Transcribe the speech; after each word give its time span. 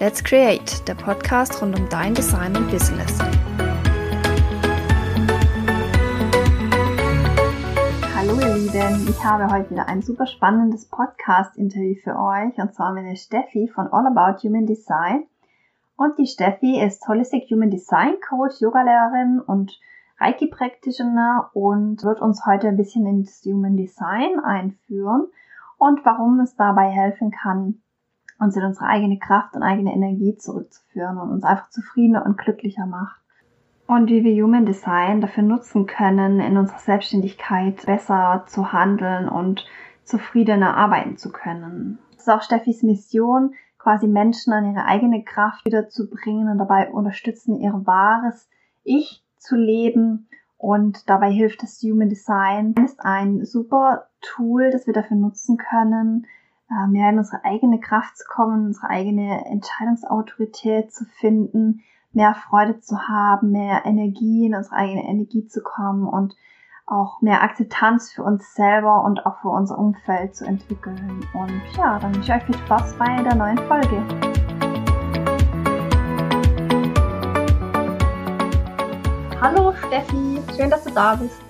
Let's 0.00 0.24
Create, 0.24 0.88
der 0.88 0.94
Podcast 0.94 1.60
rund 1.60 1.78
um 1.78 1.86
dein 1.90 2.14
Design 2.14 2.56
und 2.56 2.70
Business. 2.70 3.18
Hallo 8.16 8.32
ihr 8.40 8.54
Lieben, 8.54 9.08
ich 9.10 9.22
habe 9.22 9.52
heute 9.52 9.68
wieder 9.68 9.88
ein 9.88 10.00
super 10.00 10.26
spannendes 10.26 10.88
Podcast-Interview 10.88 11.96
für 12.02 12.18
euch 12.18 12.56
und 12.56 12.72
zwar 12.74 12.94
mit 12.94 13.04
der 13.04 13.16
Steffi 13.16 13.68
von 13.68 13.88
All 13.88 14.06
About 14.06 14.42
Human 14.42 14.64
Design. 14.64 15.26
Und 15.96 16.16
die 16.16 16.26
Steffi 16.26 16.80
ist 16.80 17.06
Holistic 17.06 17.50
Human 17.50 17.68
Design 17.68 18.14
Coach, 18.26 18.58
Yogalehrerin 18.62 19.38
und 19.38 19.78
Reiki 20.18 20.46
Practitioner 20.46 21.50
und 21.52 22.02
wird 22.04 22.22
uns 22.22 22.46
heute 22.46 22.68
ein 22.68 22.78
bisschen 22.78 23.04
ins 23.04 23.44
Human 23.44 23.76
Design 23.76 24.40
einführen 24.40 25.26
und 25.76 26.06
warum 26.06 26.40
es 26.40 26.56
dabei 26.56 26.88
helfen 26.88 27.32
kann, 27.32 27.82
uns 28.40 28.56
in 28.56 28.64
unsere 28.64 28.86
eigene 28.86 29.18
Kraft 29.18 29.54
und 29.54 29.62
eigene 29.62 29.92
Energie 29.92 30.36
zurückzuführen 30.36 31.18
und 31.18 31.30
uns 31.30 31.44
einfach 31.44 31.68
zufriedener 31.70 32.24
und 32.24 32.38
glücklicher 32.38 32.86
macht. 32.86 33.20
Und 33.86 34.08
wie 34.08 34.24
wir 34.24 34.44
Human 34.44 34.66
Design 34.66 35.20
dafür 35.20 35.42
nutzen 35.42 35.86
können, 35.86 36.40
in 36.40 36.56
unserer 36.56 36.78
Selbstständigkeit 36.78 37.84
besser 37.86 38.44
zu 38.46 38.72
handeln 38.72 39.28
und 39.28 39.66
zufriedener 40.04 40.76
arbeiten 40.76 41.16
zu 41.16 41.30
können. 41.30 41.98
Das 42.12 42.22
ist 42.22 42.28
auch 42.28 42.42
Steffis 42.42 42.82
Mission, 42.82 43.54
quasi 43.78 44.06
Menschen 44.06 44.52
an 44.52 44.72
ihre 44.72 44.84
eigene 44.84 45.24
Kraft 45.24 45.64
wieder 45.64 45.88
zu 45.88 46.08
bringen 46.08 46.48
und 46.48 46.58
dabei 46.58 46.90
unterstützen, 46.90 47.60
ihr 47.60 47.72
wahres 47.84 48.48
Ich 48.84 49.24
zu 49.38 49.56
leben. 49.56 50.28
Und 50.56 51.08
dabei 51.08 51.30
hilft 51.30 51.62
das 51.62 51.80
Human 51.82 52.10
Design. 52.10 52.74
Es 52.76 52.92
ist 52.92 53.00
ein 53.00 53.44
super 53.44 54.08
Tool, 54.20 54.70
das 54.70 54.86
wir 54.86 54.92
dafür 54.92 55.16
nutzen 55.16 55.56
können, 55.56 56.26
mehr 56.88 57.10
in 57.10 57.18
unsere 57.18 57.44
eigene 57.44 57.80
Kraft 57.80 58.16
zu 58.16 58.24
kommen, 58.28 58.66
unsere 58.66 58.88
eigene 58.88 59.44
Entscheidungsautorität 59.46 60.92
zu 60.92 61.04
finden, 61.04 61.82
mehr 62.12 62.34
Freude 62.34 62.80
zu 62.80 63.08
haben, 63.08 63.50
mehr 63.50 63.84
Energie 63.84 64.46
in 64.46 64.54
unsere 64.54 64.76
eigene 64.76 65.04
Energie 65.04 65.46
zu 65.46 65.62
kommen 65.62 66.06
und 66.06 66.36
auch 66.86 67.20
mehr 67.22 67.42
Akzeptanz 67.42 68.12
für 68.12 68.24
uns 68.24 68.54
selber 68.54 69.04
und 69.04 69.24
auch 69.24 69.40
für 69.40 69.48
unser 69.48 69.78
Umfeld 69.78 70.34
zu 70.34 70.44
entwickeln. 70.44 71.24
Und 71.34 71.62
ja, 71.76 71.98
dann 71.98 72.14
wünsche 72.14 72.32
ich 72.32 72.36
euch 72.36 72.44
viel 72.44 72.58
Spaß 72.58 72.94
bei 72.94 73.22
der 73.22 73.34
neuen 73.36 73.58
Folge. 73.58 74.02
Hallo 79.40 79.72
Steffi, 79.72 80.40
schön, 80.56 80.68
dass 80.68 80.84
du 80.84 80.90
da 80.90 81.14
bist. 81.14 81.49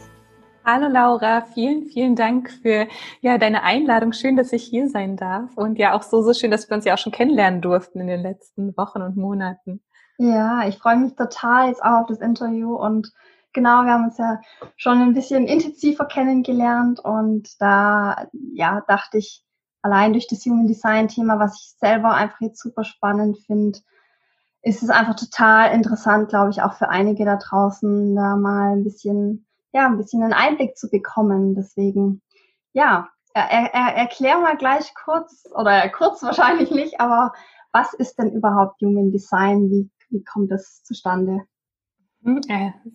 Hallo 0.65 0.89
Laura, 0.89 1.41
vielen, 1.41 1.87
vielen 1.87 2.17
Dank 2.17 2.51
für 2.51 2.87
ja, 3.23 3.39
deine 3.39 3.63
Einladung. 3.63 4.13
Schön, 4.13 4.37
dass 4.37 4.53
ich 4.53 4.63
hier 4.63 4.89
sein 4.89 5.17
darf. 5.17 5.57
Und 5.57 5.79
ja, 5.79 5.95
auch 5.95 6.03
so, 6.03 6.23
so 6.23 6.35
schön, 6.35 6.51
dass 6.51 6.69
wir 6.69 6.77
uns 6.77 6.85
ja 6.85 6.95
auch 6.95 6.99
schon 6.99 7.13
kennenlernen 7.13 7.63
durften 7.63 8.01
in 8.01 8.09
den 8.09 8.21
letzten 8.21 8.77
Wochen 8.77 9.01
und 9.01 9.17
Monaten. 9.17 9.83
Ja, 10.19 10.69
ich 10.69 10.77
freue 10.77 10.97
mich 10.97 11.15
total 11.15 11.69
jetzt 11.69 11.83
auch 11.83 12.03
auf 12.03 12.07
das 12.09 12.21
Interview 12.21 12.75
und 12.75 13.11
genau, 13.55 13.85
wir 13.85 13.93
haben 13.93 14.05
uns 14.05 14.19
ja 14.19 14.39
schon 14.77 15.01
ein 15.01 15.15
bisschen 15.15 15.47
intensiver 15.47 16.05
kennengelernt 16.05 17.01
und 17.01 17.61
da, 17.61 18.29
ja, 18.53 18.83
dachte 18.87 19.17
ich, 19.17 19.43
allein 19.81 20.13
durch 20.13 20.27
das 20.29 20.45
Human 20.45 20.67
Design 20.67 21.09
Thema, 21.09 21.39
was 21.39 21.59
ich 21.59 21.79
selber 21.79 22.15
einfach 22.15 22.41
jetzt 22.43 22.61
super 22.61 22.85
spannend 22.85 23.39
finde, 23.47 23.79
ist 24.63 24.83
es 24.83 24.91
einfach 24.91 25.17
total 25.17 25.73
interessant, 25.73 26.29
glaube 26.29 26.51
ich, 26.51 26.61
auch 26.61 26.75
für 26.75 26.91
einige 26.91 27.25
da 27.25 27.37
draußen, 27.37 28.15
da 28.15 28.37
mal 28.37 28.77
ein 28.77 28.85
bisschen, 28.85 29.47
ja, 29.73 29.87
ein 29.87 29.97
bisschen 29.97 30.23
einen 30.23 30.33
Einblick 30.33 30.77
zu 30.77 30.89
bekommen. 30.91 31.55
Deswegen, 31.55 32.23
ja, 32.73 33.09
er, 33.35 33.73
er, 33.73 33.97
erklär 33.97 34.39
mal 34.39 34.57
gleich 34.57 34.93
kurz, 34.95 35.45
oder 35.55 35.89
kurz 35.97 36.23
wahrscheinlich 36.23 36.71
nicht, 36.71 37.01
aber 37.01 37.33
was 37.73 37.95
ist 37.95 38.19
denn 38.19 38.33
überhaupt 38.33 38.81
Human 38.83 39.13
Design? 39.13 39.71
Wie, 39.71 39.91
wie 40.11 40.25
kommt 40.25 40.51
das 40.51 40.83
zustande? 40.83 41.47
Hm, 42.23 42.43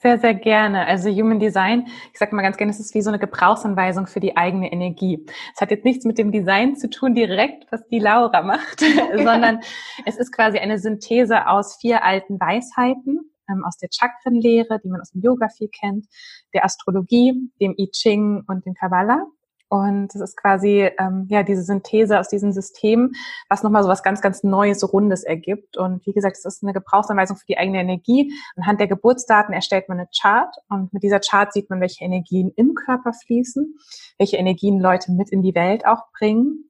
sehr, 0.01 0.19
sehr 0.19 0.35
gerne. 0.35 0.85
Also 0.85 1.09
Human 1.09 1.39
Design, 1.39 1.87
ich 2.13 2.19
sage 2.19 2.35
mal 2.35 2.43
ganz 2.43 2.57
gerne, 2.57 2.69
es 2.69 2.79
ist 2.79 2.93
wie 2.93 3.01
so 3.01 3.09
eine 3.09 3.17
Gebrauchsanweisung 3.17 4.05
für 4.05 4.19
die 4.19 4.37
eigene 4.37 4.71
Energie. 4.71 5.25
Es 5.55 5.61
hat 5.61 5.71
jetzt 5.71 5.83
nichts 5.83 6.05
mit 6.05 6.19
dem 6.19 6.31
Design 6.31 6.75
zu 6.75 6.91
tun 6.91 7.15
direkt, 7.15 7.65
was 7.71 7.87
die 7.87 7.97
Laura 7.97 8.43
macht, 8.43 8.81
sondern 9.15 9.61
es 10.05 10.17
ist 10.17 10.31
quasi 10.31 10.59
eine 10.59 10.77
Synthese 10.77 11.47
aus 11.47 11.77
vier 11.77 12.03
alten 12.03 12.39
Weisheiten, 12.39 13.31
ähm, 13.49 13.63
aus 13.65 13.77
der 13.77 13.89
Chakrenlehre, 13.91 14.79
die 14.83 14.89
man 14.89 15.01
aus 15.01 15.11
dem 15.11 15.21
Yoga 15.21 15.49
viel 15.49 15.69
kennt, 15.69 16.05
der 16.53 16.65
Astrologie, 16.65 17.33
dem 17.61 17.75
I 17.77 17.89
Ching 17.91 18.43
und 18.47 18.65
dem 18.65 18.73
Kabbalah. 18.73 19.25
Und 19.67 20.13
es 20.13 20.21
ist 20.21 20.37
quasi 20.37 20.89
ähm, 20.99 21.27
ja 21.29 21.43
diese 21.43 21.63
Synthese 21.63 22.19
aus 22.19 22.29
diesen 22.29 22.53
Systemen, 22.53 23.13
was 23.49 23.63
nochmal 23.63 23.83
so 23.83 23.89
was 23.89 24.03
ganz, 24.03 24.21
ganz 24.21 24.43
Neues, 24.43 24.93
Rundes 24.93 25.23
ergibt. 25.23 25.77
Und 25.77 26.05
wie 26.05 26.13
gesagt, 26.13 26.37
es 26.37 26.45
ist 26.45 26.63
eine 26.63 26.73
Gebrauchsanweisung 26.73 27.37
für 27.37 27.45
die 27.47 27.57
eigene 27.57 27.79
Energie. 27.79 28.31
Anhand 28.55 28.79
der 28.79 28.87
Geburtsdaten 28.87 29.53
erstellt 29.53 29.89
man 29.89 29.99
eine 29.99 30.09
Chart 30.17 30.55
und 30.69 30.93
mit 30.93 31.03
dieser 31.03 31.19
Chart 31.19 31.51
sieht 31.51 31.69
man, 31.69 31.81
welche 31.81 32.05
Energien 32.05 32.51
im 32.55 32.75
Körper 32.75 33.11
fließen, 33.13 33.75
welche 34.19 34.37
Energien 34.37 34.79
Leute 34.79 35.11
mit 35.11 35.31
in 35.31 35.41
die 35.41 35.55
Welt 35.55 35.85
auch 35.85 36.03
bringen. 36.17 36.69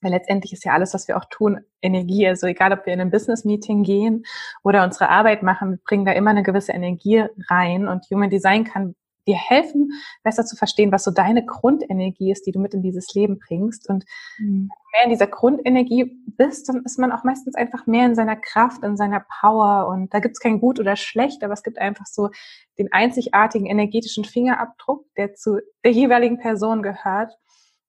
Weil 0.00 0.12
letztendlich 0.12 0.52
ist 0.52 0.64
ja 0.64 0.72
alles, 0.72 0.94
was 0.94 1.08
wir 1.08 1.16
auch 1.16 1.24
tun, 1.30 1.60
Energie. 1.80 2.26
Also 2.26 2.46
egal, 2.46 2.72
ob 2.72 2.86
wir 2.86 2.92
in 2.92 3.00
ein 3.00 3.10
Business-Meeting 3.10 3.82
gehen 3.82 4.24
oder 4.62 4.84
unsere 4.84 5.08
Arbeit 5.08 5.42
machen, 5.42 5.70
wir 5.70 5.78
bringen 5.84 6.04
da 6.04 6.12
immer 6.12 6.30
eine 6.30 6.42
gewisse 6.42 6.72
Energie 6.72 7.24
rein. 7.48 7.88
Und 7.88 8.04
Human 8.10 8.30
Design 8.30 8.64
kann 8.64 8.94
dir 9.26 9.36
helfen, 9.36 9.90
besser 10.22 10.44
zu 10.44 10.56
verstehen, 10.56 10.92
was 10.92 11.04
so 11.04 11.10
deine 11.10 11.44
Grundenergie 11.44 12.30
ist, 12.30 12.46
die 12.46 12.52
du 12.52 12.60
mit 12.60 12.74
in 12.74 12.82
dieses 12.82 13.12
Leben 13.14 13.38
bringst. 13.38 13.88
Und 13.88 14.04
mhm. 14.38 14.70
mehr 14.92 15.04
in 15.04 15.10
dieser 15.10 15.26
Grundenergie 15.26 16.16
bist, 16.26 16.68
dann 16.68 16.82
ist 16.84 16.98
man 16.98 17.12
auch 17.12 17.24
meistens 17.24 17.54
einfach 17.54 17.86
mehr 17.86 18.06
in 18.06 18.14
seiner 18.14 18.36
Kraft, 18.36 18.84
in 18.84 18.96
seiner 18.96 19.24
Power. 19.40 19.88
Und 19.88 20.14
da 20.14 20.20
gibt 20.20 20.36
es 20.36 20.40
kein 20.40 20.60
Gut 20.60 20.78
oder 20.78 20.96
Schlecht, 20.96 21.42
aber 21.42 21.54
es 21.54 21.62
gibt 21.62 21.78
einfach 21.78 22.06
so 22.06 22.30
den 22.78 22.92
einzigartigen 22.92 23.66
energetischen 23.66 24.24
Fingerabdruck, 24.24 25.04
der 25.16 25.34
zu 25.34 25.60
der 25.84 25.92
jeweiligen 25.92 26.38
Person 26.38 26.82
gehört. 26.82 27.36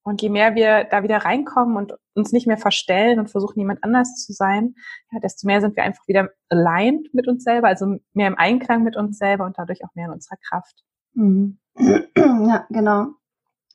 Und 0.02 0.22
je 0.22 0.30
mehr 0.30 0.54
wir 0.54 0.84
da 0.84 1.02
wieder 1.02 1.18
reinkommen 1.18 1.76
und 1.76 1.94
uns 2.14 2.32
nicht 2.32 2.46
mehr 2.46 2.56
verstellen 2.56 3.18
und 3.18 3.30
versuchen, 3.30 3.58
jemand 3.58 3.84
anders 3.84 4.16
zu 4.16 4.32
sein, 4.32 4.74
ja, 5.12 5.20
desto 5.20 5.46
mehr 5.46 5.60
sind 5.60 5.76
wir 5.76 5.84
einfach 5.84 6.06
wieder 6.06 6.30
aligned 6.48 7.12
mit 7.12 7.28
uns 7.28 7.44
selber, 7.44 7.68
also 7.68 7.98
mehr 8.14 8.28
im 8.28 8.38
Einklang 8.38 8.82
mit 8.82 8.96
uns 8.96 9.18
selber 9.18 9.44
und 9.44 9.58
dadurch 9.58 9.84
auch 9.84 9.94
mehr 9.94 10.06
in 10.06 10.12
unserer 10.12 10.36
Kraft. 10.48 10.82
Mhm. 11.14 11.58
Ja, 12.16 12.66
genau. 12.70 13.08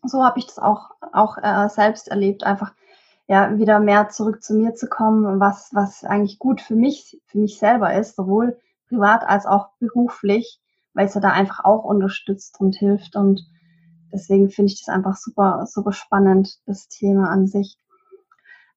So 0.04 0.24
habe 0.24 0.40
ich 0.40 0.48
das 0.48 0.58
auch, 0.58 0.92
auch 1.12 1.38
äh, 1.38 1.70
selbst 1.70 2.08
erlebt, 2.08 2.44
einfach 2.44 2.74
ja 3.28 3.58
wieder 3.58 3.80
mehr 3.80 4.10
zurück 4.10 4.44
zu 4.44 4.54
mir 4.54 4.74
zu 4.74 4.88
kommen, 4.88 5.40
was, 5.40 5.70
was 5.74 6.04
eigentlich 6.04 6.40
gut 6.40 6.62
für 6.62 6.76
mich, 6.76 7.22
für 7.26 7.38
mich 7.38 7.58
selber 7.58 7.94
ist, 7.94 8.16
sowohl 8.16 8.58
privat 8.88 9.24
als 9.24 9.46
auch 9.46 9.70
beruflich, 9.80 10.60
weil 10.94 11.08
es 11.08 11.14
ja 11.14 11.22
da 11.22 11.30
einfach 11.30 11.64
auch 11.64 11.84
unterstützt 11.84 12.60
und 12.60 12.76
hilft. 12.76 13.16
Und 13.16 13.46
deswegen 14.13 14.50
finde 14.50 14.72
ich 14.72 14.84
das 14.84 14.94
einfach 14.94 15.16
super, 15.16 15.66
super 15.68 15.91
spannend, 15.91 16.59
das 16.66 16.88
Thema 16.88 17.29
an 17.29 17.47
sich. 17.47 17.78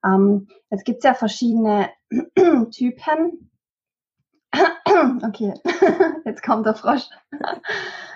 Ähm, 0.05 0.49
jetzt 0.71 0.85
gibt's 0.85 1.05
ja 1.05 1.15
verschiedene 1.15 1.91
Typen. 2.71 3.51
Okay, 5.27 5.53
jetzt 6.25 6.43
kommt 6.43 6.65
der 6.65 6.75
Frosch. 6.75 7.07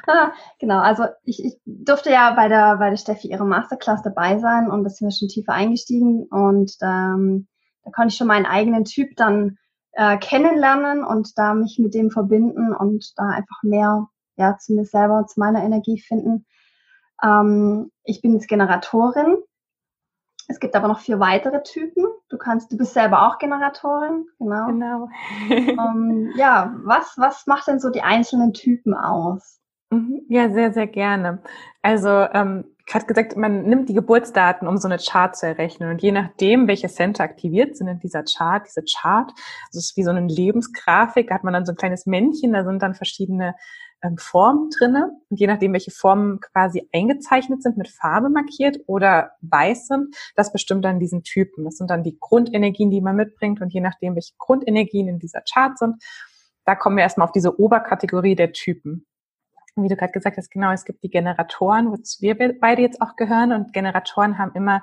Ah, 0.06 0.32
genau, 0.58 0.78
also 0.78 1.04
ich, 1.24 1.44
ich 1.44 1.60
durfte 1.66 2.10
ja 2.10 2.32
bei 2.34 2.48
der, 2.48 2.78
bei 2.78 2.88
der 2.88 2.96
Steffi 2.96 3.28
ihre 3.28 3.44
Masterclass 3.44 4.02
dabei 4.02 4.38
sein 4.38 4.70
und 4.70 4.84
da 4.84 4.88
sind 4.88 5.08
wir 5.08 5.12
schon 5.12 5.28
tiefer 5.28 5.52
eingestiegen 5.52 6.26
und 6.30 6.72
ähm, 6.80 7.48
da 7.84 7.90
konnte 7.90 8.08
ich 8.08 8.16
schon 8.16 8.28
meinen 8.28 8.46
eigenen 8.46 8.84
Typ 8.84 9.14
dann 9.16 9.58
äh, 9.92 10.16
kennenlernen 10.18 11.04
und 11.04 11.36
da 11.36 11.54
mich 11.54 11.78
mit 11.78 11.94
dem 11.94 12.10
verbinden 12.10 12.74
und 12.74 13.12
da 13.16 13.26
einfach 13.26 13.62
mehr 13.62 14.06
ja, 14.36 14.56
zu 14.56 14.72
mir 14.74 14.84
selber, 14.84 15.26
zu 15.26 15.38
meiner 15.38 15.62
Energie 15.62 16.00
finden. 16.00 16.46
Ähm, 17.22 17.90
ich 18.04 18.22
bin 18.22 18.34
jetzt 18.34 18.48
Generatorin. 18.48 19.38
Es 20.48 20.58
gibt 20.58 20.74
aber 20.74 20.88
noch 20.88 20.98
vier 20.98 21.20
weitere 21.20 21.62
Typen. 21.62 22.06
Du 22.28 22.36
kannst, 22.36 22.72
du 22.72 22.76
bist 22.76 22.92
selber 22.92 23.26
auch 23.26 23.38
Generatorin, 23.38 24.26
genau. 24.38 24.66
Genau. 24.66 25.08
ähm, 25.48 26.32
ja, 26.36 26.74
was, 26.82 27.14
was 27.16 27.46
macht 27.46 27.68
denn 27.68 27.78
so 27.78 27.90
die 27.90 28.02
einzelnen 28.02 28.52
Typen 28.52 28.94
aus? 28.94 29.60
Mhm. 29.90 30.22
Ja, 30.28 30.50
sehr, 30.50 30.72
sehr 30.72 30.86
gerne. 30.86 31.40
Also 31.82 32.08
ähm, 32.08 32.64
hatte 32.94 33.06
gesagt, 33.06 33.36
man 33.36 33.62
nimmt 33.62 33.88
die 33.88 33.94
Geburtsdaten, 33.94 34.66
um 34.66 34.76
so 34.76 34.88
eine 34.88 34.98
Chart 34.98 35.36
zu 35.36 35.46
errechnen. 35.46 35.90
Und 35.90 36.02
je 36.02 36.12
nachdem, 36.12 36.66
welche 36.68 36.88
Center 36.88 37.24
aktiviert 37.24 37.76
sind 37.76 37.88
in 37.88 38.00
dieser 38.00 38.24
Chart, 38.24 38.66
diese 38.66 38.82
Chart, 38.82 39.30
das 39.72 39.84
ist 39.84 39.96
wie 39.96 40.02
so 40.02 40.10
eine 40.10 40.26
Lebensgrafik, 40.26 41.28
da 41.28 41.34
hat 41.34 41.44
man 41.44 41.52
dann 41.52 41.66
so 41.66 41.72
ein 41.72 41.76
kleines 41.76 42.06
Männchen, 42.06 42.52
da 42.52 42.64
sind 42.64 42.82
dann 42.82 42.94
verschiedene 42.94 43.54
ähm, 44.02 44.16
Formen 44.18 44.70
drinne. 44.70 45.10
Und 45.28 45.40
je 45.40 45.46
nachdem, 45.46 45.72
welche 45.72 45.90
Formen 45.90 46.40
quasi 46.40 46.88
eingezeichnet 46.92 47.62
sind, 47.62 47.76
mit 47.76 47.88
Farbe 47.88 48.28
markiert 48.28 48.78
oder 48.86 49.32
weiß 49.42 49.86
sind, 49.86 50.16
das 50.36 50.52
bestimmt 50.52 50.84
dann 50.84 50.98
diesen 50.98 51.22
Typen. 51.22 51.64
Das 51.64 51.76
sind 51.76 51.90
dann 51.90 52.02
die 52.02 52.18
Grundenergien, 52.18 52.90
die 52.90 53.00
man 53.00 53.16
mitbringt. 53.16 53.60
Und 53.60 53.72
je 53.72 53.80
nachdem, 53.80 54.14
welche 54.14 54.34
Grundenergien 54.38 55.08
in 55.08 55.18
dieser 55.18 55.42
Chart 55.42 55.76
sind, 55.78 56.02
da 56.64 56.74
kommen 56.74 56.96
wir 56.96 57.02
erstmal 57.02 57.26
auf 57.26 57.32
diese 57.32 57.58
Oberkategorie 57.58 58.34
der 58.34 58.52
Typen. 58.52 59.06
Wie 59.76 59.88
du 59.88 59.96
gerade 59.96 60.12
gesagt 60.12 60.36
hast, 60.36 60.50
genau, 60.50 60.72
es 60.72 60.84
gibt 60.84 61.02
die 61.02 61.10
Generatoren, 61.10 61.90
wozu 61.90 62.20
wir 62.22 62.36
beide 62.60 62.82
jetzt 62.82 63.00
auch 63.00 63.16
gehören. 63.16 63.52
Und 63.52 63.72
Generatoren 63.72 64.38
haben 64.38 64.52
immer 64.54 64.82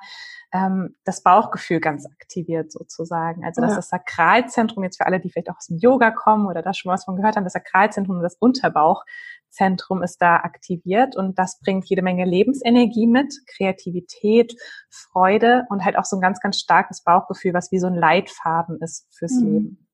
ähm, 0.54 0.96
das 1.04 1.24
Bauchgefühl 1.24 1.80
ganz 1.80 2.06
aktiviert 2.06 2.72
sozusagen. 2.72 3.44
Also 3.44 3.62
dass 3.62 3.72
ja. 3.72 3.78
das 3.78 3.90
Sakralzentrum, 3.90 4.84
jetzt 4.84 4.98
für 4.98 5.06
alle, 5.06 5.20
die 5.20 5.30
vielleicht 5.30 5.50
auch 5.50 5.58
aus 5.58 5.68
dem 5.68 5.78
Yoga 5.78 6.12
kommen 6.12 6.48
oder 6.48 6.62
da 6.62 6.74
schon 6.74 6.92
was 6.92 7.06
von 7.06 7.16
gehört 7.16 7.36
haben, 7.36 7.44
das 7.44 7.54
Sakralzentrum 7.54 8.18
und 8.18 8.24
das 8.24 8.38
Unterbauchzentrum 8.40 10.04
ist 10.04 10.22
da 10.22 10.38
aktiviert 10.38 11.16
und 11.16 11.38
das 11.38 11.60
bringt 11.60 11.86
jede 11.86 12.02
Menge 12.02 12.26
Lebensenergie 12.26 13.08
mit, 13.08 13.34
Kreativität, 13.48 14.56
Freude 14.90 15.66
und 15.70 15.84
halt 15.84 15.98
auch 15.98 16.06
so 16.06 16.18
ein 16.18 16.22
ganz, 16.22 16.40
ganz 16.40 16.60
starkes 16.60 17.04
Bauchgefühl, 17.04 17.54
was 17.54 17.72
wie 17.72 17.80
so 17.80 17.88
ein 17.88 17.96
Leitfaden 17.96 18.80
ist 18.82 19.08
fürs 19.12 19.34
mhm. 19.34 19.46
Leben. 19.46 19.87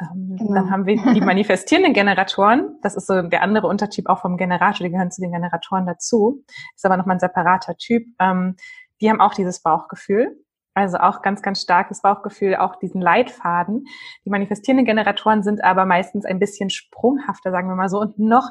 Ähm, 0.00 0.36
genau. 0.36 0.54
Dann 0.54 0.70
haben 0.70 0.86
wir 0.86 0.96
die 1.14 1.20
manifestierenden 1.20 1.92
Generatoren. 1.92 2.78
Das 2.82 2.96
ist 2.96 3.06
so 3.06 3.22
der 3.22 3.42
andere 3.42 3.66
Untertyp 3.66 4.08
auch 4.08 4.20
vom 4.20 4.36
Generator. 4.36 4.84
Die 4.86 4.90
gehören 4.92 5.10
zu 5.10 5.20
den 5.20 5.32
Generatoren 5.32 5.86
dazu. 5.86 6.44
Ist 6.74 6.86
aber 6.86 6.96
nochmal 6.96 7.16
ein 7.16 7.20
separater 7.20 7.76
Typ. 7.76 8.06
Ähm, 8.18 8.56
die 9.00 9.10
haben 9.10 9.20
auch 9.20 9.34
dieses 9.34 9.62
Bauchgefühl. 9.62 10.44
Also 10.74 10.98
auch 10.98 11.22
ganz, 11.22 11.42
ganz 11.42 11.60
starkes 11.60 12.00
Bauchgefühl, 12.00 12.54
auch 12.56 12.76
diesen 12.76 13.00
Leitfaden. 13.00 13.86
Die 14.24 14.30
manifestierenden 14.30 14.86
Generatoren 14.86 15.42
sind 15.42 15.64
aber 15.64 15.84
meistens 15.84 16.24
ein 16.24 16.38
bisschen 16.38 16.70
sprunghafter, 16.70 17.50
sagen 17.50 17.68
wir 17.68 17.74
mal 17.74 17.88
so, 17.88 18.00
und 18.00 18.18
noch 18.18 18.50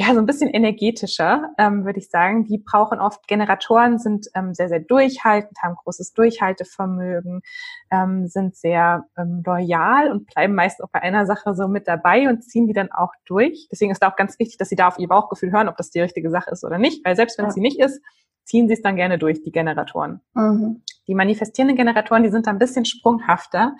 ja, 0.00 0.14
so 0.14 0.18
ein 0.18 0.24
bisschen 0.24 0.48
energetischer, 0.48 1.50
ähm, 1.58 1.84
würde 1.84 1.98
ich 1.98 2.08
sagen. 2.08 2.46
Die 2.46 2.56
brauchen 2.56 2.98
oft, 2.98 3.28
Generatoren 3.28 3.98
sind 3.98 4.28
ähm, 4.34 4.54
sehr, 4.54 4.70
sehr 4.70 4.80
durchhaltend, 4.80 5.58
haben 5.62 5.74
großes 5.74 6.14
Durchhaltevermögen, 6.14 7.42
ähm, 7.90 8.26
sind 8.26 8.56
sehr 8.56 9.04
ähm, 9.18 9.42
loyal 9.44 10.10
und 10.10 10.24
bleiben 10.24 10.54
meist 10.54 10.82
auch 10.82 10.88
bei 10.90 11.02
einer 11.02 11.26
Sache 11.26 11.54
so 11.54 11.68
mit 11.68 11.86
dabei 11.86 12.30
und 12.30 12.42
ziehen 12.42 12.66
die 12.66 12.72
dann 12.72 12.90
auch 12.90 13.12
durch. 13.26 13.68
Deswegen 13.70 13.92
ist 13.92 14.02
da 14.02 14.10
auch 14.10 14.16
ganz 14.16 14.38
wichtig, 14.38 14.56
dass 14.56 14.70
sie 14.70 14.76
da 14.76 14.88
auf 14.88 14.98
ihr 14.98 15.08
Bauchgefühl 15.08 15.52
hören, 15.52 15.68
ob 15.68 15.76
das 15.76 15.90
die 15.90 16.00
richtige 16.00 16.30
Sache 16.30 16.50
ist 16.50 16.64
oder 16.64 16.78
nicht. 16.78 17.04
Weil 17.04 17.14
selbst 17.14 17.36
wenn 17.36 17.44
es 17.44 17.50
ja. 17.50 17.54
sie 17.56 17.60
nicht 17.60 17.78
ist, 17.78 18.00
ziehen 18.44 18.68
sie 18.68 18.74
es 18.74 18.82
dann 18.82 18.96
gerne 18.96 19.18
durch, 19.18 19.42
die 19.42 19.52
Generatoren. 19.52 20.22
Mhm. 20.32 20.82
Die 21.08 21.14
manifestierenden 21.14 21.76
Generatoren, 21.76 22.22
die 22.22 22.30
sind 22.30 22.46
da 22.46 22.52
ein 22.52 22.58
bisschen 22.58 22.86
sprunghafter. 22.86 23.76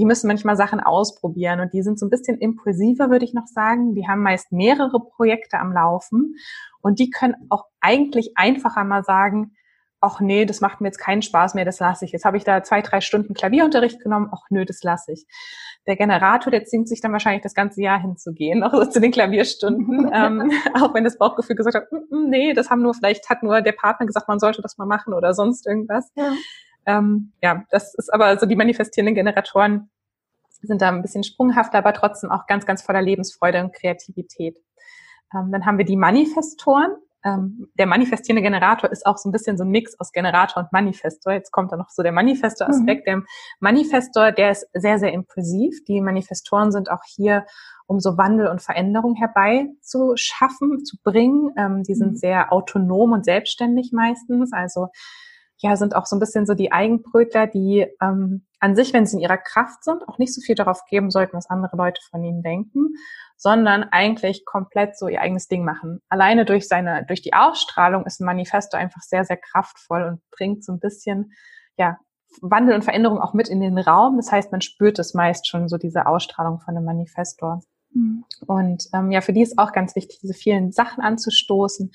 Die 0.00 0.06
müssen 0.06 0.28
manchmal 0.28 0.56
Sachen 0.56 0.80
ausprobieren 0.80 1.60
und 1.60 1.74
die 1.74 1.82
sind 1.82 1.98
so 1.98 2.06
ein 2.06 2.10
bisschen 2.10 2.38
impulsiver, 2.38 3.10
würde 3.10 3.26
ich 3.26 3.34
noch 3.34 3.46
sagen. 3.46 3.94
Die 3.94 4.08
haben 4.08 4.22
meist 4.22 4.50
mehrere 4.50 4.98
Projekte 4.98 5.58
am 5.58 5.74
Laufen 5.74 6.36
und 6.80 6.98
die 6.98 7.10
können 7.10 7.34
auch 7.50 7.66
eigentlich 7.82 8.32
einfacher 8.34 8.82
mal 8.84 9.04
sagen, 9.04 9.52
ach 10.00 10.20
nee, 10.20 10.46
das 10.46 10.62
macht 10.62 10.80
mir 10.80 10.88
jetzt 10.88 10.96
keinen 10.96 11.20
Spaß 11.20 11.52
mehr, 11.52 11.66
das 11.66 11.80
lasse 11.80 12.06
ich. 12.06 12.12
Jetzt 12.12 12.24
habe 12.24 12.38
ich 12.38 12.44
da 12.44 12.62
zwei, 12.62 12.80
drei 12.80 13.02
Stunden 13.02 13.34
Klavierunterricht 13.34 14.00
genommen, 14.00 14.30
ach 14.32 14.46
nö, 14.48 14.64
das 14.64 14.82
lasse 14.82 15.12
ich. 15.12 15.26
Der 15.86 15.96
Generator, 15.96 16.50
der 16.50 16.64
zwingt 16.64 16.88
sich 16.88 17.02
dann 17.02 17.12
wahrscheinlich 17.12 17.42
das 17.42 17.52
ganze 17.52 17.82
Jahr 17.82 18.00
hinzugehen, 18.00 18.62
auch 18.62 18.72
so 18.72 18.86
zu 18.86 19.00
den 19.02 19.12
Klavierstunden, 19.12 20.10
ähm, 20.14 20.50
auch 20.80 20.94
wenn 20.94 21.04
das 21.04 21.18
Bauchgefühl 21.18 21.56
gesagt 21.56 21.76
hat, 21.76 21.92
mm, 21.92 22.16
mm, 22.16 22.30
nee, 22.30 22.54
das 22.54 22.70
haben 22.70 22.80
nur, 22.80 22.94
vielleicht 22.94 23.28
hat 23.28 23.42
nur 23.42 23.60
der 23.60 23.72
Partner 23.72 24.06
gesagt, 24.06 24.28
man 24.28 24.38
sollte 24.38 24.62
das 24.62 24.78
mal 24.78 24.86
machen 24.86 25.12
oder 25.12 25.34
sonst 25.34 25.66
irgendwas. 25.66 26.10
Ja, 26.14 26.32
ähm, 26.86 27.32
ja 27.42 27.64
das 27.70 27.94
ist 27.94 28.12
aber 28.12 28.38
so 28.38 28.46
die 28.46 28.56
manifestierenden 28.56 29.14
Generatoren 29.14 29.90
sind 30.62 30.82
da 30.82 30.88
ein 30.88 31.02
bisschen 31.02 31.24
sprunghafter, 31.24 31.78
aber 31.78 31.94
trotzdem 31.94 32.30
auch 32.30 32.46
ganz, 32.46 32.66
ganz 32.66 32.82
voller 32.82 33.00
Lebensfreude 33.00 33.64
und 33.64 33.72
Kreativität. 33.72 34.58
Ähm, 35.34 35.50
dann 35.52 35.64
haben 35.64 35.78
wir 35.78 35.86
die 35.86 35.96
Manifestoren 35.96 36.96
ähm, 37.24 37.68
der 37.78 37.86
manifestierende 37.86 38.42
Generator 38.42 38.90
ist 38.90 39.04
auch 39.04 39.18
so 39.18 39.28
ein 39.28 39.32
bisschen 39.32 39.58
so 39.58 39.64
ein 39.64 39.70
Mix 39.70 39.98
aus 39.98 40.12
Generator 40.12 40.62
und 40.62 40.72
Manifestor. 40.72 41.32
Jetzt 41.32 41.52
kommt 41.52 41.70
da 41.70 41.76
noch 41.76 41.90
so 41.90 42.02
der 42.02 42.12
Manifestor-Aspekt. 42.12 43.06
Mhm. 43.06 43.10
Der 43.10 43.22
Manifestor, 43.60 44.32
der 44.32 44.52
ist 44.52 44.66
sehr, 44.72 44.98
sehr 44.98 45.12
impulsiv. 45.12 45.84
Die 45.86 46.00
Manifestoren 46.00 46.72
sind 46.72 46.90
auch 46.90 47.02
hier, 47.04 47.44
um 47.86 48.00
so 48.00 48.16
Wandel 48.16 48.46
und 48.46 48.62
Veränderung 48.62 49.16
herbeizuschaffen, 49.16 50.84
zu 50.84 50.96
bringen. 51.02 51.50
Ähm, 51.58 51.82
die 51.82 51.94
sind 51.94 52.12
mhm. 52.12 52.16
sehr 52.16 52.52
autonom 52.52 53.12
und 53.12 53.24
selbstständig 53.24 53.92
meistens. 53.92 54.52
Also 54.54 54.88
ja, 55.62 55.76
sind 55.76 55.94
auch 55.94 56.06
so 56.06 56.16
ein 56.16 56.20
bisschen 56.20 56.46
so 56.46 56.54
die 56.54 56.72
Eigenbrötler, 56.72 57.46
die 57.46 57.86
ähm, 58.00 58.46
an 58.60 58.76
sich, 58.76 58.92
wenn 58.92 59.06
sie 59.06 59.16
in 59.16 59.22
ihrer 59.22 59.36
Kraft 59.36 59.84
sind, 59.84 60.06
auch 60.08 60.18
nicht 60.18 60.34
so 60.34 60.40
viel 60.40 60.54
darauf 60.54 60.84
geben 60.86 61.10
sollten, 61.10 61.36
was 61.36 61.50
andere 61.50 61.76
Leute 61.76 62.00
von 62.10 62.24
ihnen 62.24 62.42
denken, 62.42 62.94
sondern 63.36 63.84
eigentlich 63.84 64.44
komplett 64.44 64.98
so 64.98 65.08
ihr 65.08 65.20
eigenes 65.20 65.48
Ding 65.48 65.64
machen. 65.64 66.00
Alleine 66.08 66.44
durch 66.44 66.66
seine, 66.66 67.04
durch 67.06 67.20
die 67.22 67.34
Ausstrahlung 67.34 68.06
ist 68.06 68.20
ein 68.20 68.26
Manifesto 68.26 68.76
einfach 68.76 69.02
sehr, 69.02 69.24
sehr 69.24 69.36
kraftvoll 69.36 70.02
und 70.04 70.20
bringt 70.30 70.64
so 70.64 70.72
ein 70.72 70.80
bisschen, 70.80 71.32
ja, 71.76 71.98
Wandel 72.40 72.74
und 72.74 72.84
Veränderung 72.84 73.20
auch 73.20 73.34
mit 73.34 73.48
in 73.48 73.60
den 73.60 73.76
Raum. 73.78 74.16
Das 74.16 74.30
heißt, 74.30 74.52
man 74.52 74.60
spürt 74.60 74.98
es 74.98 75.14
meist 75.14 75.48
schon 75.48 75.68
so 75.68 75.76
diese 75.76 76.06
Ausstrahlung 76.06 76.60
von 76.60 76.76
einem 76.76 76.86
Manifestor. 76.86 77.62
Mhm. 77.92 78.24
Und 78.46 78.88
ähm, 78.92 79.10
ja, 79.10 79.20
für 79.20 79.32
die 79.32 79.42
ist 79.42 79.58
auch 79.58 79.72
ganz 79.72 79.94
wichtig, 79.96 80.18
diese 80.20 80.34
vielen 80.34 80.72
Sachen 80.72 81.02
anzustoßen. 81.02 81.92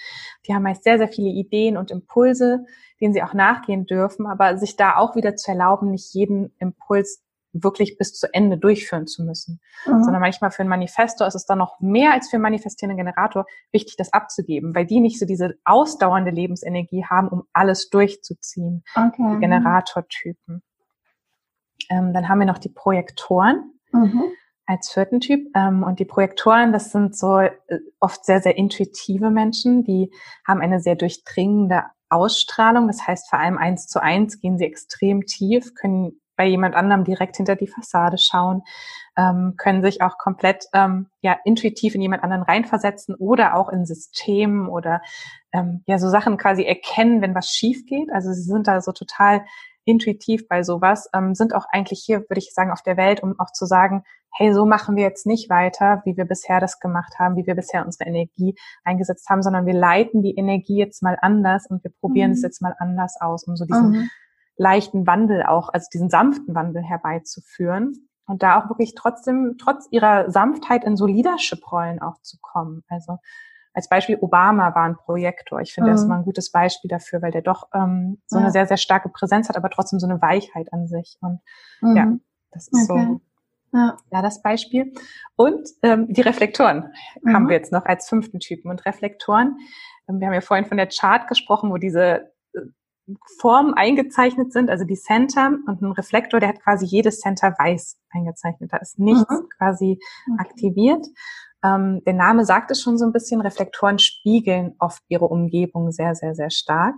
Die 0.47 0.53
haben 0.53 0.63
meist 0.63 0.83
sehr, 0.83 0.97
sehr 0.97 1.07
viele 1.07 1.29
Ideen 1.29 1.77
und 1.77 1.91
Impulse, 1.91 2.65
denen 3.01 3.13
sie 3.13 3.23
auch 3.23 3.33
nachgehen 3.33 3.85
dürfen, 3.85 4.25
aber 4.27 4.57
sich 4.57 4.75
da 4.75 4.97
auch 4.97 5.15
wieder 5.15 5.35
zu 5.35 5.51
erlauben, 5.51 5.91
nicht 5.91 6.13
jeden 6.13 6.53
Impuls 6.59 7.21
wirklich 7.55 7.97
bis 7.97 8.13
zu 8.13 8.27
Ende 8.33 8.57
durchführen 8.57 9.07
zu 9.07 9.23
müssen. 9.23 9.61
Mhm. 9.85 10.03
Sondern 10.03 10.21
manchmal 10.21 10.51
für 10.51 10.63
ein 10.63 10.67
Manifesto 10.67 11.25
ist 11.25 11.35
es 11.35 11.45
dann 11.45 11.57
noch 11.57 11.79
mehr 11.79 12.11
als 12.11 12.29
für 12.29 12.35
einen 12.35 12.43
manifestierenden 12.43 12.97
Generator 12.97 13.45
wichtig, 13.71 13.95
das 13.97 14.11
abzugeben, 14.11 14.75
weil 14.75 14.85
die 14.85 14.99
nicht 14.99 15.19
so 15.19 15.25
diese 15.25 15.55
ausdauernde 15.63 16.31
Lebensenergie 16.31 17.05
haben, 17.05 17.29
um 17.29 17.43
alles 17.53 17.89
durchzuziehen. 17.89 18.83
Okay. 18.93 19.35
Die 19.35 19.39
Generatortypen. 19.39 20.61
Ähm, 21.89 22.13
dann 22.13 22.27
haben 22.27 22.39
wir 22.39 22.45
noch 22.45 22.57
die 22.57 22.69
Projektoren. 22.69 23.71
Mhm. 23.91 24.23
Als 24.67 24.91
vierten 24.91 25.19
Typ. 25.19 25.47
Ähm, 25.55 25.83
und 25.83 25.99
die 25.99 26.05
Projektoren, 26.05 26.73
das 26.73 26.91
sind 26.91 27.15
so 27.15 27.39
äh, 27.39 27.51
oft 27.99 28.25
sehr, 28.25 28.41
sehr 28.41 28.57
intuitive 28.57 29.29
Menschen, 29.29 29.83
die 29.83 30.11
haben 30.47 30.61
eine 30.61 30.79
sehr 30.79 30.95
durchdringende 30.95 31.83
Ausstrahlung. 32.09 32.87
Das 32.87 33.05
heißt, 33.05 33.29
vor 33.29 33.39
allem 33.39 33.57
eins 33.57 33.87
zu 33.87 34.01
eins 34.01 34.39
gehen 34.39 34.57
sie 34.57 34.65
extrem 34.65 35.25
tief, 35.25 35.75
können 35.75 36.19
bei 36.35 36.45
jemand 36.45 36.75
anderem 36.75 37.03
direkt 37.03 37.37
hinter 37.37 37.55
die 37.55 37.67
Fassade 37.67 38.17
schauen, 38.17 38.63
ähm, 39.17 39.53
können 39.57 39.83
sich 39.83 40.01
auch 40.01 40.17
komplett 40.17 40.65
ähm, 40.73 41.07
ja 41.21 41.37
intuitiv 41.45 41.95
in 41.95 42.01
jemand 42.01 42.23
anderen 42.23 42.43
reinversetzen 42.43 43.15
oder 43.15 43.55
auch 43.55 43.69
in 43.69 43.85
Systemen 43.85 44.67
oder 44.67 45.01
ähm, 45.53 45.83
ja 45.85 45.97
so 45.97 46.09
Sachen 46.09 46.37
quasi 46.37 46.63
erkennen, 46.63 47.21
wenn 47.21 47.35
was 47.35 47.49
schief 47.49 47.85
geht. 47.85 48.11
Also 48.11 48.33
sie 48.33 48.43
sind 48.43 48.67
da 48.67 48.81
so 48.81 48.91
total 48.91 49.45
intuitiv 49.85 50.47
bei 50.47 50.63
sowas, 50.63 51.09
ähm, 51.13 51.35
sind 51.35 51.55
auch 51.55 51.65
eigentlich 51.71 52.03
hier, 52.05 52.19
würde 52.21 52.39
ich 52.39 52.53
sagen, 52.53 52.71
auf 52.71 52.81
der 52.81 52.97
Welt, 52.97 53.23
um 53.23 53.39
auch 53.39 53.51
zu 53.51 53.65
sagen, 53.65 54.03
hey, 54.37 54.53
so 54.53 54.65
machen 54.65 54.95
wir 54.97 55.03
jetzt 55.03 55.25
nicht 55.25 55.49
weiter, 55.49 56.01
wie 56.03 56.17
wir 56.17 56.25
bisher 56.25 56.59
das 56.59 56.79
gemacht 56.79 57.13
haben, 57.19 57.37
wie 57.37 57.47
wir 57.47 57.55
bisher 57.55 57.85
unsere 57.85 58.09
Energie 58.09 58.55
eingesetzt 58.83 59.29
haben, 59.29 59.41
sondern 59.41 59.65
wir 59.65 59.73
leiten 59.73 60.21
die 60.21 60.35
Energie 60.35 60.77
jetzt 60.77 61.01
mal 61.01 61.17
anders 61.21 61.67
und 61.69 61.83
wir 61.83 61.91
probieren 62.01 62.31
mhm. 62.31 62.35
es 62.35 62.41
jetzt 62.41 62.61
mal 62.61 62.75
anders 62.79 63.15
aus, 63.21 63.47
um 63.47 63.55
so 63.55 63.65
diesen 63.65 63.91
mhm 63.91 64.09
leichten 64.57 65.05
Wandel 65.05 65.43
auch, 65.43 65.69
also 65.69 65.87
diesen 65.91 66.09
sanften 66.09 66.55
Wandel 66.55 66.83
herbeizuführen 66.83 68.09
und 68.25 68.43
da 68.43 68.59
auch 68.59 68.69
wirklich 68.69 68.95
trotzdem, 68.95 69.55
trotz 69.59 69.87
ihrer 69.91 70.31
Sanftheit 70.31 70.83
in 70.83 70.97
so 70.97 71.05
Leadership-Rollen 71.05 72.01
auch 72.01 72.21
zu 72.21 72.37
kommen. 72.41 72.83
Also 72.87 73.17
als 73.75 73.89
Beispiel 73.89 74.17
Obama 74.21 74.73
war 74.73 74.83
ein 74.83 74.95
Projektor. 74.95 75.59
Ich 75.59 75.73
finde, 75.73 75.89
mhm. 75.91 75.95
er 75.95 76.01
ist 76.01 76.07
mal 76.07 76.17
ein 76.17 76.23
gutes 76.23 76.51
Beispiel 76.51 76.89
dafür, 76.89 77.21
weil 77.21 77.31
der 77.31 77.41
doch 77.41 77.67
ähm, 77.73 78.21
so 78.25 78.37
ja. 78.37 78.43
eine 78.43 78.51
sehr, 78.51 78.65
sehr 78.65 78.77
starke 78.77 79.09
Präsenz 79.09 79.49
hat, 79.49 79.57
aber 79.57 79.69
trotzdem 79.69 79.99
so 79.99 80.07
eine 80.07 80.21
Weichheit 80.21 80.71
an 80.71 80.87
sich. 80.87 81.17
Und 81.21 81.41
mhm. 81.81 81.95
ja, 81.95 82.13
das 82.51 82.69
ist 82.69 82.89
okay. 82.89 83.05
so 83.05 83.21
ja. 83.75 83.97
ja, 84.11 84.21
das 84.21 84.41
Beispiel. 84.41 84.93
Und 85.35 85.67
ähm, 85.83 86.07
die 86.09 86.21
Reflektoren 86.21 86.93
mhm. 87.21 87.33
haben 87.33 87.49
wir 87.49 87.55
jetzt 87.55 87.71
noch 87.71 87.85
als 87.85 88.07
fünften 88.07 88.39
Typen. 88.39 88.71
Und 88.71 88.85
Reflektoren, 88.85 89.57
ähm, 90.07 90.19
wir 90.19 90.27
haben 90.27 90.33
ja 90.33 90.41
vorhin 90.41 90.65
von 90.65 90.77
der 90.77 90.87
Chart 90.87 91.27
gesprochen, 91.27 91.69
wo 91.71 91.77
diese 91.77 92.31
äh, 92.53 92.59
Formen 93.39 93.73
eingezeichnet 93.73 94.53
sind, 94.53 94.69
also 94.69 94.85
die 94.85 94.95
Center 94.95 95.51
und 95.67 95.81
ein 95.81 95.91
Reflektor, 95.91 96.39
der 96.39 96.49
hat 96.49 96.61
quasi 96.61 96.85
jedes 96.85 97.19
Center 97.19 97.53
weiß 97.57 97.99
eingezeichnet. 98.11 98.71
Da 98.71 98.77
ist 98.77 98.97
nichts 98.97 99.29
mhm. 99.29 99.49
quasi 99.57 99.99
okay. 100.31 100.39
aktiviert. 100.39 101.05
Ähm, 101.65 102.03
der 102.05 102.13
Name 102.13 102.45
sagt 102.45 102.69
es 102.69 102.81
schon 102.81 102.97
so 102.97 103.05
ein 103.05 103.11
bisschen, 103.11 103.41
Reflektoren 103.41 103.97
spiegeln 103.97 104.75
oft 104.77 105.01
ihre 105.07 105.25
Umgebung 105.25 105.91
sehr, 105.91 106.13
sehr, 106.13 106.35
sehr 106.35 106.51
stark, 106.51 106.95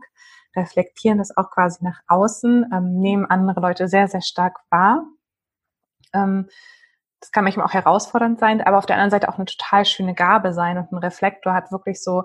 reflektieren 0.55 1.19
das 1.19 1.36
auch 1.38 1.50
quasi 1.51 1.83
nach 1.83 2.01
außen, 2.07 2.65
ähm, 2.74 3.00
nehmen 3.00 3.25
andere 3.25 3.62
Leute 3.62 3.88
sehr, 3.88 4.07
sehr 4.07 4.21
stark 4.21 4.57
wahr. 4.69 5.05
Ähm, 6.13 6.50
das 7.21 7.31
kann 7.31 7.45
manchmal 7.45 7.65
auch 7.65 7.74
herausfordernd 7.74 8.39
sein, 8.39 8.62
aber 8.62 8.77
auf 8.77 8.86
der 8.86 8.95
anderen 8.97 9.12
Seite 9.12 9.29
auch 9.29 9.38
eine 9.38 9.45
total 9.45 9.86
schöne 9.86 10.13
Gabe 10.13 10.53
sein. 10.53 10.77
Und 10.77 10.91
ein 10.91 10.97
Reflektor 10.97 11.53
hat 11.53 11.71
wirklich 11.71 12.03
so 12.03 12.24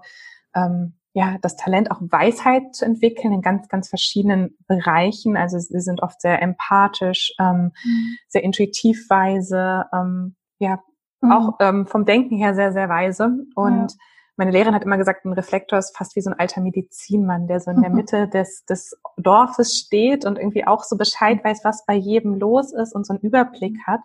ähm, 0.55 0.99
ja, 1.15 1.37
das 1.43 1.57
Talent, 1.57 1.91
auch 1.91 2.01
Weisheit 2.01 2.75
zu 2.75 2.85
entwickeln 2.85 3.35
in 3.35 3.43
ganz, 3.43 3.69
ganz 3.69 3.89
verschiedenen 3.89 4.57
Bereichen. 4.67 5.37
Also 5.37 5.59
sie 5.59 5.81
sind 5.81 6.03
oft 6.03 6.21
sehr 6.21 6.41
empathisch, 6.41 7.35
ähm, 7.39 7.73
mhm. 7.85 8.17
sehr 8.29 8.43
intuitiv 8.43 9.09
weise, 9.11 9.85
ähm, 9.93 10.37
ja, 10.59 10.83
mhm. 11.23 11.33
auch 11.33 11.57
ähm, 11.61 11.87
vom 11.87 12.05
Denken 12.05 12.37
her 12.37 12.55
sehr, 12.55 12.73
sehr 12.73 12.89
weise. 12.89 13.31
Und 13.55 13.93
ja. 13.93 13.99
meine 14.37 14.51
Lehrerin 14.51 14.75
hat 14.75 14.85
immer 14.85 14.99
gesagt, 14.99 15.25
ein 15.25 15.33
Reflektor 15.33 15.79
ist 15.79 15.97
fast 15.97 16.17
wie 16.17 16.21
so 16.21 16.31
ein 16.31 16.39
alter 16.39 16.61
Medizinmann, 16.61 17.47
der 17.47 17.61
so 17.61 17.71
in 17.71 17.81
der 17.81 17.91
mhm. 17.91 17.97
Mitte 17.97 18.29
des, 18.29 18.65
des 18.65 18.97
Dorfes 19.17 19.77
steht 19.77 20.25
und 20.25 20.39
irgendwie 20.39 20.67
auch 20.67 20.85
so 20.85 20.97
Bescheid 20.97 21.43
weiß, 21.45 21.65
was 21.65 21.85
bei 21.87 21.95
jedem 21.95 22.35
los 22.35 22.73
ist 22.73 22.95
und 22.95 23.07
so 23.07 23.15
einen 23.15 23.23
Überblick 23.23 23.77
hat. 23.87 24.01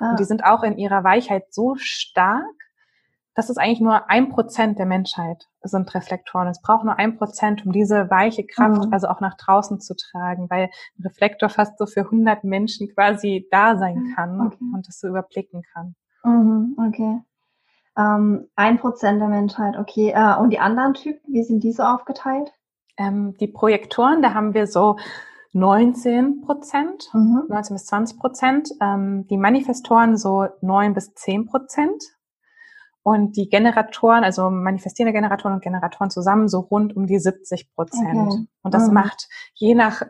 Ah. 0.00 0.10
Und 0.10 0.20
die 0.20 0.24
sind 0.24 0.44
auch 0.44 0.62
in 0.62 0.78
ihrer 0.78 1.04
Weichheit 1.04 1.52
so 1.52 1.76
stark, 1.76 2.44
das 3.34 3.48
ist 3.48 3.56
eigentlich 3.56 3.80
nur 3.80 4.10
ein 4.10 4.28
Prozent 4.28 4.78
der 4.78 4.86
Menschheit 4.86 5.48
sind 5.62 5.94
Reflektoren. 5.94 6.48
Es 6.48 6.60
braucht 6.60 6.84
nur 6.84 6.98
ein 6.98 7.16
Prozent, 7.16 7.64
um 7.64 7.72
diese 7.72 8.10
weiche 8.10 8.44
Kraft 8.44 8.86
mhm. 8.86 8.92
also 8.92 9.08
auch 9.08 9.20
nach 9.20 9.36
draußen 9.36 9.80
zu 9.80 9.94
tragen, 9.96 10.50
weil 10.50 10.64
ein 10.98 11.02
Reflektor 11.04 11.48
fast 11.48 11.78
so 11.78 11.86
für 11.86 12.00
100 12.00 12.44
Menschen 12.44 12.92
quasi 12.92 13.48
da 13.50 13.76
sein 13.78 14.12
kann 14.14 14.40
okay. 14.40 14.58
und 14.74 14.86
das 14.86 15.00
so 15.00 15.08
überblicken 15.08 15.62
kann. 15.72 15.94
Mhm, 16.24 16.76
okay. 16.78 17.20
Ähm, 17.96 18.48
ein 18.56 18.78
Prozent 18.78 19.20
der 19.20 19.28
Menschheit, 19.28 19.76
okay. 19.78 20.12
Äh, 20.14 20.36
und 20.38 20.50
die 20.50 20.58
anderen 20.58 20.94
Typen, 20.94 21.32
wie 21.32 21.42
sind 21.42 21.62
die 21.62 21.72
so 21.72 21.82
aufgeteilt? 21.82 22.52
Ähm, 22.96 23.34
die 23.38 23.48
Projektoren, 23.48 24.22
da 24.22 24.34
haben 24.34 24.54
wir 24.54 24.66
so 24.66 24.96
19 25.52 26.40
Prozent, 26.42 27.10
mhm. 27.12 27.44
19 27.48 27.74
bis 27.74 27.86
20 27.86 28.18
Prozent. 28.18 28.70
Ähm, 28.80 29.26
die 29.28 29.36
Manifestoren 29.36 30.16
so 30.16 30.46
9 30.62 30.94
bis 30.94 31.12
10 31.14 31.46
Prozent. 31.46 32.02
Und 33.04 33.36
die 33.36 33.48
Generatoren, 33.48 34.22
also 34.22 34.48
manifestierende 34.48 35.12
Generatoren 35.12 35.54
und 35.54 35.62
Generatoren 35.62 36.10
zusammen 36.10 36.48
so 36.48 36.60
rund 36.60 36.96
um 36.96 37.06
die 37.06 37.18
70 37.18 37.74
Prozent. 37.74 38.16
Okay. 38.16 38.46
Und 38.62 38.74
das 38.74 38.88
mhm. 38.88 38.94
macht, 38.94 39.28
je 39.54 39.74
nach 39.74 40.02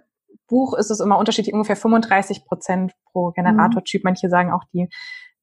Buch 0.46 0.74
ist 0.74 0.90
es 0.90 1.00
immer 1.00 1.18
unterschiedlich, 1.18 1.54
ungefähr 1.54 1.76
35 1.76 2.44
Prozent 2.44 2.92
pro 3.10 3.30
Generatortyp. 3.30 4.02
Mhm. 4.02 4.08
Manche 4.08 4.28
sagen 4.28 4.52
auch, 4.52 4.64
die 4.74 4.90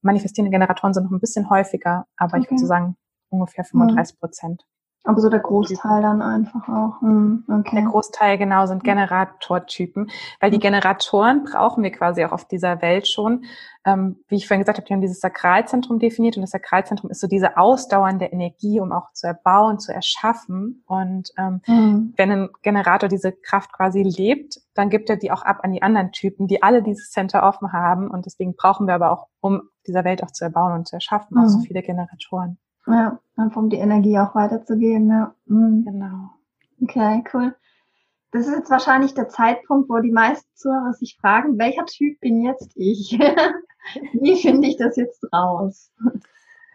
manifestierenden 0.01 0.51
Generatoren 0.51 0.93
sind 0.93 1.03
noch 1.03 1.11
ein 1.11 1.19
bisschen 1.19 1.49
häufiger, 1.49 2.05
aber 2.17 2.37
okay. 2.37 2.43
ich 2.43 2.51
würde 2.51 2.65
sagen 2.65 2.97
ungefähr 3.29 3.63
35 3.63 4.19
Prozent. 4.19 4.63
Aber 5.05 5.21
so 5.21 5.29
der 5.29 5.39
Großteil 5.39 6.01
dann 6.01 6.21
einfach 6.21 6.67
auch. 6.67 7.01
Hm, 7.01 7.45
okay. 7.47 7.77
Der 7.77 7.85
Großteil 7.85 8.37
genau 8.37 8.65
sind 8.65 8.83
Generatortypen, 8.83 10.11
weil 10.41 10.51
die 10.51 10.57
hm. 10.57 10.61
Generatoren 10.61 11.45
brauchen 11.45 11.83
wir 11.83 11.91
quasi 11.91 12.23
auch 12.25 12.33
auf 12.33 12.45
dieser 12.45 12.81
Welt 12.81 13.07
schon. 13.07 13.45
Ähm, 13.85 14.17
wie 14.27 14.35
ich 14.35 14.47
vorhin 14.47 14.61
gesagt 14.61 14.77
habe, 14.77 14.85
die 14.85 14.93
haben 14.93 15.01
dieses 15.01 15.21
Sakralzentrum 15.21 15.99
definiert 15.99 16.35
und 16.35 16.41
das 16.41 16.51
Sakralzentrum 16.51 17.09
ist 17.09 17.21
so 17.21 17.27
diese 17.27 17.55
ausdauernde 17.55 18.25
Energie, 18.25 18.81
um 18.81 18.91
auch 18.91 19.13
zu 19.13 19.25
erbauen, 19.25 19.79
zu 19.79 19.93
erschaffen. 19.93 20.83
Und 20.85 21.29
ähm, 21.37 21.61
mhm. 21.65 22.13
wenn 22.17 22.31
ein 22.31 22.49
Generator 22.61 23.07
diese 23.07 23.31
Kraft 23.31 23.71
quasi 23.71 24.03
lebt, 24.03 24.59
dann 24.73 24.89
gibt 24.89 25.09
er 25.09 25.15
die 25.15 25.31
auch 25.31 25.43
ab 25.43 25.59
an 25.63 25.71
die 25.71 25.81
anderen 25.81 26.11
Typen, 26.11 26.47
die 26.47 26.61
alle 26.61 26.83
dieses 26.83 27.09
Center 27.09 27.43
offen 27.43 27.71
haben. 27.71 28.11
Und 28.11 28.25
deswegen 28.25 28.53
brauchen 28.55 28.85
wir 28.85 28.95
aber 28.95 29.11
auch, 29.11 29.27
um 29.39 29.61
dieser 29.89 30.03
Welt 30.03 30.23
auch 30.23 30.31
zu 30.31 30.45
erbauen 30.45 30.73
und 30.73 30.87
zu 30.87 30.95
erschaffen, 30.95 31.37
mhm. 31.37 31.43
auch 31.43 31.47
so 31.47 31.57
hm. 31.57 31.65
viele 31.65 31.81
Generatoren. 31.81 32.57
Ja, 32.87 33.19
einfach 33.35 33.57
um 33.57 33.69
die 33.69 33.77
Energie 33.77 34.17
auch 34.17 34.35
weiterzugeben, 34.35 35.09
ja. 35.09 35.33
Mhm. 35.45 35.85
Genau. 35.85 36.29
Okay, 36.81 37.23
cool. 37.33 37.55
Das 38.31 38.47
ist 38.47 38.55
jetzt 38.55 38.69
wahrscheinlich 38.69 39.13
der 39.13 39.27
Zeitpunkt, 39.27 39.89
wo 39.89 39.99
die 39.99 40.11
meisten 40.11 40.47
Zuhörer 40.55 40.93
sich 40.93 41.17
fragen, 41.19 41.57
welcher 41.57 41.85
Typ 41.85 42.19
bin 42.19 42.41
jetzt 42.41 42.71
ich? 42.75 43.17
Wie 44.13 44.35
finde 44.39 44.67
ich 44.67 44.77
das 44.77 44.95
jetzt 44.97 45.25
raus? 45.33 45.91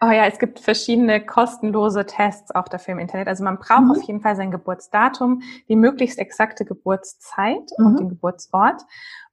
Oh 0.05 0.11
ja, 0.11 0.25
es 0.27 0.37
gibt 0.37 0.59
verschiedene 0.59 1.25
kostenlose 1.25 2.05
Tests 2.05 2.53
auch 2.53 2.67
dafür 2.67 2.91
im 2.91 2.99
Internet. 2.99 3.27
Also 3.27 3.43
man 3.43 3.57
braucht 3.57 3.81
mhm. 3.81 3.91
auf 3.91 4.03
jeden 4.03 4.21
Fall 4.21 4.35
sein 4.35 4.51
Geburtsdatum, 4.51 5.41
die 5.67 5.75
möglichst 5.75 6.19
exakte 6.19 6.63
Geburtszeit 6.63 7.71
mhm. 7.77 7.85
und 7.85 7.99
den 7.99 8.09
Geburtsort. 8.09 8.83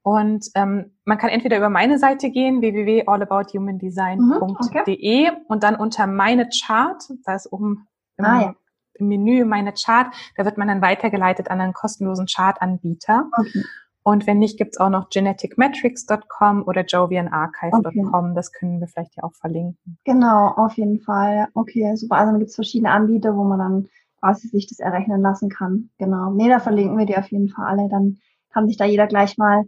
Und 0.01 0.47
ähm, 0.55 0.97
man 1.05 1.19
kann 1.19 1.29
entweder 1.29 1.59
über 1.59 1.69
meine 1.69 1.99
Seite 1.99 2.31
gehen, 2.31 2.63
www.allabouthumandesign.de 2.63 4.39
mhm, 4.39 4.43
okay. 4.43 5.33
und 5.49 5.63
dann 5.63 5.77
unter 5.77 6.07
meine 6.07 6.49
Chart, 6.49 7.03
da 7.25 7.35
ist 7.35 7.53
oben 7.53 7.87
im, 8.17 8.25
ah, 8.25 8.41
ja. 8.41 8.55
im, 8.95 9.09
Menü 9.09 9.45
meine 9.45 9.75
Chart, 9.75 10.07
da 10.37 10.47
wird 10.47 10.57
man 10.57 10.69
dann 10.69 10.81
weitergeleitet 10.81 11.51
an 11.51 11.61
einen 11.61 11.75
kostenlosen 11.75 12.27
Chartanbieter. 12.27 13.29
Okay. 13.37 13.63
Und 14.05 14.27
wenn 14.27 14.39
nicht, 14.39 14.59
gibt's 14.59 14.79
auch 14.79 14.89
noch 14.89 15.11
geneticmetrics.com 15.11 16.65
oder 16.67 16.85
jovianarchive.com. 16.85 18.15
Okay. 18.15 18.35
Das 18.35 18.53
können 18.53 18.81
wir 18.81 18.89
vielleicht 18.89 19.17
ja 19.17 19.23
auch 19.23 19.35
verlinken. 19.35 19.99
Genau, 20.05 20.49
auf 20.49 20.77
jeden 20.77 21.01
Fall. 21.01 21.49
Okay, 21.55 21.95
super. 21.95 22.17
Also 22.17 22.33
dann 22.33 22.41
gibt's 22.41 22.57
verschiedene 22.57 22.91
Anbieter, 22.91 23.37
wo 23.37 23.45
man 23.45 23.59
dann 23.59 23.89
quasi 24.19 24.49
sich 24.49 24.67
das 24.67 24.81
errechnen 24.81 25.21
lassen 25.23 25.49
kann. 25.49 25.91
Genau. 25.99 26.33
Nee, 26.33 26.49
da 26.49 26.59
verlinken 26.59 26.99
wir 26.99 27.07
die 27.07 27.17
auf 27.17 27.31
jeden 27.31 27.49
Fall 27.49 27.67
alle. 27.67 27.89
Dann 27.89 28.19
kann 28.53 28.67
sich 28.67 28.77
da 28.77 28.85
jeder 28.85 29.07
gleich 29.07 29.39
mal 29.39 29.65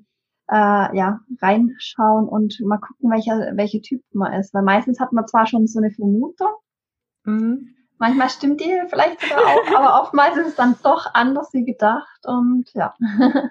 äh, 0.50 0.96
ja, 0.96 1.20
reinschauen 1.40 2.28
und 2.28 2.60
mal 2.60 2.78
gucken, 2.78 3.10
welcher, 3.10 3.56
welche 3.56 3.80
Typ 3.80 4.02
man 4.12 4.32
ist. 4.34 4.52
Weil 4.52 4.62
meistens 4.62 5.00
hat 5.00 5.12
man 5.12 5.26
zwar 5.26 5.46
schon 5.46 5.66
so 5.66 5.78
eine 5.78 5.90
Vermutung, 5.90 6.52
mhm. 7.24 7.74
manchmal 7.98 8.28
stimmt 8.28 8.60
die 8.60 8.72
vielleicht 8.88 9.20
sogar 9.20 9.38
auch, 9.38 9.78
aber 9.78 10.02
oftmals 10.02 10.36
ist 10.36 10.48
es 10.48 10.54
dann 10.56 10.76
doch 10.82 11.06
anders 11.14 11.50
wie 11.52 11.64
gedacht 11.64 12.26
und 12.26 12.70
ja. 12.74 12.94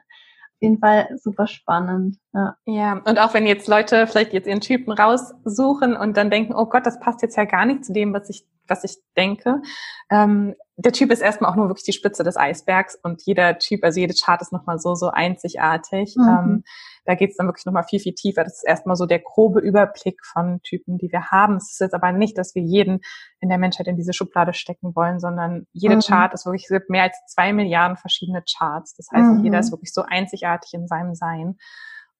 Jeden 0.64 0.80
Fall 0.80 1.10
super 1.22 1.46
spannend. 1.46 2.20
Ja. 2.34 2.56
ja, 2.66 2.94
und 3.06 3.20
auch 3.20 3.34
wenn 3.34 3.46
jetzt 3.46 3.68
Leute 3.68 4.08
vielleicht 4.08 4.32
jetzt 4.32 4.48
ihren 4.48 4.62
Typen 4.62 4.94
raussuchen 4.94 5.98
und 5.98 6.16
dann 6.16 6.30
denken, 6.30 6.54
oh 6.56 6.68
Gott, 6.68 6.86
das 6.86 7.02
passt 7.02 7.22
jetzt 7.22 7.36
ja 7.36 7.44
gar 7.44 7.66
nicht 7.66 7.84
zu 7.84 7.92
dem, 7.92 8.14
was 8.14 8.30
ich, 8.30 8.48
was 8.66 8.86
ich 8.86 8.96
denke. 9.18 9.62
Ähm, 10.10 10.56
der 10.78 10.94
Typ 10.94 11.12
ist 11.12 11.22
erstmal 11.22 11.52
auch 11.52 11.58
nur 11.58 11.68
wirklich 11.68 11.84
die 11.84 11.92
Spitze 11.92 12.24
des 12.24 12.38
Eisbergs 12.38 12.98
und 13.04 13.22
jeder 13.26 13.58
Typ, 13.60 13.84
also 13.84 14.00
jede 14.00 14.14
Chart 14.14 14.42
ist 14.42 14.54
nochmal 14.54 14.80
so, 14.80 14.96
so 14.96 15.10
einzigartig. 15.10 16.16
Mhm. 16.16 16.28
Ähm, 16.30 16.64
da 17.06 17.16
geht 17.16 17.32
es 17.32 17.38
dann 17.38 17.48
wirklich 17.48 17.66
nochmal 17.66 17.84
viel, 17.84 18.00
viel 18.00 18.14
tiefer. 18.14 18.44
Das 18.44 18.58
ist 18.58 18.68
erstmal 18.68 18.96
so 18.96 19.06
der 19.06 19.20
grobe 19.20 19.60
Überblick 19.60 20.24
von 20.26 20.62
Typen, 20.64 20.98
die 20.98 21.12
wir 21.12 21.32
haben. 21.32 21.58
Es 21.58 21.72
ist 21.72 21.80
jetzt 21.80 21.94
aber 21.94 22.12
nicht, 22.12 22.38
dass 22.38 22.56
wir 22.56 22.62
jeden 22.62 23.02
in 23.40 23.50
der 23.50 23.58
Menschheit 23.58 23.88
in 23.88 23.98
diese 23.98 24.14
Schublade 24.14 24.54
stecken 24.54 24.96
wollen, 24.96 25.20
sondern 25.20 25.68
jede 25.74 25.96
mhm. 25.96 26.02
Chart 26.02 26.34
ist 26.34 26.46
wirklich, 26.46 26.64
es 26.64 26.70
gibt 26.70 26.90
mehr 26.90 27.04
als 27.04 27.18
zwei 27.28 27.54
Milliarden 27.54 27.98
verschiedene 27.98 28.44
Charts. 28.44 28.96
Das 28.96 29.08
heißt, 29.14 29.40
mhm. 29.40 29.44
jeder 29.44 29.60
ist 29.60 29.72
wirklich 29.72 29.94
so 29.94 30.04
einzigartig 30.04 30.74
in 30.74 30.88
seinem 30.88 31.16
Sein. 31.16 31.58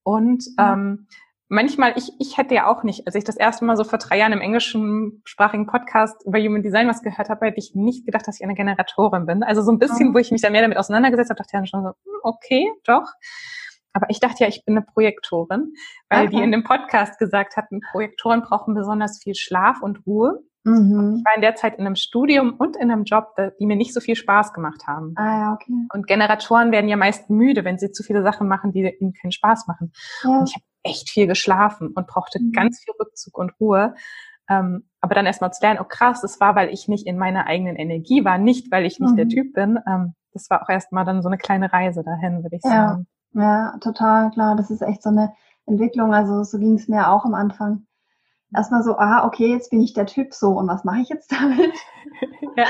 Und 0.02 0.44
ähm, 0.58 1.06
manchmal, 1.48 1.94
ich, 1.96 2.12
ich 2.18 2.36
hätte 2.36 2.54
ja 2.54 2.66
auch 2.66 2.82
nicht, 2.82 3.06
als 3.06 3.14
ich 3.14 3.24
das 3.24 3.36
erste 3.36 3.64
Mal 3.64 3.76
so 3.76 3.84
vor 3.84 3.98
drei 3.98 4.18
Jahren 4.18 4.32
im 4.32 4.40
englischsprachigen 4.40 5.66
Podcast 5.66 6.24
über 6.26 6.38
Human 6.38 6.62
Design 6.62 6.88
was 6.88 7.02
gehört 7.02 7.28
habe, 7.28 7.46
hätte 7.46 7.58
ich 7.58 7.74
nicht 7.74 8.04
gedacht, 8.04 8.26
dass 8.26 8.38
ich 8.38 8.44
eine 8.44 8.54
Generatorin 8.54 9.24
bin. 9.26 9.42
Also 9.42 9.62
so 9.62 9.72
ein 9.72 9.78
bisschen, 9.78 10.08
mhm. 10.08 10.14
wo 10.14 10.18
ich 10.18 10.30
mich 10.30 10.42
da 10.42 10.50
mehr 10.50 10.62
damit 10.62 10.76
auseinandergesetzt 10.76 11.30
habe, 11.30 11.38
dachte 11.38 11.50
ich 11.52 11.58
dann 11.58 11.66
schon 11.66 11.82
so, 11.82 11.88
hm, 11.88 12.20
okay, 12.22 12.70
doch. 12.84 13.08
Aber 13.94 14.10
ich 14.10 14.20
dachte 14.20 14.42
ja, 14.42 14.48
ich 14.48 14.64
bin 14.64 14.76
eine 14.76 14.84
Projektorin, 14.84 15.72
weil 16.10 16.26
okay. 16.26 16.36
die 16.36 16.42
in 16.42 16.52
dem 16.52 16.64
Podcast 16.64 17.18
gesagt 17.18 17.56
hatten, 17.56 17.80
Projektoren 17.92 18.42
brauchen 18.42 18.74
besonders 18.74 19.22
viel 19.22 19.34
Schlaf 19.34 19.80
und 19.80 20.04
Ruhe. 20.06 20.40
Mhm. 20.64 21.16
Ich 21.18 21.24
war 21.24 21.36
in 21.36 21.42
der 21.42 21.54
Zeit 21.54 21.78
in 21.78 21.86
einem 21.86 21.94
Studium 21.94 22.54
und 22.54 22.76
in 22.76 22.90
einem 22.90 23.04
Job, 23.04 23.36
die 23.60 23.66
mir 23.66 23.76
nicht 23.76 23.94
so 23.94 24.00
viel 24.00 24.16
Spaß 24.16 24.52
gemacht 24.52 24.86
haben. 24.86 25.12
Ah, 25.16 25.38
ja, 25.38 25.52
okay. 25.52 25.72
Und 25.92 26.06
Generatoren 26.06 26.72
werden 26.72 26.88
ja 26.88 26.96
meist 26.96 27.30
müde, 27.30 27.64
wenn 27.64 27.78
sie 27.78 27.92
zu 27.92 28.02
viele 28.02 28.22
Sachen 28.22 28.48
machen, 28.48 28.72
die 28.72 28.80
ihnen 28.98 29.12
keinen 29.12 29.32
Spaß 29.32 29.66
machen. 29.66 29.92
Ja. 30.22 30.30
Und 30.30 30.48
ich 30.48 30.54
habe 30.54 30.64
echt 30.82 31.10
viel 31.10 31.26
geschlafen 31.26 31.88
und 31.94 32.06
brauchte 32.06 32.40
mhm. 32.40 32.52
ganz 32.52 32.82
viel 32.82 32.94
Rückzug 32.98 33.36
und 33.38 33.52
Ruhe. 33.60 33.94
Ähm, 34.48 34.88
aber 35.00 35.14
dann 35.14 35.26
erstmal 35.26 35.52
zu 35.52 35.62
lernen, 35.62 35.80
oh 35.80 35.86
krass, 35.88 36.20
das 36.20 36.40
war, 36.40 36.54
weil 36.54 36.70
ich 36.70 36.88
nicht 36.88 37.06
in 37.06 37.18
meiner 37.18 37.46
eigenen 37.46 37.76
Energie 37.76 38.24
war, 38.24 38.38
nicht 38.38 38.70
weil 38.70 38.84
ich 38.84 38.98
nicht 38.98 39.12
mhm. 39.12 39.16
der 39.16 39.28
Typ 39.28 39.54
bin. 39.54 39.78
Ähm, 39.86 40.14
das 40.32 40.50
war 40.50 40.62
auch 40.62 40.68
erstmal 40.68 41.04
dann 41.04 41.22
so 41.22 41.28
eine 41.28 41.38
kleine 41.38 41.72
Reise 41.72 42.02
dahin, 42.02 42.42
würde 42.42 42.56
ich 42.56 42.64
ja. 42.64 42.88
sagen. 42.88 43.06
Ja, 43.34 43.76
total 43.80 44.30
klar. 44.30 44.56
Das 44.56 44.70
ist 44.70 44.82
echt 44.82 45.02
so 45.02 45.10
eine 45.10 45.34
Entwicklung. 45.66 46.14
Also 46.14 46.42
so 46.44 46.58
ging 46.58 46.74
es 46.74 46.88
mir 46.88 47.10
auch 47.10 47.24
am 47.24 47.34
Anfang. 47.34 47.86
Erstmal 48.54 48.82
so, 48.84 48.96
ah, 48.96 49.26
okay, 49.26 49.50
jetzt 49.50 49.70
bin 49.70 49.80
ich 49.80 49.94
der 49.94 50.06
Typ 50.06 50.32
so 50.32 50.50
und 50.52 50.68
was 50.68 50.84
mache 50.84 51.00
ich 51.00 51.08
jetzt 51.08 51.32
damit? 51.32 51.74
ja. 52.56 52.66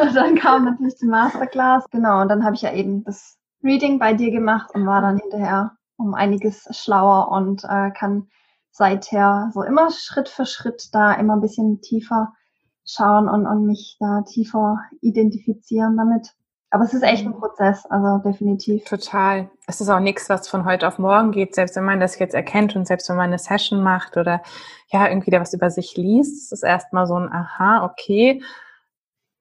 Und 0.00 0.14
dann 0.16 0.34
kam 0.34 0.64
natürlich 0.64 0.96
die 0.96 1.06
Masterclass, 1.06 1.84
genau, 1.90 2.22
und 2.22 2.28
dann 2.28 2.44
habe 2.44 2.54
ich 2.54 2.62
ja 2.62 2.72
eben 2.72 3.04
das 3.04 3.38
Reading 3.62 3.98
bei 3.98 4.14
dir 4.14 4.30
gemacht 4.30 4.70
und 4.74 4.86
war 4.86 5.00
dann 5.00 5.18
hinterher 5.18 5.76
um 5.96 6.14
einiges 6.14 6.66
schlauer 6.70 7.30
und 7.30 7.64
äh, 7.64 7.90
kann 7.92 8.28
seither 8.72 9.50
so 9.54 9.62
immer 9.62 9.90
Schritt 9.90 10.28
für 10.28 10.46
Schritt 10.46 10.88
da 10.92 11.12
immer 11.12 11.34
ein 11.34 11.40
bisschen 11.40 11.80
tiefer 11.80 12.32
schauen 12.84 13.28
und, 13.28 13.46
und 13.46 13.66
mich 13.66 13.96
da 14.00 14.22
tiefer 14.22 14.80
identifizieren 15.00 15.96
damit. 15.96 16.34
Aber 16.72 16.84
es 16.84 16.94
ist 16.94 17.02
echt 17.02 17.26
ein 17.26 17.32
mhm. 17.32 17.38
Prozess, 17.38 17.84
also 17.90 18.26
definitiv. 18.26 18.84
Total. 18.84 19.50
Es 19.66 19.82
ist 19.82 19.90
auch 19.90 20.00
nichts, 20.00 20.30
was 20.30 20.48
von 20.48 20.64
heute 20.64 20.88
auf 20.88 20.98
morgen 20.98 21.30
geht, 21.30 21.54
selbst 21.54 21.76
wenn 21.76 21.84
man 21.84 22.00
das 22.00 22.18
jetzt 22.18 22.34
erkennt 22.34 22.74
und 22.74 22.86
selbst 22.86 23.10
wenn 23.10 23.16
man 23.16 23.26
eine 23.26 23.38
Session 23.38 23.82
macht 23.82 24.16
oder 24.16 24.40
ja, 24.90 25.06
irgendwie 25.06 25.30
da 25.30 25.38
was 25.38 25.52
über 25.52 25.70
sich 25.70 25.98
liest, 25.98 26.46
es 26.46 26.50
ist 26.50 26.62
erstmal 26.62 27.06
so 27.06 27.14
ein 27.14 27.30
Aha, 27.30 27.84
okay. 27.84 28.42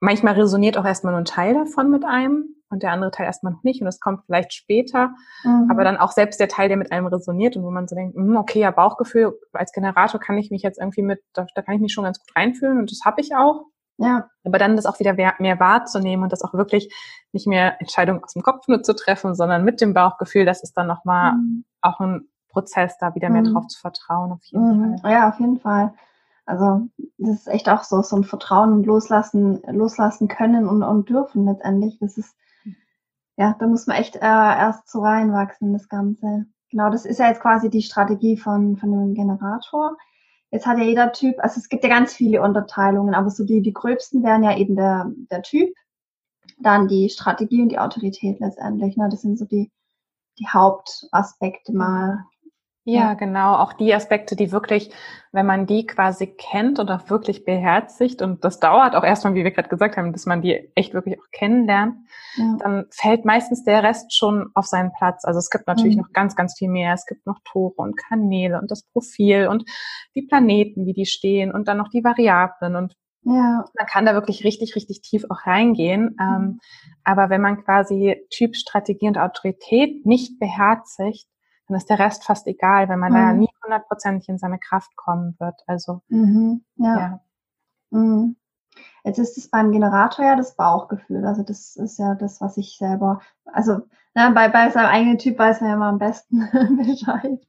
Manchmal 0.01 0.33
resoniert 0.33 0.77
auch 0.77 0.83
erstmal 0.83 1.13
nur 1.13 1.21
ein 1.21 1.25
Teil 1.25 1.53
davon 1.53 1.89
mit 1.89 2.03
einem 2.03 2.53
und 2.69 2.83
der 2.83 2.91
andere 2.91 3.11
Teil 3.11 3.27
erstmal 3.27 3.53
noch 3.53 3.63
nicht 3.63 3.81
und 3.81 3.87
es 3.87 4.01
kommt 4.01 4.25
vielleicht 4.25 4.51
später. 4.51 5.11
Mhm. 5.45 5.69
Aber 5.71 5.85
dann 5.85 5.95
auch 5.95 6.11
selbst 6.11 6.37
der 6.41 6.49
Teil, 6.49 6.67
der 6.67 6.75
mit 6.75 6.91
einem 6.91 7.07
resoniert 7.07 7.55
und 7.55 7.63
wo 7.63 7.71
man 7.71 7.87
so 7.87 7.95
denkt, 7.95 8.17
hm, 8.17 8.35
okay, 8.35 8.59
ja, 8.59 8.71
Bauchgefühl, 8.71 9.39
als 9.53 9.71
Generator 9.71 10.19
kann 10.19 10.37
ich 10.37 10.51
mich 10.51 10.63
jetzt 10.63 10.79
irgendwie 10.79 11.01
mit, 11.01 11.21
da, 11.31 11.47
da 11.55 11.61
kann 11.61 11.75
ich 11.75 11.81
mich 11.81 11.93
schon 11.93 12.03
ganz 12.03 12.19
gut 12.19 12.35
reinfühlen 12.35 12.77
und 12.77 12.91
das 12.91 13.05
habe 13.05 13.21
ich 13.21 13.33
auch. 13.37 13.67
Ja. 14.01 14.29
Aber 14.43 14.57
dann 14.57 14.75
das 14.75 14.85
auch 14.85 14.99
wieder 14.99 15.13
mehr 15.13 15.59
wahrzunehmen 15.59 16.23
und 16.23 16.31
das 16.31 16.41
auch 16.41 16.53
wirklich 16.53 16.93
nicht 17.31 17.47
mehr 17.47 17.79
Entscheidungen 17.79 18.23
aus 18.23 18.33
dem 18.33 18.41
Kopf 18.41 18.67
nur 18.67 18.81
zu 18.81 18.95
treffen, 18.95 19.35
sondern 19.35 19.63
mit 19.63 19.79
dem 19.79 19.93
Bauchgefühl, 19.93 20.45
das 20.45 20.63
ist 20.63 20.73
dann 20.73 20.87
nochmal 20.87 21.33
mhm. 21.33 21.65
auch 21.81 21.99
ein 21.99 22.27
Prozess, 22.49 22.97
da 22.97 23.15
wieder 23.15 23.29
mehr 23.29 23.43
mhm. 23.43 23.53
drauf 23.53 23.67
zu 23.67 23.79
vertrauen, 23.79 24.31
auf 24.31 24.43
jeden 24.43 24.91
mhm. 24.93 24.97
Fall. 24.97 25.11
Ja, 25.11 25.29
auf 25.29 25.39
jeden 25.39 25.59
Fall. 25.59 25.93
Also 26.45 26.87
das 27.17 27.35
ist 27.35 27.47
echt 27.47 27.69
auch 27.69 27.83
so, 27.83 28.01
so 28.01 28.15
ein 28.15 28.23
Vertrauen 28.23 28.73
und 28.73 28.85
loslassen, 28.85 29.61
loslassen 29.67 30.27
können 30.27 30.67
und, 30.67 30.83
und 30.83 31.07
dürfen 31.07 31.45
letztendlich. 31.45 31.97
Das 31.99 32.17
ist, 32.17 32.35
ja, 33.37 33.55
da 33.59 33.67
muss 33.67 33.87
man 33.87 33.97
echt 33.97 34.15
äh, 34.15 34.19
erst 34.19 34.89
so 34.89 35.01
reinwachsen, 35.01 35.73
das 35.73 35.87
Ganze. 35.87 36.45
Genau, 36.71 36.89
das 36.89 37.05
ist 37.05 37.19
ja 37.19 37.27
jetzt 37.27 37.41
quasi 37.41 37.69
die 37.69 37.83
Strategie 37.83 38.37
von, 38.37 38.77
von 38.77 38.91
dem 38.91 39.13
Generator. 39.13 39.95
Jetzt 40.51 40.65
hat 40.65 40.77
ja 40.77 40.83
jeder 40.83 41.11
Typ, 41.13 41.39
also 41.39 41.59
es 41.59 41.69
gibt 41.69 41.83
ja 41.83 41.89
ganz 41.89 42.13
viele 42.13 42.41
Unterteilungen, 42.41 43.15
aber 43.15 43.29
so 43.29 43.45
die, 43.45 43.61
die 43.61 43.73
gröbsten 43.73 44.23
wären 44.23 44.43
ja 44.43 44.55
eben 44.57 44.75
der, 44.75 45.11
der 45.31 45.41
Typ, 45.41 45.73
dann 46.59 46.87
die 46.87 47.09
Strategie 47.09 47.61
und 47.61 47.69
die 47.69 47.79
Autorität 47.79 48.39
letztendlich. 48.39 48.97
Ne? 48.97 49.07
Das 49.09 49.21
sind 49.21 49.39
so 49.39 49.45
die, 49.45 49.71
die 50.37 50.47
Hauptaspekte 50.47 51.73
mal. 51.73 52.25
Ja, 52.83 52.99
ja, 53.01 53.13
genau. 53.13 53.57
Auch 53.57 53.73
die 53.73 53.93
Aspekte, 53.93 54.35
die 54.35 54.51
wirklich, 54.51 54.89
wenn 55.31 55.45
man 55.45 55.67
die 55.67 55.85
quasi 55.85 56.25
kennt 56.25 56.79
und 56.79 56.89
auch 56.89 57.11
wirklich 57.11 57.45
beherzigt, 57.45 58.23
und 58.23 58.43
das 58.43 58.59
dauert 58.59 58.95
auch 58.95 59.03
erstmal, 59.03 59.35
wie 59.35 59.43
wir 59.43 59.51
gerade 59.51 59.69
gesagt 59.69 59.97
haben, 59.97 60.11
bis 60.11 60.25
man 60.25 60.41
die 60.41 60.71
echt 60.73 60.95
wirklich 60.95 61.19
auch 61.19 61.29
kennenlernt, 61.31 61.95
ja. 62.37 62.57
dann 62.59 62.85
fällt 62.89 63.23
meistens 63.23 63.63
der 63.63 63.83
Rest 63.83 64.15
schon 64.15 64.49
auf 64.55 64.65
seinen 64.65 64.91
Platz. 64.93 65.25
Also 65.25 65.37
es 65.37 65.51
gibt 65.51 65.67
natürlich 65.67 65.95
mhm. 65.95 66.03
noch 66.03 66.11
ganz, 66.11 66.35
ganz 66.35 66.57
viel 66.57 66.69
mehr. 66.69 66.95
Es 66.95 67.05
gibt 67.05 67.27
noch 67.27 67.39
Tore 67.45 67.75
und 67.77 67.95
Kanäle 67.97 68.59
und 68.59 68.71
das 68.71 68.83
Profil 68.91 69.47
und 69.47 69.63
die 70.15 70.23
Planeten, 70.23 70.87
wie 70.87 70.93
die 70.93 71.05
stehen 71.05 71.51
und 71.51 71.67
dann 71.67 71.77
noch 71.77 71.89
die 71.89 72.03
Variablen 72.03 72.75
und 72.75 72.95
ja. 73.23 73.65
Man 73.77 73.85
kann 73.85 74.07
da 74.07 74.15
wirklich 74.15 74.43
richtig, 74.43 74.75
richtig 74.75 75.01
tief 75.01 75.25
auch 75.29 75.45
reingehen. 75.45 76.15
Ähm, 76.19 76.41
mhm. 76.41 76.59
aber 77.03 77.29
wenn 77.29 77.41
man 77.41 77.63
quasi 77.63 78.15
Typ, 78.31 78.55
Strategie 78.55 79.07
und 79.07 79.19
Autorität 79.19 80.07
nicht 80.07 80.39
beherzigt, 80.39 81.27
dann 81.71 81.77
ist 81.77 81.89
der 81.89 81.99
Rest 81.99 82.23
fast 82.23 82.47
egal, 82.47 82.89
wenn 82.89 82.99
man 82.99 83.11
mhm. 83.11 83.15
da 83.15 83.33
nie 83.33 83.49
hundertprozentig 83.63 84.29
in 84.29 84.37
seine 84.37 84.59
Kraft 84.59 84.95
kommen 84.95 85.35
wird. 85.39 85.61
Also 85.67 86.01
mhm. 86.09 86.63
ja. 86.75 86.97
ja. 86.97 87.19
Mhm. 87.91 88.35
Jetzt 89.03 89.19
ist 89.19 89.37
es 89.37 89.49
beim 89.49 89.71
Generator 89.71 90.25
ja 90.25 90.35
das 90.35 90.55
Bauchgefühl. 90.55 91.25
Also 91.25 91.43
das 91.43 91.75
ist 91.75 91.97
ja 91.97 92.15
das, 92.15 92.41
was 92.41 92.57
ich 92.57 92.77
selber, 92.77 93.21
also 93.45 93.81
na, 94.13 94.29
bei, 94.31 94.49
bei 94.49 94.69
seinem 94.69 94.87
eigenen 94.87 95.17
Typ 95.17 95.39
weiß 95.39 95.61
man 95.61 95.69
ja 95.69 95.75
immer 95.75 95.87
am 95.87 95.97
besten 95.97 96.39
Bescheid. 96.77 97.39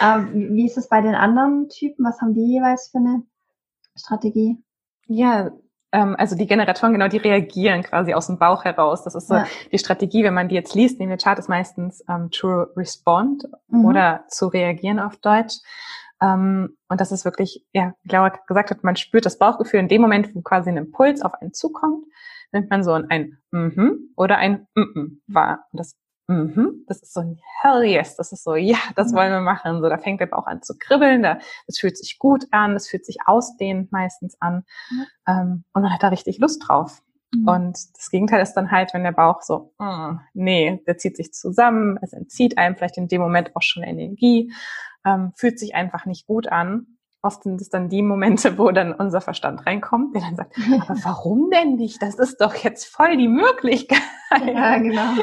Ähm, 0.00 0.54
wie 0.54 0.66
ist 0.66 0.78
es 0.78 0.88
bei 0.88 1.00
den 1.00 1.14
anderen 1.14 1.68
Typen? 1.68 2.04
Was 2.04 2.20
haben 2.20 2.34
die 2.34 2.46
jeweils 2.46 2.88
für 2.88 2.98
eine 2.98 3.24
Strategie? 3.96 4.62
Ja, 5.06 5.50
ähm, 5.92 6.16
also 6.18 6.36
die 6.36 6.46
Generatoren, 6.46 6.92
genau, 6.92 7.08
die 7.08 7.16
reagieren 7.16 7.82
quasi 7.82 8.14
aus 8.14 8.26
dem 8.26 8.38
Bauch 8.38 8.64
heraus. 8.64 9.04
Das 9.04 9.14
ist 9.14 9.28
so 9.28 9.34
ja. 9.34 9.46
die 9.72 9.78
Strategie, 9.78 10.24
wenn 10.24 10.34
man 10.34 10.48
die 10.48 10.54
jetzt 10.54 10.74
liest, 10.74 11.00
in 11.00 11.08
der 11.08 11.18
Chart 11.18 11.38
ist 11.38 11.48
meistens 11.48 12.04
ähm, 12.08 12.30
to 12.30 12.64
respond 12.76 13.44
mhm. 13.68 13.84
oder 13.84 14.24
zu 14.28 14.48
reagieren 14.48 14.98
auf 14.98 15.16
Deutsch. 15.16 15.56
Ähm, 16.20 16.76
und 16.88 17.00
das 17.00 17.12
ist 17.12 17.24
wirklich, 17.24 17.64
ja, 17.72 17.94
wie 18.02 18.12
Laura 18.12 18.30
gesagt 18.46 18.70
hat, 18.70 18.84
man 18.84 18.96
spürt 18.96 19.24
das 19.24 19.38
Bauchgefühl 19.38 19.80
in 19.80 19.88
dem 19.88 20.02
Moment, 20.02 20.34
wo 20.34 20.42
quasi 20.42 20.70
ein 20.70 20.76
Impuls 20.76 21.22
auf 21.22 21.34
einen 21.34 21.52
zukommt, 21.52 22.04
nimmt 22.52 22.70
man 22.70 22.82
so 22.82 22.92
ein 22.92 23.38
Mhm 23.50 24.12
oder 24.16 24.36
ein 24.38 24.66
Mhm 24.74 25.22
wahr. 25.26 25.64
Und 25.72 25.80
das 25.80 25.96
mhm, 26.28 26.84
das 26.86 27.02
ist 27.02 27.12
so 27.12 27.20
ein 27.20 27.40
Hell 27.60 27.84
yes, 27.84 28.16
das 28.16 28.32
ist 28.32 28.44
so, 28.44 28.54
ja, 28.54 28.78
das 28.94 29.12
wollen 29.12 29.32
wir 29.32 29.40
machen. 29.40 29.80
So, 29.82 29.88
da 29.88 29.98
fängt 29.98 30.20
der 30.20 30.26
Bauch 30.26 30.46
an 30.46 30.62
zu 30.62 30.74
kribbeln, 30.78 31.22
da, 31.22 31.38
das 31.66 31.78
fühlt 31.78 31.96
sich 31.96 32.18
gut 32.18 32.46
an, 32.52 32.74
das 32.74 32.88
fühlt 32.88 33.04
sich 33.04 33.18
ausdehnend 33.26 33.90
meistens 33.90 34.40
an. 34.40 34.64
Mhm. 34.90 35.06
Ähm, 35.26 35.64
und 35.72 35.82
man 35.82 35.92
hat 35.92 36.02
da 36.02 36.08
richtig 36.08 36.38
Lust 36.38 36.62
drauf. 36.66 37.02
Mhm. 37.34 37.48
Und 37.48 37.78
das 37.96 38.10
Gegenteil 38.10 38.42
ist 38.42 38.54
dann 38.54 38.70
halt, 38.70 38.94
wenn 38.94 39.02
der 39.02 39.12
Bauch 39.12 39.42
so, 39.42 39.74
mm, 39.78 40.20
nee, 40.34 40.82
der 40.86 40.96
zieht 40.98 41.16
sich 41.16 41.32
zusammen, 41.32 41.98
es 42.02 42.12
entzieht 42.12 42.56
einem 42.56 42.76
vielleicht 42.76 42.96
in 42.96 43.08
dem 43.08 43.20
Moment 43.20 43.54
auch 43.54 43.62
schon 43.62 43.82
Energie, 43.82 44.52
ähm, 45.04 45.32
fühlt 45.36 45.58
sich 45.58 45.74
einfach 45.74 46.06
nicht 46.06 46.26
gut 46.26 46.48
an 46.48 46.97
oft 47.28 47.42
sind 47.42 47.60
es 47.60 47.68
dann 47.68 47.90
die 47.90 48.02
Momente, 48.02 48.56
wo 48.56 48.70
dann 48.70 48.94
unser 48.94 49.20
Verstand 49.20 49.66
reinkommt, 49.66 50.14
der 50.14 50.22
dann 50.22 50.36
sagt, 50.36 50.56
aber 50.80 50.98
warum 51.04 51.50
denn 51.50 51.76
nicht? 51.76 52.00
Das 52.00 52.18
ist 52.18 52.40
doch 52.40 52.54
jetzt 52.54 52.86
voll 52.86 53.18
die 53.18 53.28
Möglichkeit. 53.28 54.00
Ja, 54.46 54.78
genau. 54.78 55.22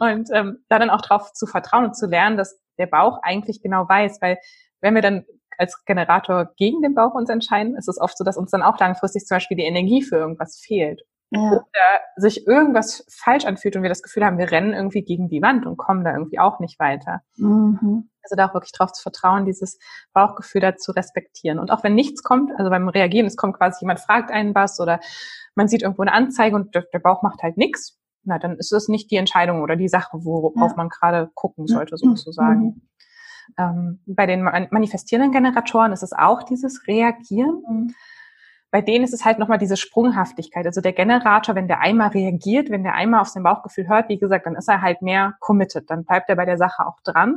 Und 0.00 0.28
ähm, 0.32 0.64
da 0.68 0.78
dann 0.80 0.90
auch 0.90 1.02
drauf 1.02 1.32
zu 1.32 1.46
vertrauen 1.46 1.84
und 1.84 1.96
zu 1.96 2.06
lernen, 2.06 2.36
dass 2.36 2.60
der 2.78 2.86
Bauch 2.86 3.20
eigentlich 3.22 3.62
genau 3.62 3.88
weiß, 3.88 4.20
weil 4.20 4.38
wenn 4.80 4.94
wir 4.94 5.02
dann 5.02 5.24
als 5.56 5.84
Generator 5.84 6.52
gegen 6.56 6.82
den 6.82 6.94
Bauch 6.94 7.14
uns 7.14 7.30
entscheiden, 7.30 7.76
ist 7.76 7.88
es 7.88 8.00
oft 8.00 8.18
so, 8.18 8.24
dass 8.24 8.36
uns 8.36 8.50
dann 8.50 8.62
auch 8.62 8.78
langfristig 8.78 9.24
zum 9.24 9.36
Beispiel 9.36 9.56
die 9.56 9.64
Energie 9.64 10.02
für 10.02 10.16
irgendwas 10.16 10.58
fehlt. 10.58 11.02
Ja. 11.30 11.50
Oder 11.50 12.00
sich 12.16 12.46
irgendwas 12.46 13.04
falsch 13.10 13.44
anfühlt 13.44 13.74
und 13.76 13.82
wir 13.82 13.88
das 13.88 14.02
Gefühl 14.02 14.24
haben, 14.24 14.38
wir 14.38 14.50
rennen 14.50 14.72
irgendwie 14.72 15.02
gegen 15.02 15.28
die 15.28 15.42
Wand 15.42 15.66
und 15.66 15.76
kommen 15.76 16.04
da 16.04 16.12
irgendwie 16.12 16.38
auch 16.38 16.60
nicht 16.60 16.78
weiter. 16.78 17.22
Mhm. 17.36 18.08
Also 18.22 18.36
da 18.36 18.46
auch 18.46 18.54
wirklich 18.54 18.72
drauf 18.72 18.92
zu 18.92 19.02
vertrauen, 19.02 19.44
dieses 19.44 19.78
Bauchgefühl 20.12 20.60
da 20.60 20.76
zu 20.76 20.92
respektieren. 20.92 21.58
Und 21.58 21.70
auch 21.70 21.82
wenn 21.82 21.94
nichts 21.94 22.22
kommt, 22.22 22.52
also 22.56 22.70
beim 22.70 22.88
Reagieren, 22.88 23.26
es 23.26 23.36
kommt 23.36 23.56
quasi 23.56 23.80
jemand 23.80 24.00
fragt 24.00 24.30
einen 24.30 24.54
was 24.54 24.78
oder 24.80 25.00
man 25.54 25.68
sieht 25.68 25.82
irgendwo 25.82 26.02
eine 26.02 26.12
Anzeige 26.12 26.56
und 26.56 26.74
der, 26.74 26.98
Bauch 27.00 27.22
macht 27.22 27.42
halt 27.42 27.56
nichts, 27.56 27.98
na, 28.22 28.38
dann 28.38 28.56
ist 28.56 28.72
es 28.72 28.88
nicht 28.88 29.10
die 29.10 29.16
Entscheidung 29.16 29.60
oder 29.60 29.76
die 29.76 29.88
Sache, 29.88 30.24
worauf 30.24 30.70
ja. 30.70 30.76
man 30.76 30.88
gerade 30.88 31.30
gucken 31.34 31.66
sollte, 31.66 31.96
sozusagen. 31.96 32.62
Mhm. 32.62 32.82
Ähm, 33.58 34.00
bei 34.06 34.26
den 34.26 34.42
manifestierenden 34.42 35.32
Generatoren 35.32 35.92
ist 35.92 36.02
es 36.02 36.12
auch 36.12 36.42
dieses 36.44 36.86
Reagieren. 36.86 37.62
Mhm 37.68 37.94
bei 38.74 38.82
denen 38.82 39.04
ist 39.04 39.14
es 39.14 39.24
halt 39.24 39.38
nochmal 39.38 39.58
diese 39.58 39.76
Sprunghaftigkeit. 39.76 40.66
Also 40.66 40.80
der 40.80 40.92
Generator, 40.92 41.54
wenn 41.54 41.68
der 41.68 41.78
einmal 41.78 42.08
reagiert, 42.08 42.70
wenn 42.70 42.82
der 42.82 42.94
einmal 42.94 43.20
auf 43.20 43.28
sein 43.28 43.44
Bauchgefühl 43.44 43.86
hört, 43.86 44.08
wie 44.08 44.18
gesagt, 44.18 44.46
dann 44.46 44.56
ist 44.56 44.68
er 44.68 44.82
halt 44.82 45.00
mehr 45.00 45.36
committed. 45.38 45.88
Dann 45.88 46.04
bleibt 46.04 46.28
er 46.28 46.34
bei 46.34 46.44
der 46.44 46.58
Sache 46.58 46.84
auch 46.84 46.98
dran 47.04 47.36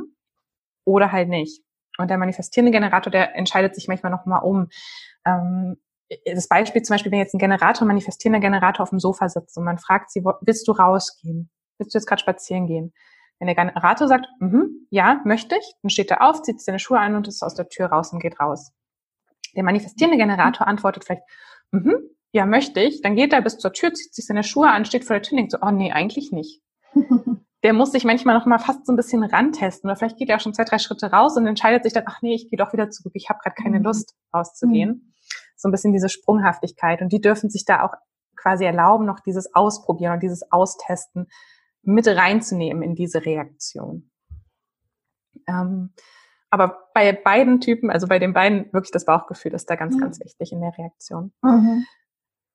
oder 0.84 1.12
halt 1.12 1.28
nicht. 1.28 1.62
Und 1.96 2.10
der 2.10 2.18
manifestierende 2.18 2.72
Generator, 2.72 3.12
der 3.12 3.36
entscheidet 3.36 3.76
sich 3.76 3.86
manchmal 3.86 4.10
nochmal 4.10 4.42
um. 4.42 4.66
Ähm, 5.24 5.76
das 6.26 6.48
Beispiel 6.48 6.82
zum 6.82 6.94
Beispiel, 6.94 7.12
wenn 7.12 7.20
jetzt 7.20 7.36
ein 7.36 7.38
Generator, 7.38 7.84
ein 7.84 7.88
manifestierender 7.88 8.40
Generator 8.40 8.82
auf 8.82 8.90
dem 8.90 8.98
Sofa 8.98 9.28
sitzt 9.28 9.56
und 9.56 9.62
man 9.62 9.78
fragt 9.78 10.10
sie, 10.10 10.24
willst 10.40 10.66
du 10.66 10.72
rausgehen? 10.72 11.50
Willst 11.78 11.94
du 11.94 11.98
jetzt 11.98 12.06
gerade 12.06 12.20
spazieren 12.20 12.66
gehen? 12.66 12.92
Wenn 13.38 13.46
der 13.46 13.54
Generator 13.54 14.08
sagt, 14.08 14.26
mm 14.40 14.46
-hmm, 14.46 14.66
ja, 14.90 15.20
möchte 15.24 15.54
ich, 15.54 15.74
dann 15.82 15.90
steht 15.90 16.10
er 16.10 16.28
auf, 16.28 16.42
zieht 16.42 16.60
seine 16.60 16.80
Schuhe 16.80 16.98
an 16.98 17.14
und 17.14 17.28
ist 17.28 17.44
aus 17.44 17.54
der 17.54 17.68
Tür 17.68 17.86
raus 17.86 18.12
und 18.12 18.18
geht 18.18 18.40
raus. 18.40 18.72
Der 19.56 19.64
manifestierende 19.64 20.18
Generator 20.18 20.66
antwortet 20.66 21.04
vielleicht, 21.04 21.22
mhm, 21.70 21.96
ja, 22.32 22.46
möchte 22.46 22.80
ich. 22.80 23.00
Dann 23.02 23.16
geht 23.16 23.32
er 23.32 23.42
bis 23.42 23.58
zur 23.58 23.72
Tür, 23.72 23.92
zieht 23.92 24.14
sich 24.14 24.26
seine 24.26 24.42
Schuhe 24.42 24.70
an, 24.70 24.84
steht 24.84 25.04
vor 25.04 25.14
der 25.14 25.22
Tür 25.22 25.32
und 25.32 25.38
denkt 25.38 25.52
so, 25.52 25.58
oh 25.62 25.70
nee, 25.70 25.92
eigentlich 25.92 26.30
nicht. 26.32 26.62
der 27.62 27.72
muss 27.72 27.92
sich 27.92 28.04
manchmal 28.04 28.36
noch 28.36 28.46
mal 28.46 28.58
fast 28.58 28.86
so 28.86 28.92
ein 28.92 28.96
bisschen 28.96 29.24
rantesten 29.24 29.88
oder 29.90 29.96
vielleicht 29.96 30.18
geht 30.18 30.28
er 30.28 30.36
auch 30.36 30.40
schon 30.40 30.54
zwei, 30.54 30.64
drei 30.64 30.78
Schritte 30.78 31.10
raus 31.10 31.36
und 31.36 31.46
entscheidet 31.46 31.82
sich 31.82 31.92
dann, 31.92 32.04
ach 32.06 32.22
nee, 32.22 32.34
ich 32.34 32.48
gehe 32.50 32.56
doch 32.56 32.72
wieder 32.72 32.90
zurück, 32.90 33.12
ich 33.14 33.28
habe 33.28 33.40
gerade 33.42 33.56
keine 33.60 33.78
mhm. 33.78 33.84
Lust 33.84 34.14
rauszugehen. 34.34 34.90
Mhm. 34.90 35.12
So 35.56 35.68
ein 35.68 35.72
bisschen 35.72 35.92
diese 35.92 36.08
Sprunghaftigkeit 36.08 37.02
und 37.02 37.12
die 37.12 37.20
dürfen 37.20 37.50
sich 37.50 37.64
da 37.64 37.84
auch 37.84 37.94
quasi 38.36 38.64
erlauben, 38.64 39.06
noch 39.06 39.20
dieses 39.20 39.52
Ausprobieren 39.54 40.14
und 40.14 40.22
dieses 40.22 40.52
Austesten 40.52 41.26
mit 41.82 42.06
reinzunehmen 42.06 42.82
in 42.82 42.94
diese 42.94 43.24
Reaktion. 43.24 44.10
Ähm, 45.48 45.94
aber 46.50 46.88
bei 46.94 47.12
beiden 47.12 47.60
Typen, 47.60 47.90
also 47.90 48.06
bei 48.06 48.18
den 48.18 48.32
beiden, 48.32 48.72
wirklich 48.72 48.90
das 48.90 49.04
Bauchgefühl 49.04 49.54
ist 49.54 49.68
da 49.68 49.76
ganz, 49.76 49.96
mhm. 49.96 50.00
ganz 50.00 50.20
wichtig 50.20 50.52
in 50.52 50.60
der 50.60 50.76
Reaktion. 50.76 51.32
Mhm. 51.42 51.84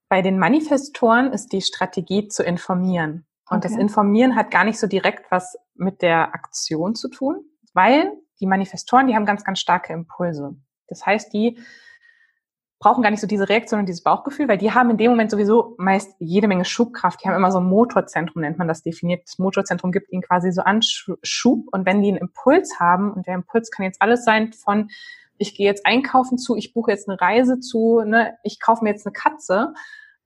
Bei 0.09 0.21
den 0.21 0.39
Manifestoren 0.39 1.31
ist 1.31 1.53
die 1.53 1.61
Strategie 1.61 2.27
zu 2.27 2.43
informieren. 2.43 3.25
Und 3.49 3.57
okay. 3.57 3.69
das 3.69 3.77
Informieren 3.77 4.35
hat 4.35 4.51
gar 4.51 4.63
nicht 4.63 4.79
so 4.79 4.87
direkt 4.87 5.29
was 5.31 5.57
mit 5.75 6.01
der 6.01 6.33
Aktion 6.33 6.95
zu 6.95 7.09
tun, 7.09 7.45
weil 7.73 8.11
die 8.39 8.45
Manifestoren, 8.45 9.07
die 9.07 9.15
haben 9.15 9.25
ganz, 9.25 9.43
ganz 9.43 9.59
starke 9.59 9.93
Impulse. 9.93 10.55
Das 10.87 11.05
heißt, 11.05 11.33
die 11.33 11.59
brauchen 12.83 13.01
gar 13.01 13.11
nicht 13.11 13.21
so 13.21 13.27
diese 13.27 13.47
Reaktion 13.47 13.79
und 13.79 13.85
dieses 13.85 14.03
Bauchgefühl, 14.03 14.49
weil 14.49 14.57
die 14.57 14.73
haben 14.73 14.89
in 14.89 14.97
dem 14.97 15.11
Moment 15.11 15.31
sowieso 15.31 15.73
meist 15.77 16.17
jede 16.19 16.49
Menge 16.49 16.65
Schubkraft. 16.65 17.23
Die 17.23 17.29
haben 17.29 17.35
immer 17.35 17.49
so 17.49 17.59
ein 17.59 17.65
Motorzentrum, 17.65 18.41
nennt 18.41 18.57
man 18.57 18.67
das 18.67 18.83
definiert. 18.83 19.23
Das 19.25 19.39
Motorzentrum 19.39 19.93
gibt 19.93 20.11
ihnen 20.11 20.21
quasi 20.21 20.51
so 20.51 20.63
Anschub. 20.63 21.65
Und 21.71 21.85
wenn 21.85 22.01
die 22.01 22.09
einen 22.09 22.17
Impuls 22.17 22.81
haben, 22.81 23.13
und 23.13 23.25
der 23.25 23.35
Impuls 23.35 23.71
kann 23.71 23.85
jetzt 23.85 24.01
alles 24.01 24.25
sein 24.25 24.51
von, 24.51 24.89
ich 25.37 25.55
gehe 25.55 25.65
jetzt 25.65 25.85
einkaufen 25.85 26.37
zu, 26.37 26.57
ich 26.57 26.73
buche 26.73 26.91
jetzt 26.91 27.07
eine 27.07 27.21
Reise 27.21 27.61
zu, 27.61 28.01
ne, 28.01 28.33
ich 28.43 28.59
kaufe 28.59 28.83
mir 28.83 28.89
jetzt 28.89 29.07
eine 29.07 29.13
Katze, 29.13 29.73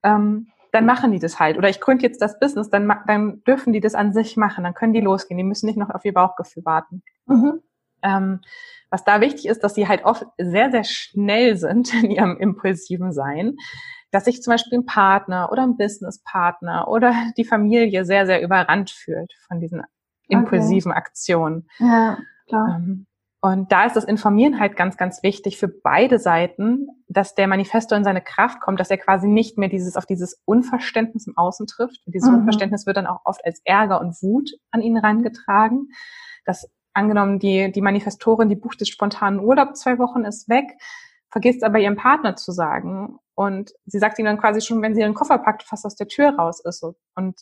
ähm, 0.02 0.48
dann 0.72 0.84
machen 0.84 1.12
die 1.12 1.20
das 1.20 1.38
halt. 1.38 1.58
Oder 1.58 1.68
ich 1.68 1.80
gründe 1.80 2.02
jetzt 2.02 2.20
das 2.20 2.40
Business, 2.40 2.70
dann, 2.70 2.92
dann 3.06 3.40
dürfen 3.44 3.72
die 3.72 3.80
das 3.80 3.94
an 3.94 4.12
sich 4.12 4.36
machen, 4.36 4.64
dann 4.64 4.74
können 4.74 4.92
die 4.92 5.00
losgehen. 5.00 5.38
Die 5.38 5.44
müssen 5.44 5.66
nicht 5.66 5.78
noch 5.78 5.90
auf 5.90 6.04
ihr 6.04 6.12
Bauchgefühl 6.12 6.64
warten. 6.64 7.04
Mhm. 7.26 7.62
Ähm, 8.02 8.40
was 8.90 9.04
da 9.04 9.20
wichtig 9.20 9.46
ist, 9.46 9.62
dass 9.62 9.74
sie 9.74 9.86
halt 9.86 10.04
oft 10.04 10.24
sehr, 10.38 10.70
sehr 10.70 10.84
schnell 10.84 11.56
sind 11.56 11.92
in 12.02 12.10
ihrem 12.10 12.36
impulsiven 12.38 13.12
Sein, 13.12 13.56
dass 14.10 14.24
sich 14.24 14.42
zum 14.42 14.52
Beispiel 14.52 14.78
ein 14.78 14.86
Partner 14.86 15.50
oder 15.52 15.62
ein 15.62 15.76
Businesspartner 15.76 16.88
oder 16.88 17.14
die 17.36 17.44
Familie 17.44 18.04
sehr, 18.04 18.26
sehr 18.26 18.42
überrannt 18.42 18.90
fühlt 18.90 19.34
von 19.46 19.60
diesen 19.60 19.82
impulsiven 20.28 20.92
okay. 20.92 20.98
Aktionen. 20.98 21.68
Ja, 21.78 22.18
klar. 22.46 22.76
Ähm, 22.76 23.06
und 23.40 23.70
da 23.70 23.84
ist 23.84 23.94
das 23.94 24.04
Informieren 24.04 24.58
halt 24.58 24.76
ganz, 24.76 24.96
ganz 24.96 25.22
wichtig 25.22 25.58
für 25.58 25.68
beide 25.68 26.18
Seiten, 26.18 26.88
dass 27.06 27.36
der 27.36 27.46
Manifesto 27.46 27.94
in 27.94 28.02
seine 28.02 28.20
Kraft 28.20 28.60
kommt, 28.60 28.80
dass 28.80 28.90
er 28.90 28.98
quasi 28.98 29.28
nicht 29.28 29.58
mehr 29.58 29.68
dieses 29.68 29.96
auf 29.96 30.06
dieses 30.06 30.42
Unverständnis 30.44 31.28
im 31.28 31.36
Außen 31.36 31.68
trifft. 31.68 32.00
Und 32.04 32.14
dieses 32.14 32.28
mhm. 32.28 32.38
Unverständnis 32.38 32.84
wird 32.84 32.96
dann 32.96 33.06
auch 33.06 33.20
oft 33.24 33.44
als 33.44 33.60
Ärger 33.64 34.00
und 34.00 34.20
Wut 34.22 34.50
an 34.72 34.80
ihn 34.80 34.96
herangetragen. 34.96 35.90
Dass 36.46 36.68
angenommen, 36.98 37.38
die, 37.38 37.72
die 37.72 37.80
Manifestorin, 37.80 38.48
die 38.48 38.56
bucht 38.56 38.80
jetzt 38.80 38.90
spontanen 38.90 39.40
Urlaub 39.40 39.76
zwei 39.76 39.98
Wochen, 39.98 40.24
ist 40.24 40.48
weg, 40.48 40.66
vergisst 41.30 41.64
aber 41.64 41.78
ihrem 41.78 41.96
Partner 41.96 42.36
zu 42.36 42.52
sagen. 42.52 43.18
Und 43.34 43.72
sie 43.86 43.98
sagt 43.98 44.18
ihm 44.18 44.24
dann 44.24 44.38
quasi 44.38 44.60
schon, 44.60 44.82
wenn 44.82 44.94
sie 44.94 45.00
ihren 45.00 45.14
Koffer 45.14 45.38
packt, 45.38 45.62
fast 45.62 45.86
aus 45.86 45.96
der 45.96 46.08
Tür 46.08 46.30
raus 46.30 46.60
ist. 46.64 46.84
Und 47.14 47.40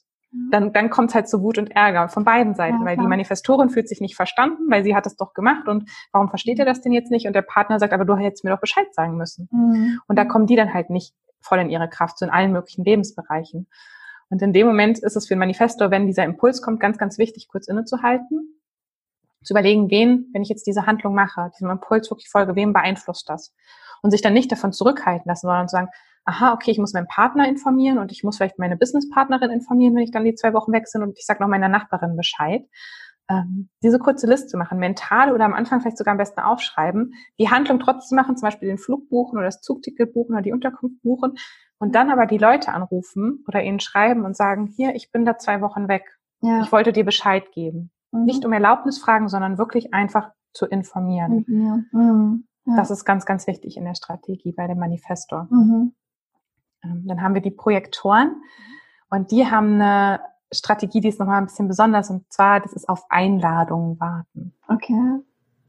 dann, 0.50 0.72
dann 0.72 0.90
kommt 0.90 1.10
es 1.10 1.14
halt 1.14 1.28
zu 1.28 1.40
Wut 1.40 1.56
und 1.56 1.70
Ärger 1.70 2.08
von 2.08 2.24
beiden 2.24 2.54
Seiten, 2.54 2.80
ja, 2.80 2.84
weil 2.84 2.96
die 2.96 3.06
Manifestorin 3.06 3.70
fühlt 3.70 3.88
sich 3.88 4.00
nicht 4.00 4.16
verstanden, 4.16 4.70
weil 4.70 4.84
sie 4.84 4.94
hat 4.94 5.06
es 5.06 5.16
doch 5.16 5.32
gemacht 5.32 5.66
und 5.68 5.88
warum 6.12 6.28
versteht 6.28 6.58
er 6.58 6.66
das 6.66 6.82
denn 6.82 6.92
jetzt 6.92 7.10
nicht? 7.10 7.26
Und 7.26 7.32
der 7.32 7.42
Partner 7.42 7.78
sagt, 7.78 7.92
aber 7.92 8.04
du 8.04 8.16
hättest 8.16 8.44
mir 8.44 8.50
doch 8.50 8.60
Bescheid 8.60 8.92
sagen 8.92 9.16
müssen. 9.16 9.48
Mhm. 9.50 10.00
Und 10.06 10.16
da 10.16 10.24
kommen 10.24 10.46
die 10.46 10.56
dann 10.56 10.74
halt 10.74 10.90
nicht 10.90 11.14
voll 11.40 11.58
in 11.60 11.70
ihre 11.70 11.88
Kraft, 11.88 12.18
so 12.18 12.26
in 12.26 12.30
allen 12.30 12.52
möglichen 12.52 12.84
Lebensbereichen. 12.84 13.68
Und 14.28 14.42
in 14.42 14.52
dem 14.52 14.66
Moment 14.66 14.98
ist 14.98 15.16
es 15.16 15.26
für 15.26 15.36
ein 15.36 15.38
Manifestor, 15.38 15.90
wenn 15.90 16.06
dieser 16.06 16.24
Impuls 16.24 16.60
kommt, 16.60 16.80
ganz, 16.80 16.98
ganz 16.98 17.16
wichtig, 17.18 17.48
kurz 17.48 17.68
innezuhalten, 17.68 18.55
zu 19.46 19.54
überlegen, 19.54 19.90
wen, 19.90 20.28
wenn 20.32 20.42
ich 20.42 20.48
jetzt 20.48 20.66
diese 20.66 20.86
Handlung 20.86 21.14
mache, 21.14 21.50
diesem 21.54 21.70
Impuls 21.70 22.10
wirklich 22.10 22.28
folge, 22.28 22.56
wem 22.56 22.72
beeinflusst 22.72 23.28
das? 23.28 23.54
Und 24.02 24.10
sich 24.10 24.22
dann 24.22 24.34
nicht 24.34 24.52
davon 24.52 24.72
zurückhalten 24.72 25.24
lassen, 25.26 25.46
sondern 25.46 25.68
zu 25.68 25.76
sagen, 25.76 25.88
aha, 26.24 26.52
okay, 26.52 26.72
ich 26.72 26.78
muss 26.78 26.92
meinen 26.92 27.06
Partner 27.06 27.48
informieren 27.48 27.98
und 27.98 28.12
ich 28.12 28.24
muss 28.24 28.36
vielleicht 28.36 28.58
meine 28.58 28.76
Businesspartnerin 28.76 29.50
informieren, 29.50 29.94
wenn 29.94 30.02
ich 30.02 30.10
dann 30.10 30.24
die 30.24 30.34
zwei 30.34 30.52
Wochen 30.52 30.72
weg 30.72 30.84
bin 30.92 31.02
und 31.02 31.16
ich 31.18 31.24
sage 31.24 31.42
noch 31.42 31.48
meiner 31.48 31.68
Nachbarin 31.68 32.16
Bescheid. 32.16 32.62
Ähm, 33.28 33.70
diese 33.82 33.98
kurze 33.98 34.26
Liste 34.26 34.56
machen, 34.56 34.78
mental 34.78 35.32
oder 35.32 35.44
am 35.44 35.54
Anfang 35.54 35.80
vielleicht 35.80 35.98
sogar 35.98 36.12
am 36.12 36.18
besten 36.18 36.40
aufschreiben, 36.40 37.14
die 37.38 37.48
Handlung 37.48 37.80
trotzdem 37.80 38.16
machen, 38.16 38.36
zum 38.36 38.46
Beispiel 38.46 38.68
den 38.68 38.78
Flug 38.78 39.08
buchen 39.08 39.36
oder 39.36 39.46
das 39.46 39.60
Zugticket 39.62 40.12
buchen 40.12 40.34
oder 40.34 40.42
die 40.42 40.52
Unterkunft 40.52 41.02
buchen 41.02 41.34
und 41.78 41.94
dann 41.94 42.10
aber 42.10 42.26
die 42.26 42.38
Leute 42.38 42.72
anrufen 42.72 43.44
oder 43.48 43.62
ihnen 43.62 43.80
schreiben 43.80 44.24
und 44.24 44.36
sagen, 44.36 44.66
hier, 44.76 44.94
ich 44.94 45.10
bin 45.10 45.24
da 45.24 45.38
zwei 45.38 45.60
Wochen 45.60 45.88
weg. 45.88 46.04
Ja. 46.40 46.62
Ich 46.62 46.70
wollte 46.70 46.92
dir 46.92 47.04
Bescheid 47.04 47.50
geben. 47.52 47.90
Mhm. 48.12 48.24
Nicht 48.24 48.44
um 48.44 48.52
Erlaubnis 48.52 48.98
fragen, 48.98 49.28
sondern 49.28 49.58
wirklich 49.58 49.94
einfach 49.94 50.30
zu 50.52 50.66
informieren. 50.66 51.44
Mhm. 51.46 51.86
Mhm. 51.92 52.44
Ja. 52.66 52.76
Das 52.76 52.90
ist 52.90 53.04
ganz, 53.04 53.26
ganz 53.26 53.46
wichtig 53.46 53.76
in 53.76 53.84
der 53.84 53.94
Strategie 53.94 54.52
bei 54.52 54.66
dem 54.66 54.78
Manifestor. 54.78 55.46
Mhm. 55.50 55.94
Ähm, 56.82 57.04
dann 57.06 57.22
haben 57.22 57.34
wir 57.34 57.42
die 57.42 57.50
Projektoren 57.50 58.42
und 59.10 59.30
die 59.30 59.46
haben 59.46 59.74
eine 59.74 60.20
Strategie, 60.52 61.00
die 61.00 61.08
ist 61.08 61.20
nochmal 61.20 61.38
ein 61.38 61.46
bisschen 61.46 61.68
besonders 61.68 62.10
und 62.10 62.30
zwar, 62.32 62.60
das 62.60 62.72
ist 62.72 62.88
auf 62.88 63.04
Einladungen 63.08 63.98
warten. 64.00 64.54
Okay. 64.68 65.20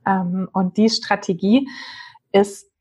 Ähm, 0.06 0.50
und 0.54 0.78
die 0.78 0.89
Strategie 0.89 1.69
ist 2.32 2.71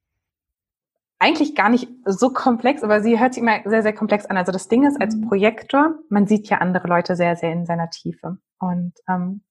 eigentlich 1.19 1.55
gar 1.55 1.71
nicht 1.71 1.89
so 2.05 2.31
komplex, 2.31 2.83
aber 2.83 3.03
sie 3.03 3.19
hört 3.19 3.35
sich 3.35 3.43
immer 3.43 3.59
sehr, 3.65 3.83
sehr 3.83 3.95
komplex 3.95 4.27
an. 4.27 4.37
Also 4.37 4.53
das 4.53 4.69
Ding 4.69 4.85
ist, 4.85 5.01
als 5.01 5.17
mhm. 5.17 5.29
Projektor, 5.29 5.99
man 6.11 6.27
sieht 6.27 6.49
ja 6.49 6.59
andere 6.59 6.89
Leute 6.89 7.17
sehr, 7.17 7.37
sehr 7.37 7.53
in 7.53 7.65
seiner 7.67 7.91
Tiefe 7.91 8.39
und 8.59 8.93
ähm, 9.09 9.43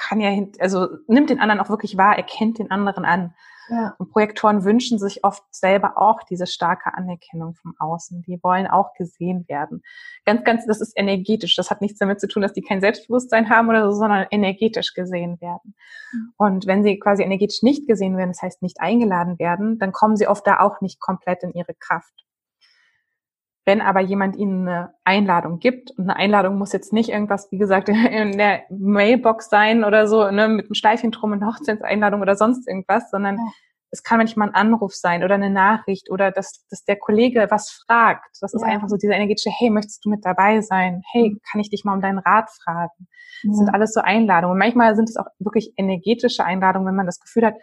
kann 0.00 0.20
ja, 0.20 0.30
also 0.58 0.88
nimmt 1.06 1.30
den 1.30 1.40
anderen 1.40 1.60
auch 1.60 1.68
wirklich 1.68 1.96
wahr, 1.96 2.16
erkennt 2.16 2.58
den 2.58 2.70
anderen 2.70 3.04
an. 3.04 3.34
Ja. 3.68 3.94
Und 3.98 4.10
Projektoren 4.10 4.64
wünschen 4.64 4.98
sich 4.98 5.22
oft 5.22 5.44
selber 5.54 5.96
auch 5.96 6.22
diese 6.24 6.46
starke 6.46 6.94
Anerkennung 6.94 7.54
vom 7.54 7.74
Außen. 7.78 8.22
Die 8.22 8.42
wollen 8.42 8.66
auch 8.66 8.94
gesehen 8.94 9.44
werden. 9.46 9.82
Ganz, 10.24 10.42
ganz, 10.42 10.66
das 10.66 10.80
ist 10.80 10.94
energetisch. 10.96 11.54
Das 11.54 11.70
hat 11.70 11.80
nichts 11.80 12.00
damit 12.00 12.20
zu 12.20 12.26
tun, 12.26 12.42
dass 12.42 12.52
die 12.52 12.62
kein 12.62 12.80
Selbstbewusstsein 12.80 13.48
haben 13.48 13.68
oder 13.68 13.92
so, 13.92 13.98
sondern 13.98 14.26
energetisch 14.30 14.94
gesehen 14.94 15.40
werden. 15.40 15.76
Mhm. 16.12 16.32
Und 16.36 16.66
wenn 16.66 16.82
sie 16.82 16.98
quasi 16.98 17.22
energetisch 17.22 17.62
nicht 17.62 17.86
gesehen 17.86 18.16
werden, 18.16 18.30
das 18.30 18.42
heißt 18.42 18.62
nicht 18.62 18.80
eingeladen 18.80 19.38
werden, 19.38 19.78
dann 19.78 19.92
kommen 19.92 20.16
sie 20.16 20.26
oft 20.26 20.46
da 20.46 20.58
auch 20.60 20.80
nicht 20.80 20.98
komplett 20.98 21.44
in 21.44 21.52
ihre 21.52 21.74
Kraft. 21.74 22.24
Wenn 23.70 23.82
aber 23.82 24.00
jemand 24.00 24.34
ihnen 24.34 24.66
eine 24.66 24.94
Einladung 25.04 25.60
gibt, 25.60 25.92
und 25.92 26.10
eine 26.10 26.16
Einladung 26.16 26.58
muss 26.58 26.72
jetzt 26.72 26.92
nicht 26.92 27.08
irgendwas, 27.08 27.52
wie 27.52 27.58
gesagt, 27.58 27.88
in 27.88 28.36
der 28.36 28.64
Mailbox 28.68 29.48
sein 29.48 29.84
oder 29.84 30.08
so, 30.08 30.28
ne, 30.28 30.48
mit 30.48 30.64
einem 30.64 30.74
Schleifchen 30.74 31.12
drum 31.12 31.30
und 31.30 31.46
Hochzeitseinladung 31.46 32.20
oder 32.20 32.34
sonst 32.34 32.66
irgendwas, 32.66 33.12
sondern 33.12 33.36
ja. 33.36 33.44
es 33.92 34.02
kann 34.02 34.18
manchmal 34.18 34.48
ein 34.48 34.54
Anruf 34.56 34.92
sein 34.92 35.22
oder 35.22 35.36
eine 35.36 35.50
Nachricht 35.50 36.10
oder 36.10 36.32
dass, 36.32 36.66
dass 36.68 36.82
der 36.82 36.96
Kollege 36.96 37.46
was 37.48 37.70
fragt. 37.86 38.38
Das 38.40 38.52
ist 38.54 38.62
ja. 38.62 38.66
einfach 38.66 38.88
so 38.88 38.96
dieser 38.96 39.14
energetische, 39.14 39.50
hey, 39.56 39.70
möchtest 39.70 40.04
du 40.04 40.10
mit 40.10 40.24
dabei 40.24 40.62
sein? 40.62 41.02
Hey, 41.12 41.30
mhm. 41.30 41.40
kann 41.48 41.60
ich 41.60 41.70
dich 41.70 41.84
mal 41.84 41.94
um 41.94 42.00
deinen 42.00 42.18
Rat 42.18 42.50
fragen? 42.64 43.06
Das 43.44 43.56
sind 43.56 43.72
alles 43.72 43.92
so 43.94 44.00
Einladungen. 44.00 44.54
Und 44.54 44.58
manchmal 44.58 44.96
sind 44.96 45.08
es 45.08 45.16
auch 45.16 45.26
wirklich 45.38 45.74
energetische 45.76 46.44
Einladungen, 46.44 46.88
wenn 46.88 46.96
man 46.96 47.06
das 47.06 47.20
Gefühl 47.20 47.46
hat, 47.46 47.54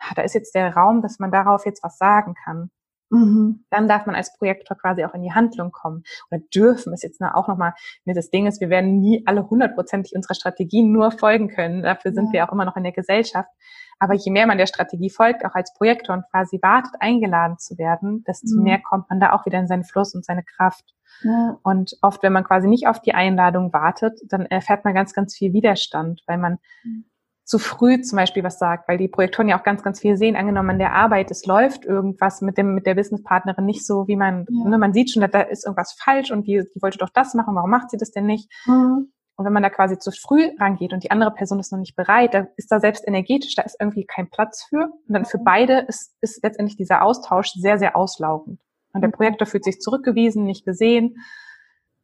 ah, 0.00 0.12
da 0.14 0.20
ist 0.20 0.34
jetzt 0.34 0.54
der 0.54 0.74
Raum, 0.74 1.00
dass 1.00 1.18
man 1.18 1.30
darauf 1.30 1.64
jetzt 1.64 1.82
was 1.82 1.96
sagen 1.96 2.34
kann. 2.44 2.70
Mhm. 3.10 3.64
Dann 3.70 3.88
darf 3.88 4.06
man 4.06 4.14
als 4.14 4.36
Projektor 4.36 4.76
quasi 4.76 5.04
auch 5.04 5.14
in 5.14 5.22
die 5.22 5.32
Handlung 5.32 5.70
kommen. 5.70 6.02
Oder 6.30 6.40
dürfen 6.54 6.92
ist 6.92 7.02
jetzt 7.02 7.20
auch 7.20 7.48
nochmal, 7.48 7.74
ne, 8.04 8.14
das 8.14 8.30
Ding 8.30 8.46
ist, 8.46 8.60
wir 8.60 8.68
werden 8.68 9.00
nie 9.00 9.22
alle 9.26 9.48
hundertprozentig 9.48 10.14
unserer 10.14 10.34
Strategien 10.34 10.92
nur 10.92 11.12
folgen 11.12 11.48
können. 11.48 11.82
Dafür 11.82 12.12
sind 12.12 12.26
ja. 12.26 12.32
wir 12.32 12.48
auch 12.48 12.52
immer 12.52 12.64
noch 12.64 12.76
in 12.76 12.82
der 12.82 12.92
Gesellschaft. 12.92 13.50
Aber 13.98 14.14
je 14.14 14.30
mehr 14.30 14.46
man 14.46 14.58
der 14.58 14.66
Strategie 14.66 15.08
folgt, 15.08 15.44
auch 15.44 15.54
als 15.54 15.72
Projektor 15.72 16.14
und 16.14 16.24
quasi 16.30 16.58
wartet, 16.60 16.94
eingeladen 17.00 17.58
zu 17.58 17.78
werden, 17.78 18.24
desto 18.26 18.56
mhm. 18.56 18.64
mehr 18.64 18.78
kommt 18.78 19.08
man 19.08 19.20
da 19.20 19.32
auch 19.32 19.46
wieder 19.46 19.58
in 19.58 19.68
seinen 19.68 19.84
Fluss 19.84 20.14
und 20.14 20.24
seine 20.24 20.42
Kraft. 20.42 20.94
Ja. 21.22 21.58
Und 21.62 21.96
oft, 22.02 22.22
wenn 22.22 22.34
man 22.34 22.44
quasi 22.44 22.68
nicht 22.68 22.88
auf 22.88 23.00
die 23.00 23.14
Einladung 23.14 23.72
wartet, 23.72 24.20
dann 24.28 24.44
erfährt 24.44 24.84
man 24.84 24.94
ganz, 24.94 25.14
ganz 25.14 25.34
viel 25.34 25.54
Widerstand, 25.54 26.22
weil 26.26 26.36
man 26.36 26.58
mhm 26.84 27.04
zu 27.46 27.60
früh 27.60 28.00
zum 28.00 28.16
Beispiel 28.16 28.42
was 28.42 28.58
sagt, 28.58 28.88
weil 28.88 28.98
die 28.98 29.06
Projektoren 29.06 29.48
ja 29.48 29.58
auch 29.58 29.62
ganz, 29.62 29.82
ganz 29.84 30.00
viel 30.00 30.16
sehen, 30.16 30.34
angenommen 30.34 30.70
an 30.70 30.78
der 30.78 30.92
Arbeit, 30.92 31.30
es 31.30 31.46
läuft 31.46 31.84
irgendwas 31.84 32.40
mit 32.40 32.58
dem, 32.58 32.74
mit 32.74 32.86
der 32.86 32.96
Businesspartnerin 32.96 33.64
nicht 33.64 33.86
so, 33.86 34.08
wie 34.08 34.16
man, 34.16 34.46
ja. 34.50 34.68
ne, 34.68 34.78
man 34.78 34.92
sieht 34.92 35.12
schon, 35.12 35.22
da 35.30 35.42
ist 35.42 35.64
irgendwas 35.64 35.92
falsch 35.92 36.32
und 36.32 36.48
die, 36.48 36.64
die 36.74 36.82
wollte 36.82 36.98
doch 36.98 37.08
das 37.08 37.34
machen, 37.34 37.54
warum 37.54 37.70
macht 37.70 37.90
sie 37.90 37.98
das 37.98 38.10
denn 38.10 38.26
nicht? 38.26 38.50
Mhm. 38.66 39.12
Und 39.36 39.44
wenn 39.44 39.52
man 39.52 39.62
da 39.62 39.70
quasi 39.70 39.98
zu 39.98 40.10
früh 40.10 40.50
rangeht 40.58 40.92
und 40.92 41.04
die 41.04 41.10
andere 41.10 41.30
Person 41.30 41.60
ist 41.60 41.70
noch 41.70 41.78
nicht 41.78 41.94
bereit, 41.94 42.34
da 42.34 42.48
ist 42.56 42.72
da 42.72 42.80
selbst 42.80 43.06
energetisch, 43.06 43.54
da 43.54 43.62
ist 43.62 43.76
irgendwie 43.78 44.04
kein 44.04 44.28
Platz 44.28 44.64
für. 44.64 44.90
Und 45.06 45.14
dann 45.14 45.26
für 45.26 45.38
beide 45.38 45.80
ist, 45.80 46.16
ist 46.22 46.42
letztendlich 46.42 46.76
dieser 46.76 47.02
Austausch 47.02 47.50
sehr, 47.52 47.78
sehr 47.78 47.96
auslaugend. 47.96 48.60
Und 48.92 49.02
der 49.02 49.08
Projektor 49.08 49.46
fühlt 49.46 49.64
sich 49.64 49.78
zurückgewiesen, 49.78 50.44
nicht 50.44 50.64
gesehen. 50.64 51.16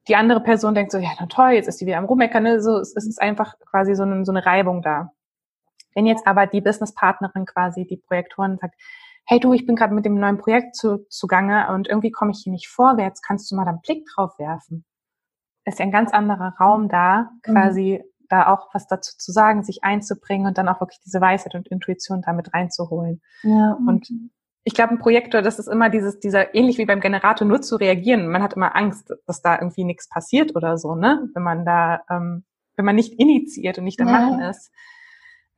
Die 0.09 0.16
andere 0.16 0.40
Person 0.40 0.74
denkt 0.74 0.92
so, 0.92 0.98
ja, 0.98 1.09
na 1.18 1.26
toll, 1.26 1.52
jetzt 1.52 1.68
ist 1.68 1.81
die 1.81 1.87
wieder 1.87 1.96
am 1.96 2.05
Rummeckern. 2.05 2.42
Ne? 2.42 2.61
So, 2.61 2.76
es, 2.76 2.94
es 2.94 3.07
ist 3.07 3.20
einfach 3.20 3.55
quasi 3.70 3.94
so 3.94 4.02
eine, 4.02 4.26
so 4.26 4.33
eine 4.33 4.44
Reibung 4.44 4.83
da. 4.83 5.11
Wenn 5.94 6.07
jetzt 6.07 6.26
aber 6.26 6.46
die 6.46 6.61
Businesspartnerin 6.61 7.46
quasi, 7.46 7.87
die 7.87 7.96
Projektorin 7.96 8.59
sagt, 8.59 8.74
hey 9.26 9.40
du, 9.40 9.52
ich 9.52 9.66
bin 9.66 9.76
gerade 9.76 9.94
mit 9.94 10.05
dem 10.05 10.18
neuen 10.18 10.38
Projekt 10.38 10.76
zu, 10.76 11.07
zugange 11.09 11.72
und 11.72 11.88
irgendwie 11.88 12.11
komme 12.11 12.33
ich 12.33 12.40
hier 12.42 12.52
nicht 12.52 12.68
vorwärts, 12.68 13.22
kannst 13.22 13.50
du 13.50 13.57
mal 13.57 13.64
da 13.64 13.70
einen 13.70 13.81
Blick 13.81 14.07
drauf 14.14 14.38
werfen? 14.38 14.85
Ist 15.64 15.78
ja 15.78 15.85
ein 15.85 15.92
ganz 15.92 16.12
anderer 16.12 16.55
Raum 16.61 16.88
da, 16.88 17.31
mhm. 17.46 17.52
quasi 17.52 18.00
mhm. 18.02 18.26
da 18.28 18.52
auch 18.52 18.74
was 18.74 18.87
dazu 18.88 19.16
zu 19.16 19.33
sagen, 19.33 19.62
sich 19.62 19.85
einzubringen 19.85 20.46
und 20.46 20.59
dann 20.59 20.68
auch 20.68 20.81
wirklich 20.81 21.00
diese 21.05 21.20
Weisheit 21.20 21.55
und 21.55 21.68
Intuition 21.68 22.22
damit 22.22 22.52
reinzuholen. 22.52 23.22
Ja. 23.42 23.78
Und 23.87 24.09
ich 24.64 24.74
glaube, 24.74 24.92
ein 24.92 24.98
Projektor, 24.98 25.42
das 25.42 25.59
ist 25.59 25.68
immer 25.68 25.90
dieses, 25.90 26.20
dieser, 26.20 26.55
ähnlich 26.55 26.78
wie 26.78 26.87
beim 26.87 27.00
Generator, 27.00 27.46
nur 27.46 27.62
zu 27.62 27.76
reagieren. 27.76 28.28
Man 28.28 28.42
hat 28.42 28.55
immer 28.55 28.76
Angst, 28.76 29.12
dass 29.26 29.42
da 29.42 29.59
irgendwie 29.59 29.85
nichts 29.85 30.09
passiert 30.09 30.55
oder 30.55 30.78
so, 30.78 30.94
ne? 30.94 31.28
Wenn 31.35 31.42
man 31.42 31.64
da, 31.64 32.02
ähm, 32.09 32.44
wenn 32.76 32.85
man 32.85 32.94
nicht 32.94 33.18
initiiert 33.18 33.78
und 33.78 33.85
nicht 33.85 34.00
am 34.00 34.09
ja. 34.09 34.12
Machen 34.12 34.40
ist. 34.40 34.70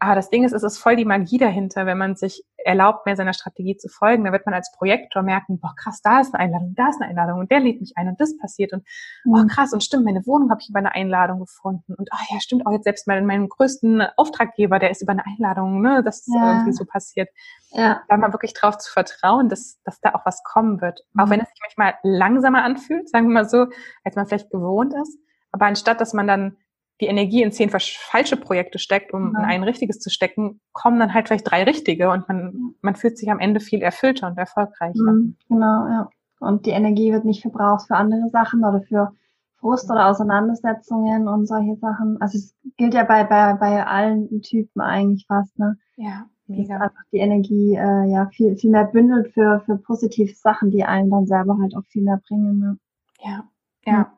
Aber 0.04 0.16
das 0.16 0.28
Ding 0.28 0.44
ist, 0.44 0.52
es 0.52 0.62
ist 0.62 0.76
voll 0.76 0.96
die 0.96 1.06
Magie 1.06 1.38
dahinter, 1.38 1.86
wenn 1.86 1.96
man 1.96 2.14
sich 2.14 2.44
erlaubt, 2.58 3.06
mehr 3.06 3.16
seiner 3.16 3.32
Strategie 3.32 3.78
zu 3.78 3.88
folgen. 3.88 4.24
Da 4.24 4.32
wird 4.32 4.44
man 4.44 4.54
als 4.54 4.70
Projektor 4.76 5.22
merken, 5.22 5.58
boah, 5.60 5.74
krass, 5.76 6.02
da 6.02 6.20
ist 6.20 6.34
eine 6.34 6.44
Einladung, 6.44 6.74
da 6.74 6.90
ist 6.90 7.00
eine 7.00 7.08
Einladung 7.08 7.38
und 7.40 7.50
der 7.50 7.60
lädt 7.60 7.80
mich 7.80 7.94
ein 7.96 8.08
und 8.08 8.20
das 8.20 8.36
passiert 8.36 8.74
und 8.74 8.84
boah, 9.24 9.44
mhm. 9.44 9.48
krass, 9.48 9.72
und 9.72 9.82
stimmt, 9.82 10.04
meine 10.04 10.26
Wohnung 10.26 10.50
habe 10.50 10.60
ich 10.60 10.68
über 10.68 10.78
eine 10.78 10.92
Einladung 10.94 11.40
gefunden 11.40 11.94
und 11.94 12.10
ach 12.12 12.20
ja, 12.30 12.38
stimmt 12.38 12.66
auch 12.66 12.72
jetzt 12.72 12.84
selbst 12.84 13.06
mein, 13.06 13.24
meinem 13.24 13.48
größten 13.48 14.02
Auftraggeber, 14.18 14.78
der 14.78 14.90
ist 14.90 15.00
über 15.00 15.12
eine 15.12 15.24
Einladung, 15.24 15.80
ne, 15.80 16.02
das 16.04 16.18
ist 16.18 16.34
ja. 16.34 16.52
irgendwie 16.52 16.72
so 16.72 16.84
passiert. 16.84 17.30
Ja. 17.70 18.02
Da 18.08 18.18
mal 18.18 18.32
wirklich 18.34 18.52
drauf 18.52 18.76
zu 18.76 18.92
vertrauen, 18.92 19.48
dass, 19.48 19.80
dass 19.84 20.00
da 20.00 20.14
auch 20.14 20.26
was 20.26 20.42
kommen 20.44 20.82
wird. 20.82 21.00
Mhm. 21.14 21.20
Auch 21.20 21.30
wenn 21.30 21.40
es 21.40 21.48
sich 21.48 21.60
manchmal 21.62 21.94
langsamer 22.02 22.62
anfühlt, 22.62 23.08
sagen 23.08 23.28
wir 23.28 23.34
mal 23.34 23.48
so, 23.48 23.68
als 24.04 24.16
man 24.16 24.26
vielleicht 24.26 24.50
gewohnt 24.50 24.92
ist. 24.92 25.18
Aber 25.50 25.66
anstatt, 25.66 26.00
dass 26.00 26.12
man 26.12 26.26
dann 26.26 26.56
die 27.00 27.07
Energie 27.07 27.42
in 27.42 27.52
zehn 27.52 27.70
falsche 27.70 28.37
Projekte 28.37 28.78
steckt, 28.78 29.12
um 29.12 29.33
ja. 29.33 29.40
in 29.40 29.44
ein 29.44 29.62
richtiges 29.64 29.98
zu 29.98 30.11
stecken, 30.11 30.61
kommen 30.72 31.00
dann 31.00 31.12
halt 31.12 31.28
vielleicht 31.28 31.50
drei 31.50 31.64
richtige 31.64 32.11
und 32.11 32.28
man, 32.28 32.74
man 32.83 32.94
fühlt 32.94 33.18
sich 33.18 33.30
am 33.30 33.40
Ende 33.40 33.61
viel 33.61 33.83
erfüllter 33.83 34.28
und 34.28 34.38
erfolgreicher. 34.38 35.02
Mhm, 35.02 35.37
genau, 35.48 35.88
ja. 35.88 36.09
Und 36.40 36.66
die 36.66 36.70
Energie 36.70 37.12
wird 37.12 37.24
nicht 37.24 37.42
verbraucht 37.42 37.87
für 37.87 37.96
andere 37.96 38.28
Sachen 38.30 38.64
oder 38.64 38.83
für 38.83 39.12
Frust 39.57 39.90
oder 39.90 40.09
Auseinandersetzungen 40.09 41.26
und 41.26 41.46
solche 41.46 41.76
Sachen. 41.76 42.20
Also 42.20 42.38
es 42.38 42.54
gilt 42.76 42.94
ja 42.94 43.04
bei, 43.04 43.24
bei, 43.24 43.54
bei 43.54 43.87
allen 43.87 44.42
Typen 44.42 44.80
eigentlich 44.80 45.26
fast, 45.26 45.59
ne? 45.59 45.78
Ja, 45.96 46.26
mega. 46.46 46.74
Dass 46.74 46.83
einfach 46.83 47.02
die 47.12 47.18
Energie 47.18 47.74
äh, 47.74 48.11
ja 48.11 48.28
viel, 48.33 48.57
viel 48.57 48.70
mehr 48.70 48.85
bündelt 48.85 49.33
für, 49.33 49.62
für 49.64 49.78
positive 49.78 50.35
Sachen, 50.35 50.70
die 50.70 50.85
einen 50.85 51.11
dann 51.11 51.26
selber 51.26 51.57
halt 51.61 51.74
auch 51.76 51.85
viel 51.87 52.02
mehr 52.02 52.20
bringen. 52.28 52.59
Ne? 52.59 52.78
Ja, 53.22 53.44
ja. 53.87 54.12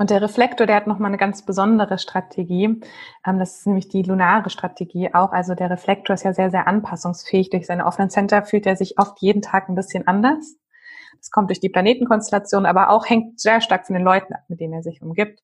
Und 0.00 0.10
der 0.10 0.22
Reflektor, 0.22 0.64
der 0.66 0.76
hat 0.76 0.86
nochmal 0.86 1.10
eine 1.10 1.18
ganz 1.18 1.42
besondere 1.44 1.98
Strategie. 1.98 2.80
Ähm, 3.26 3.38
das 3.40 3.58
ist 3.58 3.66
nämlich 3.66 3.88
die 3.88 4.02
lunare 4.02 4.48
Strategie 4.48 5.12
auch. 5.12 5.32
Also 5.32 5.56
der 5.56 5.70
Reflektor 5.70 6.14
ist 6.14 6.22
ja 6.22 6.32
sehr, 6.32 6.50
sehr 6.50 6.68
anpassungsfähig. 6.68 7.50
Durch 7.50 7.66
seine 7.66 7.84
offenen 7.84 8.08
Center 8.08 8.44
fühlt 8.44 8.64
er 8.66 8.76
sich 8.76 8.98
oft 8.98 9.20
jeden 9.20 9.42
Tag 9.42 9.68
ein 9.68 9.74
bisschen 9.74 10.06
anders. 10.06 10.56
Das 11.18 11.32
kommt 11.32 11.50
durch 11.50 11.58
die 11.58 11.68
Planetenkonstellation, 11.68 12.64
aber 12.64 12.90
auch 12.90 13.08
hängt 13.08 13.40
sehr 13.40 13.60
stark 13.60 13.86
von 13.86 13.94
den 13.94 14.04
Leuten 14.04 14.32
ab, 14.32 14.42
mit 14.46 14.60
denen 14.60 14.74
er 14.74 14.84
sich 14.84 15.02
umgibt. 15.02 15.40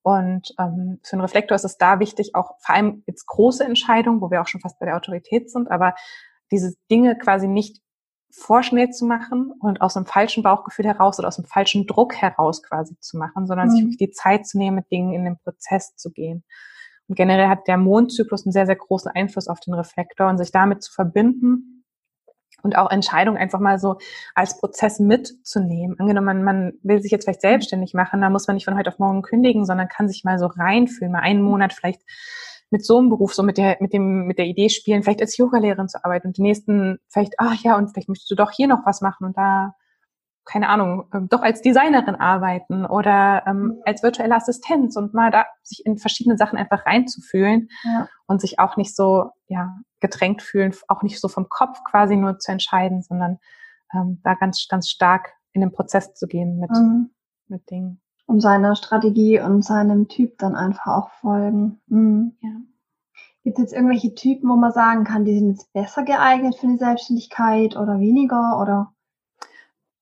Und 0.00 0.54
ähm, 0.58 0.98
für 1.02 1.12
einen 1.12 1.20
Reflektor 1.20 1.54
ist 1.54 1.64
es 1.64 1.76
da 1.76 2.00
wichtig, 2.00 2.34
auch 2.34 2.56
vor 2.60 2.74
allem 2.74 3.04
jetzt 3.06 3.26
große 3.26 3.62
Entscheidungen, 3.62 4.22
wo 4.22 4.30
wir 4.30 4.40
auch 4.40 4.48
schon 4.48 4.62
fast 4.62 4.78
bei 4.78 4.86
der 4.86 4.96
Autorität 4.96 5.50
sind, 5.50 5.70
aber 5.70 5.94
diese 6.50 6.74
Dinge 6.90 7.16
quasi 7.18 7.46
nicht 7.46 7.81
vorschnell 8.32 8.90
zu 8.90 9.04
machen 9.04 9.52
und 9.60 9.82
aus 9.82 9.96
einem 9.96 10.06
falschen 10.06 10.42
Bauchgefühl 10.42 10.86
heraus 10.86 11.18
oder 11.18 11.28
aus 11.28 11.38
einem 11.38 11.46
falschen 11.46 11.86
Druck 11.86 12.16
heraus 12.16 12.62
quasi 12.62 12.98
zu 12.98 13.18
machen, 13.18 13.46
sondern 13.46 13.68
mhm. 13.68 13.70
sich 13.72 13.80
wirklich 13.82 13.98
die 13.98 14.10
Zeit 14.10 14.46
zu 14.46 14.58
nehmen, 14.58 14.76
mit 14.76 14.90
Dingen 14.90 15.12
in 15.12 15.24
den 15.24 15.38
Prozess 15.38 15.94
zu 15.96 16.10
gehen. 16.10 16.42
Und 17.08 17.16
generell 17.16 17.48
hat 17.48 17.68
der 17.68 17.76
Mondzyklus 17.76 18.46
einen 18.46 18.52
sehr, 18.52 18.66
sehr 18.66 18.76
großen 18.76 19.10
Einfluss 19.10 19.48
auf 19.48 19.60
den 19.60 19.74
Reflektor 19.74 20.28
und 20.28 20.38
sich 20.38 20.50
damit 20.50 20.82
zu 20.82 20.92
verbinden 20.92 21.84
und 22.62 22.78
auch 22.78 22.90
Entscheidungen 22.90 23.36
einfach 23.36 23.60
mal 23.60 23.78
so 23.78 23.98
als 24.34 24.58
Prozess 24.58 24.98
mitzunehmen. 24.98 25.96
Angenommen, 25.98 26.26
man, 26.26 26.42
man 26.44 26.72
will 26.82 27.02
sich 27.02 27.10
jetzt 27.10 27.24
vielleicht 27.24 27.42
selbstständig 27.42 27.92
machen, 27.92 28.22
da 28.22 28.30
muss 28.30 28.46
man 28.46 28.54
nicht 28.54 28.64
von 28.64 28.78
heute 28.78 28.90
auf 28.90 28.98
morgen 28.98 29.22
kündigen, 29.22 29.66
sondern 29.66 29.88
kann 29.88 30.08
sich 30.08 30.24
mal 30.24 30.38
so 30.38 30.46
reinfühlen, 30.46 31.12
mal 31.12 31.20
einen 31.20 31.42
Monat 31.42 31.72
vielleicht 31.72 32.00
mit 32.72 32.84
so 32.84 32.98
einem 32.98 33.10
Beruf, 33.10 33.34
so 33.34 33.42
mit 33.42 33.58
der, 33.58 33.76
mit 33.80 33.92
dem, 33.92 34.26
mit 34.26 34.38
der 34.38 34.46
Idee 34.46 34.70
spielen, 34.70 35.02
vielleicht 35.02 35.20
als 35.20 35.36
Yogalehrerin 35.36 35.88
zu 35.88 36.02
arbeiten 36.04 36.28
und 36.28 36.38
die 36.38 36.42
nächsten 36.42 36.98
vielleicht, 37.08 37.34
ach 37.38 37.62
ja, 37.62 37.76
und 37.76 37.92
vielleicht 37.92 38.08
möchtest 38.08 38.30
du 38.30 38.34
doch 38.34 38.50
hier 38.50 38.66
noch 38.66 38.86
was 38.86 39.02
machen 39.02 39.26
und 39.26 39.36
da, 39.36 39.74
keine 40.44 40.70
Ahnung, 40.70 41.06
ähm, 41.12 41.28
doch 41.28 41.42
als 41.42 41.60
Designerin 41.60 42.14
arbeiten 42.14 42.86
oder 42.86 43.44
ähm, 43.46 43.62
mhm. 43.62 43.82
als 43.84 44.02
virtuelle 44.02 44.34
Assistenz 44.34 44.96
und 44.96 45.12
mal 45.12 45.30
da 45.30 45.44
sich 45.62 45.84
in 45.84 45.98
verschiedene 45.98 46.38
Sachen 46.38 46.58
einfach 46.58 46.86
reinzufühlen 46.86 47.68
ja. 47.84 48.08
und 48.26 48.40
sich 48.40 48.58
auch 48.58 48.76
nicht 48.76 48.96
so, 48.96 49.30
ja, 49.48 49.76
gedrängt 50.00 50.42
fühlen, 50.42 50.74
auch 50.88 51.02
nicht 51.02 51.20
so 51.20 51.28
vom 51.28 51.48
Kopf 51.48 51.78
quasi 51.84 52.16
nur 52.16 52.38
zu 52.38 52.50
entscheiden, 52.50 53.02
sondern 53.02 53.38
ähm, 53.94 54.20
da 54.24 54.34
ganz, 54.34 54.66
ganz 54.68 54.88
stark 54.88 55.34
in 55.52 55.60
den 55.60 55.72
Prozess 55.72 56.14
zu 56.14 56.26
gehen 56.26 56.58
mit, 56.58 56.70
mhm. 56.70 57.10
mit 57.48 57.70
Dingen 57.70 58.00
und 58.26 58.40
seiner 58.40 58.76
Strategie 58.76 59.40
und 59.40 59.64
seinem 59.64 60.08
Typ 60.08 60.38
dann 60.38 60.54
einfach 60.54 60.86
auch 60.86 61.10
folgen. 61.20 61.80
Mhm. 61.86 62.36
Ja. 62.40 62.50
Gibt 63.44 63.58
es 63.58 63.62
jetzt 63.62 63.72
irgendwelche 63.72 64.14
Typen, 64.14 64.48
wo 64.48 64.56
man 64.56 64.72
sagen 64.72 65.04
kann, 65.04 65.24
die 65.24 65.36
sind 65.36 65.50
jetzt 65.50 65.72
besser 65.72 66.04
geeignet 66.04 66.54
für 66.54 66.66
eine 66.66 66.78
Selbstständigkeit 66.78 67.76
oder 67.76 67.98
weniger 67.98 68.60
oder? 68.60 68.92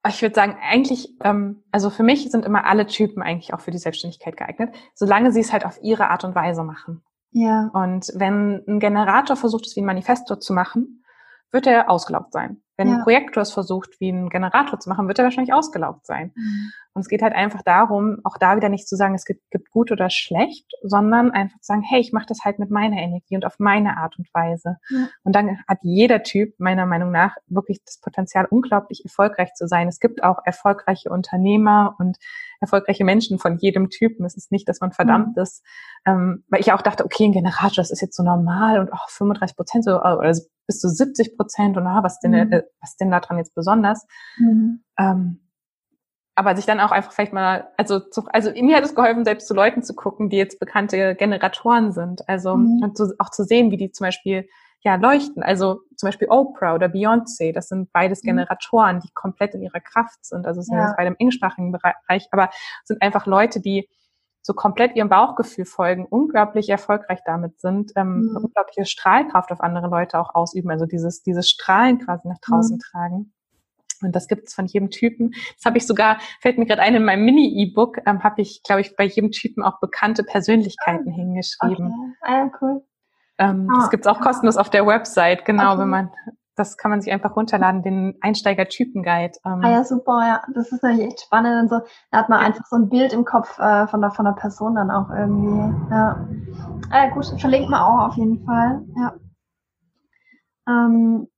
Ich 0.07 0.23
würde 0.23 0.35
sagen, 0.35 0.57
eigentlich, 0.63 1.15
ähm, 1.23 1.63
also 1.71 1.91
für 1.91 2.03
mich 2.03 2.31
sind 2.31 2.45
immer 2.45 2.65
alle 2.65 2.87
Typen 2.87 3.23
eigentlich 3.23 3.53
auch 3.53 3.61
für 3.61 3.71
die 3.71 3.79
Selbstständigkeit 3.79 4.37
geeignet, 4.37 4.75
solange 4.95 5.33
sie 5.33 5.41
es 5.41 5.53
halt 5.53 5.67
auf 5.67 5.79
ihre 5.83 6.09
Art 6.09 6.25
und 6.25 6.35
Weise 6.35 6.63
machen. 6.65 7.03
Ja. 7.33 7.71
Und 7.73 8.13
wenn 8.15 8.63
ein 8.67 8.81
Generator 8.81 9.37
versucht, 9.37 9.67
es 9.67 9.77
wie 9.77 9.81
ein 9.81 9.87
Manifesto 9.87 10.37
zu 10.37 10.53
machen, 10.53 11.05
wird 11.53 11.67
er 11.67 11.91
ausgelaugt 11.91 12.33
sein. 12.33 12.63
Wenn 12.77 12.89
ja. 12.89 12.95
ein 12.95 13.03
Projektor 13.03 13.43
es 13.43 13.53
versucht, 13.53 14.01
wie 14.01 14.11
ein 14.11 14.31
Generator 14.31 14.81
zu 14.81 14.89
machen, 14.89 15.07
wird 15.07 15.19
er 15.19 15.25
wahrscheinlich 15.25 15.53
ausgelaugt 15.53 16.07
sein. 16.07 16.33
Mhm. 16.35 16.73
Und 16.95 17.03
es 17.03 17.09
geht 17.09 17.21
halt 17.21 17.35
einfach 17.35 17.61
darum, 17.63 18.21
auch 18.25 18.39
da 18.39 18.57
wieder 18.57 18.71
nicht 18.71 18.89
zu 18.89 18.97
sagen, 18.97 19.15
es 19.15 19.27
gibt, 19.27 19.51
gibt 19.51 19.71
gut 19.71 19.93
oder 19.93 20.09
schlecht, 20.09 20.67
sondern 20.83 21.31
einfach 21.31 21.61
zu 21.61 21.67
sagen, 21.67 21.83
hey, 21.83 22.01
ich 22.01 22.13
mache 22.13 22.25
das 22.27 22.39
halt 22.43 22.59
mit 22.59 22.71
meiner 22.71 22.97
Energie 22.97 23.37
und 23.37 23.45
auf 23.45 23.59
meine 23.59 23.99
Art 23.99 24.19
und 24.19 24.33
Weise. 24.33 24.79
Ja. 24.89 25.09
Und 25.25 25.37
dann 25.37 25.59
hat 25.69 25.79
jeder 25.83 26.23
Typ 26.23 26.59
meiner 26.59 26.87
Meinung 26.87 27.11
nach 27.11 27.37
wirklich 27.49 27.85
das 27.85 28.01
Potenzial, 28.01 28.47
unglaublich 28.49 29.05
erfolgreich 29.05 29.53
zu 29.53 29.69
sein. 29.69 29.87
Es 29.87 30.01
gibt 30.01 30.25
auch 30.25 30.39
erfolgreiche 30.45 31.11
Unternehmer 31.11 31.97
und 31.99 32.17
erfolgreiche 32.61 33.05
Menschen 33.05 33.39
von 33.39 33.59
jedem 33.59 33.91
Typen. 33.91 34.25
Es 34.25 34.37
ist 34.37 34.51
nicht, 34.51 34.69
dass 34.69 34.81
man 34.81 34.93
verdammt 34.93 35.37
mhm. 35.37 35.43
ist. 35.43 35.63
Ähm, 36.07 36.45
weil 36.49 36.61
ich 36.61 36.73
auch 36.73 36.83
dachte, 36.83 37.05
okay, 37.05 37.27
ein 37.27 37.33
Generator, 37.33 37.77
das 37.77 37.91
ist 37.91 38.01
jetzt 38.01 38.17
so 38.17 38.23
normal 38.23 38.81
und 38.81 38.93
auch 38.93 39.09
35 39.11 39.57
Prozent 39.57 39.85
so, 39.85 40.01
oder 40.01 40.35
bis 40.71 40.79
zu 40.79 40.89
70 40.89 41.37
Prozent 41.37 41.77
und 41.77 41.85
ah, 41.89 42.05
was 42.05 42.21
denn, 42.21 42.31
mhm. 42.31 42.53
äh, 42.53 42.63
was 42.81 42.97
denn 42.97 43.11
daran 43.11 43.39
jetzt 43.39 43.57
besonders? 43.57 44.07
Mhm. 44.39 44.85
Ähm, 44.97 45.41
aber 46.37 46.55
sich 46.55 46.65
dann 46.65 46.79
auch 46.79 46.93
einfach 46.93 47.11
vielleicht 47.11 47.33
mal, 47.33 47.69
also, 47.77 47.99
zu, 47.99 48.25
also 48.33 48.53
mir 48.53 48.77
hat 48.77 48.85
es 48.85 48.95
geholfen, 48.95 49.25
selbst 49.25 49.49
zu 49.49 49.53
Leuten 49.53 49.83
zu 49.83 49.95
gucken, 49.95 50.31
die 50.31 50.37
jetzt 50.37 50.61
bekannte 50.61 51.17
Generatoren 51.17 51.91
sind. 51.91 52.29
Also 52.29 52.57
mhm. 52.57 52.81
und 52.85 52.97
zu, 52.97 53.13
auch 53.19 53.31
zu 53.31 53.43
sehen, 53.43 53.73
wie 53.73 53.77
die 53.77 53.91
zum 53.91 54.05
Beispiel 54.07 54.49
ja 54.83 54.95
leuchten. 54.95 55.43
Also 55.43 55.81
zum 55.97 56.07
Beispiel 56.07 56.29
Oprah 56.31 56.77
oder 56.77 56.87
Beyoncé, 56.87 57.53
das 57.53 57.67
sind 57.67 57.93
beides 57.93 58.23
mhm. 58.23 58.29
Generatoren, 58.29 59.01
die 59.01 59.11
komplett 59.13 59.55
in 59.55 59.63
ihrer 59.63 59.81
Kraft 59.81 60.25
sind. 60.25 60.47
Also 60.47 60.63
sind 60.63 60.77
ja. 60.77 60.87
jetzt 60.87 60.97
beide 60.97 61.09
im 61.09 61.17
englischsprachigen 61.19 61.73
Bereich, 61.73 62.29
aber 62.31 62.51
sind 62.85 63.03
einfach 63.03 63.27
Leute, 63.27 63.61
die 63.61 63.89
so 64.43 64.55
komplett 64.55 64.97
ihrem 64.97 65.09
Bauchgefühl 65.09 65.65
folgen, 65.65 66.07
unglaublich 66.07 66.69
erfolgreich 66.69 67.21
damit 67.25 67.61
sind, 67.61 67.93
ähm, 67.97 68.23
mhm. 68.23 68.31
eine 68.31 68.47
unglaubliche 68.47 68.85
Strahlkraft 68.87 69.53
auf 69.53 69.61
andere 69.61 69.89
Leute 69.89 70.19
auch 70.19 70.35
ausüben, 70.35 70.71
also 70.71 70.87
dieses, 70.87 71.23
dieses 71.23 71.49
Strahlen 71.49 71.99
quasi 71.99 72.29
nach 72.29 72.39
draußen 72.41 72.77
mhm. 72.77 72.81
tragen. 72.81 73.33
Und 74.03 74.17
das 74.17 74.29
gibt 74.29 74.49
es 74.49 74.55
von 74.55 74.67
jedem 74.67 74.91
Typen. 74.91 75.33
Das 75.57 75.67
habe 75.67 75.77
ich 75.77 75.87
sogar, 75.87 76.19
fällt 76.41 76.57
mir 76.57 76.65
gerade 76.65 76.81
ein, 76.81 76.95
in 76.95 77.05
meinem 77.05 77.25
Mini-E-Book 77.25 77.99
ähm, 78.07 78.23
habe 78.23 78.41
ich, 78.41 78.63
glaube 78.63 78.81
ich, 78.81 78.97
bei 78.97 79.05
jedem 79.05 79.31
Typen 79.31 79.63
auch 79.63 79.79
bekannte 79.79 80.25
Persönlichkeiten 80.25 81.11
hingeschrieben. 81.11 82.17
Okay. 82.23 82.33
Ah, 82.33 82.51
cool. 82.63 82.83
Ähm, 83.39 83.69
ah, 83.71 83.81
das 83.81 83.91
gibt's 83.91 84.07
auch 84.07 84.21
kostenlos 84.21 84.57
auf 84.57 84.71
der 84.71 84.87
Website, 84.87 85.45
genau, 85.45 85.73
okay. 85.73 85.81
wenn 85.83 85.89
man, 85.89 86.11
das 86.61 86.77
kann 86.77 86.91
man 86.91 87.01
sich 87.01 87.13
einfach 87.13 87.35
runterladen, 87.35 87.83
den 87.83 88.17
Einsteiger-Typen-Guide. 88.21 89.39
Ähm. 89.45 89.61
Ah 89.65 89.71
ja, 89.71 89.85
super, 89.85 90.21
ja. 90.27 90.43
Das 90.55 90.71
ist 90.71 90.83
natürlich 90.83 91.07
echt 91.07 91.23
spannend 91.23 91.63
und 91.63 91.71
so. 91.71 91.87
Da 92.11 92.19
hat 92.19 92.29
man 92.29 92.41
ja. 92.41 92.47
einfach 92.47 92.67
so 92.67 92.77
ein 92.77 92.89
Bild 92.89 93.13
im 93.13 93.25
Kopf 93.25 93.59
äh, 93.59 93.87
von, 93.89 94.01
der, 94.01 94.11
von 94.13 94.27
der 94.27 94.33
Person 94.33 94.75
dann 94.75 94.91
auch 94.91 95.11
irgendwie. 95.11 95.91
Ja. 95.91 96.29
Ah, 96.91 97.05
ja, 97.05 97.11
gut, 97.11 97.27
verlinkt 97.41 97.71
man 97.71 97.81
auch 97.81 98.09
auf 98.09 98.17
jeden 98.17 98.45
Fall. 98.45 98.83
Ja. 98.97 99.15
Ähm, 100.69 101.29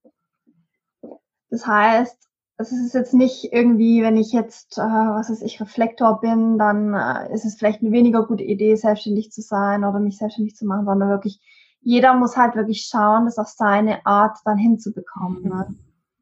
das 1.50 1.66
heißt, 1.66 2.28
es 2.58 2.72
ist 2.72 2.94
jetzt 2.94 3.14
nicht 3.14 3.52
irgendwie, 3.52 4.02
wenn 4.02 4.16
ich 4.16 4.32
jetzt, 4.32 4.78
äh, 4.78 4.82
was 4.82 5.30
weiß 5.30 5.42
ich, 5.42 5.60
Reflektor 5.60 6.20
bin, 6.20 6.58
dann 6.58 6.94
äh, 6.94 7.32
ist 7.32 7.44
es 7.44 7.56
vielleicht 7.56 7.80
eine 7.80 7.92
weniger 7.92 8.26
gute 8.26 8.44
Idee, 8.44 8.74
selbstständig 8.74 9.30
zu 9.30 9.40
sein 9.40 9.84
oder 9.84 10.00
mich 10.00 10.18
selbstständig 10.18 10.56
zu 10.56 10.66
machen, 10.66 10.86
sondern 10.86 11.08
wirklich, 11.08 11.40
jeder 11.82 12.14
muss 12.14 12.36
halt 12.36 12.56
wirklich 12.56 12.86
schauen, 12.90 13.26
das 13.26 13.38
auf 13.38 13.48
seine 13.48 14.06
Art 14.06 14.38
dann 14.44 14.58
hinzubekommen. 14.58 15.42
Ne? 15.42 15.74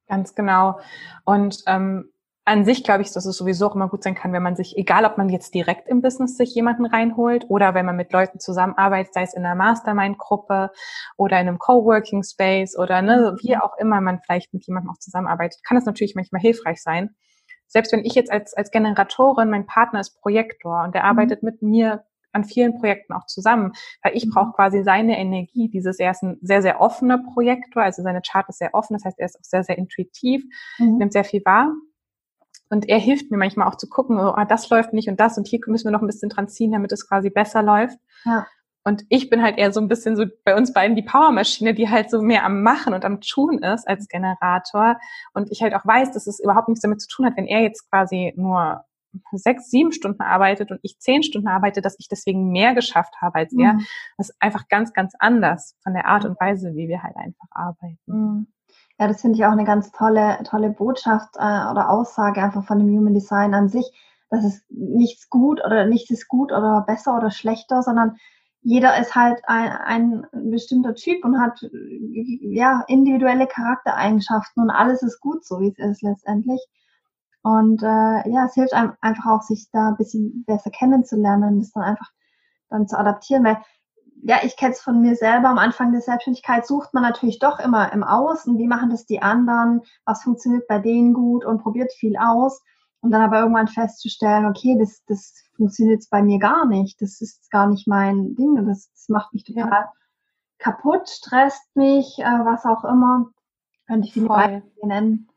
Ganz 0.08 0.34
genau. 0.34 0.80
Und 1.24 1.62
ähm, 1.66 2.10
an 2.46 2.64
sich 2.64 2.82
glaube 2.82 3.02
ich, 3.02 3.12
dass 3.12 3.26
es 3.26 3.36
sowieso 3.36 3.68
auch 3.68 3.74
immer 3.74 3.88
gut 3.88 4.02
sein 4.02 4.14
kann, 4.14 4.32
wenn 4.32 4.42
man 4.42 4.56
sich, 4.56 4.76
egal 4.76 5.04
ob 5.04 5.18
man 5.18 5.28
jetzt 5.28 5.54
direkt 5.54 5.86
im 5.88 6.00
Business 6.02 6.36
sich 6.36 6.54
jemanden 6.54 6.86
reinholt 6.86 7.44
oder 7.48 7.74
wenn 7.74 7.86
man 7.86 7.96
mit 7.96 8.12
Leuten 8.12 8.40
zusammenarbeitet, 8.40 9.14
sei 9.14 9.22
es 9.22 9.34
in 9.34 9.44
einer 9.44 9.54
Mastermind-Gruppe 9.54 10.70
oder 11.16 11.40
in 11.40 11.46
einem 11.46 11.58
Coworking 11.58 12.24
Space 12.24 12.76
oder 12.76 13.02
ne, 13.02 13.36
wie 13.40 13.56
auch 13.56 13.76
immer 13.78 14.00
man 14.00 14.20
vielleicht 14.20 14.52
mit 14.54 14.66
jemandem 14.66 14.90
auch 14.90 14.98
zusammenarbeitet, 14.98 15.60
kann 15.62 15.76
es 15.76 15.84
natürlich 15.84 16.16
manchmal 16.16 16.40
hilfreich 16.40 16.82
sein. 16.82 17.14
Selbst 17.68 17.92
wenn 17.92 18.04
ich 18.04 18.14
jetzt 18.14 18.32
als, 18.32 18.52
als 18.54 18.72
Generatorin, 18.72 19.48
mein 19.48 19.66
Partner 19.66 20.00
ist 20.00 20.20
Projektor 20.20 20.82
und 20.82 20.94
der 20.94 21.02
mhm. 21.02 21.10
arbeitet 21.10 21.44
mit 21.44 21.62
mir 21.62 22.04
an 22.32 22.44
vielen 22.44 22.78
Projekten 22.78 23.12
auch 23.12 23.26
zusammen, 23.26 23.72
weil 24.02 24.16
ich 24.16 24.26
mhm. 24.26 24.30
brauche 24.30 24.52
quasi 24.52 24.82
seine 24.82 25.18
Energie. 25.18 25.68
Dieses, 25.68 25.98
er 25.98 26.12
ist 26.12 26.22
ein 26.22 26.38
sehr, 26.42 26.62
sehr 26.62 26.80
offener 26.80 27.18
Projektor, 27.18 27.82
also 27.82 28.02
seine 28.02 28.22
Chart 28.22 28.48
ist 28.48 28.58
sehr 28.58 28.74
offen, 28.74 28.94
das 28.94 29.04
heißt, 29.04 29.18
er 29.18 29.26
ist 29.26 29.36
auch 29.36 29.44
sehr, 29.44 29.64
sehr 29.64 29.78
intuitiv, 29.78 30.42
mhm. 30.78 30.98
nimmt 30.98 31.12
sehr 31.12 31.24
viel 31.24 31.42
wahr 31.44 31.72
und 32.70 32.88
er 32.88 32.98
hilft 32.98 33.30
mir 33.30 33.36
manchmal 33.36 33.68
auch 33.68 33.74
zu 33.74 33.88
gucken, 33.88 34.18
oh, 34.18 34.34
das 34.48 34.70
läuft 34.70 34.92
nicht 34.92 35.08
und 35.08 35.18
das 35.18 35.36
und 35.36 35.46
hier 35.48 35.60
müssen 35.66 35.86
wir 35.86 35.90
noch 35.90 36.02
ein 36.02 36.06
bisschen 36.06 36.30
dran 36.30 36.48
ziehen, 36.48 36.72
damit 36.72 36.92
es 36.92 37.06
quasi 37.06 37.28
besser 37.28 37.62
läuft. 37.62 37.98
Ja. 38.24 38.46
Und 38.82 39.04
ich 39.10 39.28
bin 39.28 39.42
halt 39.42 39.58
eher 39.58 39.72
so 39.72 39.80
ein 39.80 39.88
bisschen 39.88 40.16
so 40.16 40.24
bei 40.44 40.56
uns 40.56 40.72
beiden 40.72 40.96
die 40.96 41.02
Powermaschine, 41.02 41.74
die 41.74 41.90
halt 41.90 42.10
so 42.10 42.22
mehr 42.22 42.44
am 42.44 42.62
Machen 42.62 42.94
und 42.94 43.04
am 43.04 43.20
Tun 43.20 43.58
ist 43.58 43.86
als 43.86 44.08
Generator. 44.08 44.98
Und 45.34 45.50
ich 45.50 45.62
halt 45.62 45.74
auch 45.74 45.84
weiß, 45.84 46.12
dass 46.12 46.26
es 46.26 46.40
überhaupt 46.40 46.68
nichts 46.68 46.80
damit 46.80 47.02
zu 47.02 47.08
tun 47.08 47.26
hat, 47.26 47.36
wenn 47.36 47.46
er 47.46 47.60
jetzt 47.60 47.90
quasi 47.90 48.32
nur 48.36 48.84
sechs, 49.32 49.70
sieben 49.70 49.92
Stunden 49.92 50.22
arbeitet 50.22 50.70
und 50.70 50.80
ich 50.82 50.98
zehn 50.98 51.22
Stunden 51.22 51.48
arbeite, 51.48 51.80
dass 51.80 51.96
ich 51.98 52.08
deswegen 52.08 52.50
mehr 52.50 52.74
geschafft 52.74 53.14
habe 53.20 53.36
als 53.36 53.52
er. 53.52 53.74
Mhm. 53.74 53.86
Das 54.16 54.30
ist 54.30 54.36
einfach 54.40 54.68
ganz, 54.68 54.92
ganz 54.92 55.14
anders 55.18 55.76
von 55.82 55.94
der 55.94 56.06
Art 56.06 56.24
und 56.24 56.38
Weise, 56.40 56.74
wie 56.74 56.88
wir 56.88 57.02
halt 57.02 57.16
einfach 57.16 57.48
arbeiten. 57.50 57.98
Mhm. 58.06 58.46
Ja, 58.98 59.08
das 59.08 59.22
finde 59.22 59.38
ich 59.38 59.44
auch 59.46 59.52
eine 59.52 59.64
ganz 59.64 59.90
tolle, 59.92 60.38
tolle 60.44 60.70
Botschaft 60.70 61.36
äh, 61.36 61.70
oder 61.70 61.88
Aussage 61.88 62.42
einfach 62.42 62.64
von 62.64 62.78
dem 62.78 62.88
Human 62.88 63.14
Design 63.14 63.54
an 63.54 63.68
sich, 63.68 63.90
dass 64.28 64.44
es 64.44 64.62
nichts 64.68 65.28
gut 65.30 65.64
oder 65.64 65.86
nichts 65.86 66.10
ist 66.10 66.28
gut 66.28 66.52
oder 66.52 66.84
besser 66.86 67.16
oder 67.16 67.30
schlechter, 67.30 67.82
sondern 67.82 68.16
jeder 68.62 69.00
ist 69.00 69.14
halt 69.14 69.40
ein, 69.46 69.72
ein 70.32 70.50
bestimmter 70.50 70.94
Typ 70.94 71.24
und 71.24 71.40
hat 71.40 71.58
ja 71.72 72.84
individuelle 72.88 73.46
Charaktereigenschaften 73.46 74.62
und 74.62 74.70
alles 74.70 75.02
ist 75.02 75.20
gut 75.20 75.44
so, 75.46 75.60
wie 75.60 75.72
es 75.76 75.78
ist 75.78 76.02
letztendlich. 76.02 76.60
Und 77.42 77.82
äh, 77.82 78.30
ja, 78.30 78.44
es 78.46 78.54
hilft 78.54 78.74
einem 78.74 78.92
einfach 79.00 79.26
auch, 79.26 79.42
sich 79.42 79.68
da 79.72 79.88
ein 79.88 79.96
bisschen 79.96 80.44
besser 80.46 80.70
kennenzulernen 80.70 81.54
und 81.54 81.60
das 81.60 81.72
dann 81.72 81.84
einfach 81.84 82.10
dann 82.68 82.86
zu 82.86 82.98
adaptieren, 82.98 83.44
weil 83.44 83.58
ja, 84.22 84.40
ich 84.42 84.56
kenne 84.56 84.72
es 84.72 84.80
von 84.80 85.00
mir 85.00 85.16
selber. 85.16 85.48
Am 85.48 85.58
Anfang 85.58 85.92
der 85.92 86.02
Selbstständigkeit 86.02 86.66
sucht 86.66 86.92
man 86.92 87.02
natürlich 87.02 87.38
doch 87.38 87.58
immer 87.58 87.92
im 87.92 88.04
Außen, 88.04 88.58
wie 88.58 88.66
machen 88.66 88.90
das 88.90 89.06
die 89.06 89.22
anderen, 89.22 89.82
was 90.04 90.22
funktioniert 90.22 90.68
bei 90.68 90.78
denen 90.78 91.14
gut 91.14 91.44
und 91.44 91.62
probiert 91.62 91.92
viel 91.92 92.16
aus. 92.18 92.62
Und 93.02 93.12
dann 93.12 93.22
aber 93.22 93.40
irgendwann 93.40 93.68
festzustellen, 93.68 94.44
okay, 94.44 94.76
das, 94.78 95.02
das 95.06 95.42
funktioniert 95.56 96.04
bei 96.10 96.22
mir 96.22 96.38
gar 96.38 96.66
nicht. 96.66 97.00
Das 97.00 97.22
ist 97.22 97.50
gar 97.50 97.66
nicht 97.66 97.88
mein 97.88 98.34
Ding. 98.34 98.56
Das, 98.66 98.90
das 98.92 99.08
macht 99.08 99.32
mich 99.32 99.44
total 99.44 99.70
ja. 99.70 99.92
kaputt, 100.58 101.08
stresst 101.08 101.74
mich, 101.74 102.18
äh, 102.18 102.44
was 102.44 102.66
auch 102.66 102.84
immer. 102.84 103.30
Könnte 103.86 104.06
ich 104.06 104.12
viele 104.12 104.28
Beispiele 104.28 104.86
nennen. 104.86 105.28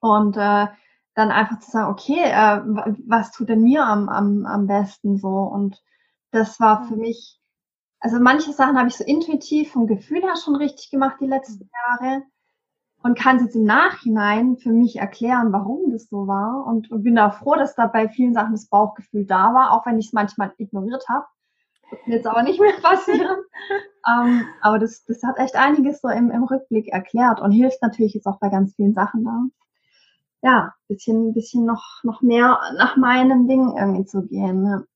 Und 0.00 0.36
äh, 0.36 0.66
dann 1.14 1.30
einfach 1.30 1.60
zu 1.60 1.70
sagen, 1.70 1.90
okay, 1.92 2.20
äh, 2.22 2.60
was 3.06 3.30
tut 3.32 3.48
denn 3.48 3.62
mir 3.62 3.84
am, 3.84 4.08
am, 4.08 4.46
am 4.46 4.66
besten 4.66 5.16
so? 5.18 5.28
Und 5.28 5.82
das 6.30 6.58
war 6.60 6.86
für 6.88 6.96
mich 6.96 7.40
also 8.04 8.20
manche 8.20 8.52
Sachen 8.52 8.76
habe 8.76 8.88
ich 8.88 8.96
so 8.96 9.04
intuitiv 9.04 9.72
vom 9.72 9.86
Gefühl 9.86 10.20
her 10.20 10.36
schon 10.36 10.56
richtig 10.56 10.90
gemacht 10.90 11.16
die 11.20 11.26
letzten 11.26 11.70
Jahre. 11.88 12.22
und 13.02 13.18
kann 13.18 13.36
es 13.36 13.44
jetzt 13.44 13.56
im 13.56 13.64
Nachhinein 13.64 14.58
für 14.58 14.72
mich 14.72 14.96
erklären, 14.96 15.52
warum 15.52 15.90
das 15.90 16.10
so 16.10 16.26
war 16.26 16.66
und, 16.66 16.90
und 16.90 17.02
bin 17.02 17.16
da 17.16 17.30
froh, 17.30 17.54
dass 17.54 17.74
da 17.74 17.86
bei 17.86 18.10
vielen 18.10 18.34
Sachen 18.34 18.52
das 18.52 18.68
Bauchgefühl 18.68 19.24
da 19.24 19.54
war, 19.54 19.72
auch 19.72 19.86
wenn 19.86 19.98
ich 19.98 20.08
es 20.08 20.12
manchmal 20.12 20.52
ignoriert 20.58 21.06
habe. 21.08 21.24
Jetzt 22.04 22.26
aber 22.26 22.42
nicht 22.42 22.60
mehr 22.60 22.72
passieren. 22.82 23.38
ähm, 24.06 24.44
aber 24.60 24.78
das, 24.78 25.04
das 25.06 25.22
hat 25.22 25.38
echt 25.38 25.56
einiges 25.56 26.02
so 26.02 26.08
im, 26.08 26.30
im 26.30 26.44
Rückblick 26.44 26.88
erklärt 26.88 27.40
und 27.40 27.52
hilft 27.52 27.80
natürlich 27.80 28.12
jetzt 28.12 28.26
auch 28.26 28.38
bei 28.38 28.50
ganz 28.50 28.74
vielen 28.74 28.92
Sachen 28.92 29.24
da. 29.24 29.44
Ja, 30.44 30.74
bisschen, 30.88 31.32
bisschen 31.32 31.64
noch, 31.64 32.00
noch 32.02 32.20
mehr 32.20 32.60
nach 32.76 32.98
meinem 32.98 33.48
Ding 33.48 33.74
irgendwie 33.78 34.04
zu 34.04 34.26
gehen. 34.26 34.62
Ne? 34.62 34.86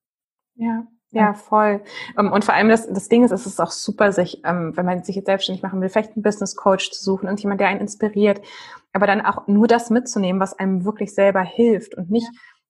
Ja. 0.57 0.87
Ja, 1.11 1.33
voll. 1.33 1.81
Ähm, 2.19 2.31
und 2.31 2.45
vor 2.45 2.53
allem 2.53 2.69
das, 2.69 2.87
das 2.87 3.09
Ding 3.09 3.25
ist, 3.25 3.31
es 3.31 3.47
ist 3.47 3.59
auch 3.59 3.71
super, 3.71 4.13
sich, 4.13 4.43
ähm, 4.45 4.77
wenn 4.77 4.85
man 4.85 5.03
sich 5.05 5.17
jetzt 5.17 5.25
selbstständig 5.25 5.63
machen 5.63 5.81
will, 5.81 5.89
vielleicht 5.89 6.15
einen 6.15 6.23
Business 6.23 6.55
Coach 6.55 6.91
zu 6.91 7.03
suchen 7.03 7.31
und 7.31 7.41
jemand, 7.41 7.63
der 7.63 7.69
einen 7.69 7.81
inspiriert, 7.81 8.43
aber 8.93 9.07
dann 9.07 9.25
auch 9.25 9.47
nur 9.47 9.67
das 9.67 9.89
mitzunehmen, 9.89 10.39
was 10.39 10.59
einem 10.59 10.85
wirklich 10.85 11.15
selber 11.15 11.41
hilft 11.41 11.95
und 11.95 12.11
nicht 12.11 12.29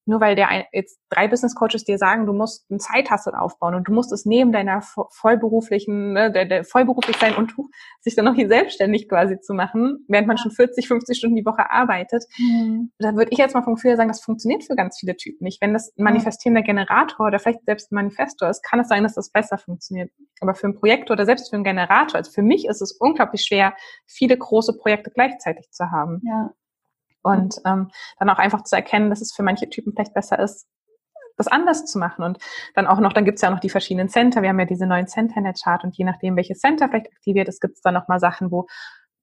nur 0.08 0.20
weil 0.20 0.34
der 0.34 0.48
jetzt 0.72 0.98
drei 1.10 1.28
Business 1.28 1.54
Coaches 1.54 1.84
dir 1.84 1.98
sagen, 1.98 2.26
du 2.26 2.32
musst 2.32 2.68
ein 2.70 2.80
Zeithassel 2.80 3.34
aufbauen 3.34 3.74
und 3.74 3.88
du 3.88 3.92
musst 3.92 4.10
es 4.10 4.24
neben 4.24 4.52
deiner 4.52 4.80
vollberuflichen, 5.10 6.14
ne, 6.14 6.32
der, 6.32 6.46
der 6.46 6.64
vollberuflich 6.64 7.16
sein 7.18 7.34
und 7.34 7.54
sich 8.00 8.16
dann 8.16 8.24
noch 8.24 8.34
hier 8.34 8.48
selbstständig 8.48 9.08
quasi 9.08 9.38
zu 9.38 9.52
machen, 9.52 10.04
während 10.08 10.26
man 10.26 10.38
schon 10.38 10.50
40, 10.50 10.88
50 10.88 11.18
Stunden 11.18 11.36
die 11.36 11.44
Woche 11.44 11.70
arbeitet, 11.70 12.24
mhm. 12.38 12.90
da 12.98 13.14
würde 13.14 13.30
ich 13.30 13.38
jetzt 13.38 13.54
mal 13.54 13.62
vom 13.62 13.74
Gefühl 13.74 13.96
sagen, 13.96 14.08
das 14.08 14.22
funktioniert 14.22 14.64
für 14.64 14.76
ganz 14.76 14.98
viele 14.98 15.14
Typen 15.14 15.44
nicht. 15.44 15.60
Wenn 15.60 15.74
das 15.74 15.94
ein 15.96 16.04
manifestierender 16.04 16.62
Generator 16.62 17.26
oder 17.26 17.38
vielleicht 17.38 17.66
selbst 17.66 17.92
ein 17.92 17.96
Manifestor 17.96 18.48
ist, 18.48 18.64
kann 18.64 18.80
es 18.80 18.88
sein, 18.88 19.02
dass 19.02 19.14
das 19.14 19.30
besser 19.30 19.58
funktioniert. 19.58 20.10
Aber 20.40 20.54
für 20.54 20.68
ein 20.68 20.74
Projektor 20.74 21.14
oder 21.14 21.26
selbst 21.26 21.50
für 21.50 21.56
einen 21.56 21.64
Generator, 21.64 22.16
also 22.16 22.30
für 22.30 22.42
mich 22.42 22.66
ist 22.66 22.80
es 22.80 22.92
unglaublich 22.92 23.42
schwer, 23.42 23.74
viele 24.06 24.38
große 24.38 24.76
Projekte 24.78 25.10
gleichzeitig 25.10 25.70
zu 25.70 25.90
haben. 25.90 26.22
Ja. 26.24 26.54
Und 27.28 27.56
ähm, 27.64 27.90
dann 28.18 28.30
auch 28.30 28.38
einfach 28.38 28.64
zu 28.64 28.76
erkennen, 28.76 29.10
dass 29.10 29.20
es 29.20 29.34
für 29.34 29.42
manche 29.42 29.68
Typen 29.68 29.92
vielleicht 29.92 30.14
besser 30.14 30.38
ist, 30.38 30.66
das 31.36 31.46
anders 31.46 31.86
zu 31.86 31.98
machen. 31.98 32.24
Und 32.24 32.38
dann 32.74 32.86
auch 32.86 33.00
noch, 33.00 33.12
dann 33.12 33.24
gibt's 33.24 33.42
ja 33.42 33.48
auch 33.48 33.54
noch 33.54 33.60
die 33.60 33.70
verschiedenen 33.70 34.08
Center. 34.08 34.42
Wir 34.42 34.48
haben 34.50 34.58
ja 34.58 34.66
diese 34.66 34.86
neuen 34.86 35.06
Center 35.06 35.36
in 35.36 35.44
der 35.44 35.54
Chart 35.54 35.84
und 35.84 35.96
je 35.96 36.04
nachdem, 36.04 36.36
welches 36.36 36.58
Center 36.58 36.88
vielleicht 36.88 37.12
aktiviert 37.12 37.48
ist, 37.48 37.60
gibt's 37.60 37.80
dann 37.80 37.94
nochmal 37.94 38.20
Sachen, 38.20 38.50
wo 38.50 38.66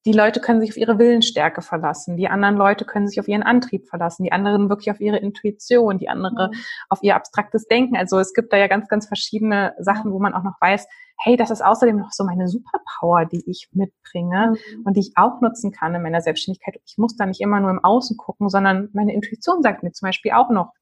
die 0.05 0.11
Leute 0.11 0.39
können 0.39 0.61
sich 0.61 0.69
auf 0.69 0.77
ihre 0.77 0.99
Willensstärke 0.99 1.63
verlassen, 1.63 2.15
die 2.15 2.27
anderen 2.27 2.55
Leute 2.55 2.85
können 2.85 3.07
sich 3.07 3.19
auf 3.19 3.27
ihren 3.27 3.41
Antrieb 3.41 3.87
verlassen, 3.87 4.23
die 4.23 4.31
anderen 4.31 4.69
wirklich 4.69 4.91
auf 4.91 5.01
ihre 5.01 5.17
Intuition, 5.17 5.97
die 5.97 6.09
andere 6.09 6.49
mhm. 6.49 6.59
auf 6.89 6.99
ihr 7.01 7.15
abstraktes 7.15 7.67
Denken. 7.67 7.97
Also 7.97 8.19
es 8.19 8.33
gibt 8.33 8.53
da 8.53 8.57
ja 8.57 8.67
ganz, 8.67 8.87
ganz 8.87 9.07
verschiedene 9.07 9.73
Sachen, 9.79 10.11
wo 10.11 10.19
man 10.19 10.35
auch 10.35 10.43
noch 10.43 10.61
weiß, 10.61 10.87
hey, 11.17 11.37
das 11.37 11.49
ist 11.49 11.63
außerdem 11.63 11.97
noch 11.97 12.11
so 12.11 12.23
meine 12.23 12.47
Superpower, 12.47 13.25
die 13.25 13.43
ich 13.49 13.69
mitbringe 13.71 14.51
mhm. 14.51 14.83
und 14.85 14.95
die 14.95 15.01
ich 15.01 15.13
auch 15.15 15.41
nutzen 15.41 15.71
kann 15.71 15.95
in 15.95 16.01
meiner 16.01 16.21
Selbstständigkeit. 16.21 16.79
Ich 16.85 16.97
muss 16.97 17.15
da 17.15 17.25
nicht 17.25 17.41
immer 17.41 17.59
nur 17.59 17.71
im 17.71 17.83
Außen 17.83 18.17
gucken, 18.17 18.49
sondern 18.49 18.89
meine 18.93 19.13
Intuition 19.13 19.61
sagt 19.61 19.83
mir 19.83 19.91
zum 19.91 20.07
Beispiel 20.07 20.31
auch 20.31 20.49
noch, 20.49 20.73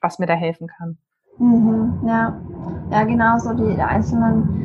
was 0.00 0.18
mir 0.18 0.26
da 0.26 0.34
helfen 0.34 0.66
kann. 0.66 0.98
Mhm, 1.38 2.02
ja, 2.06 2.40
ja, 2.90 3.04
genau 3.04 3.38
so 3.38 3.54
die 3.54 3.80
einzelnen 3.80 4.62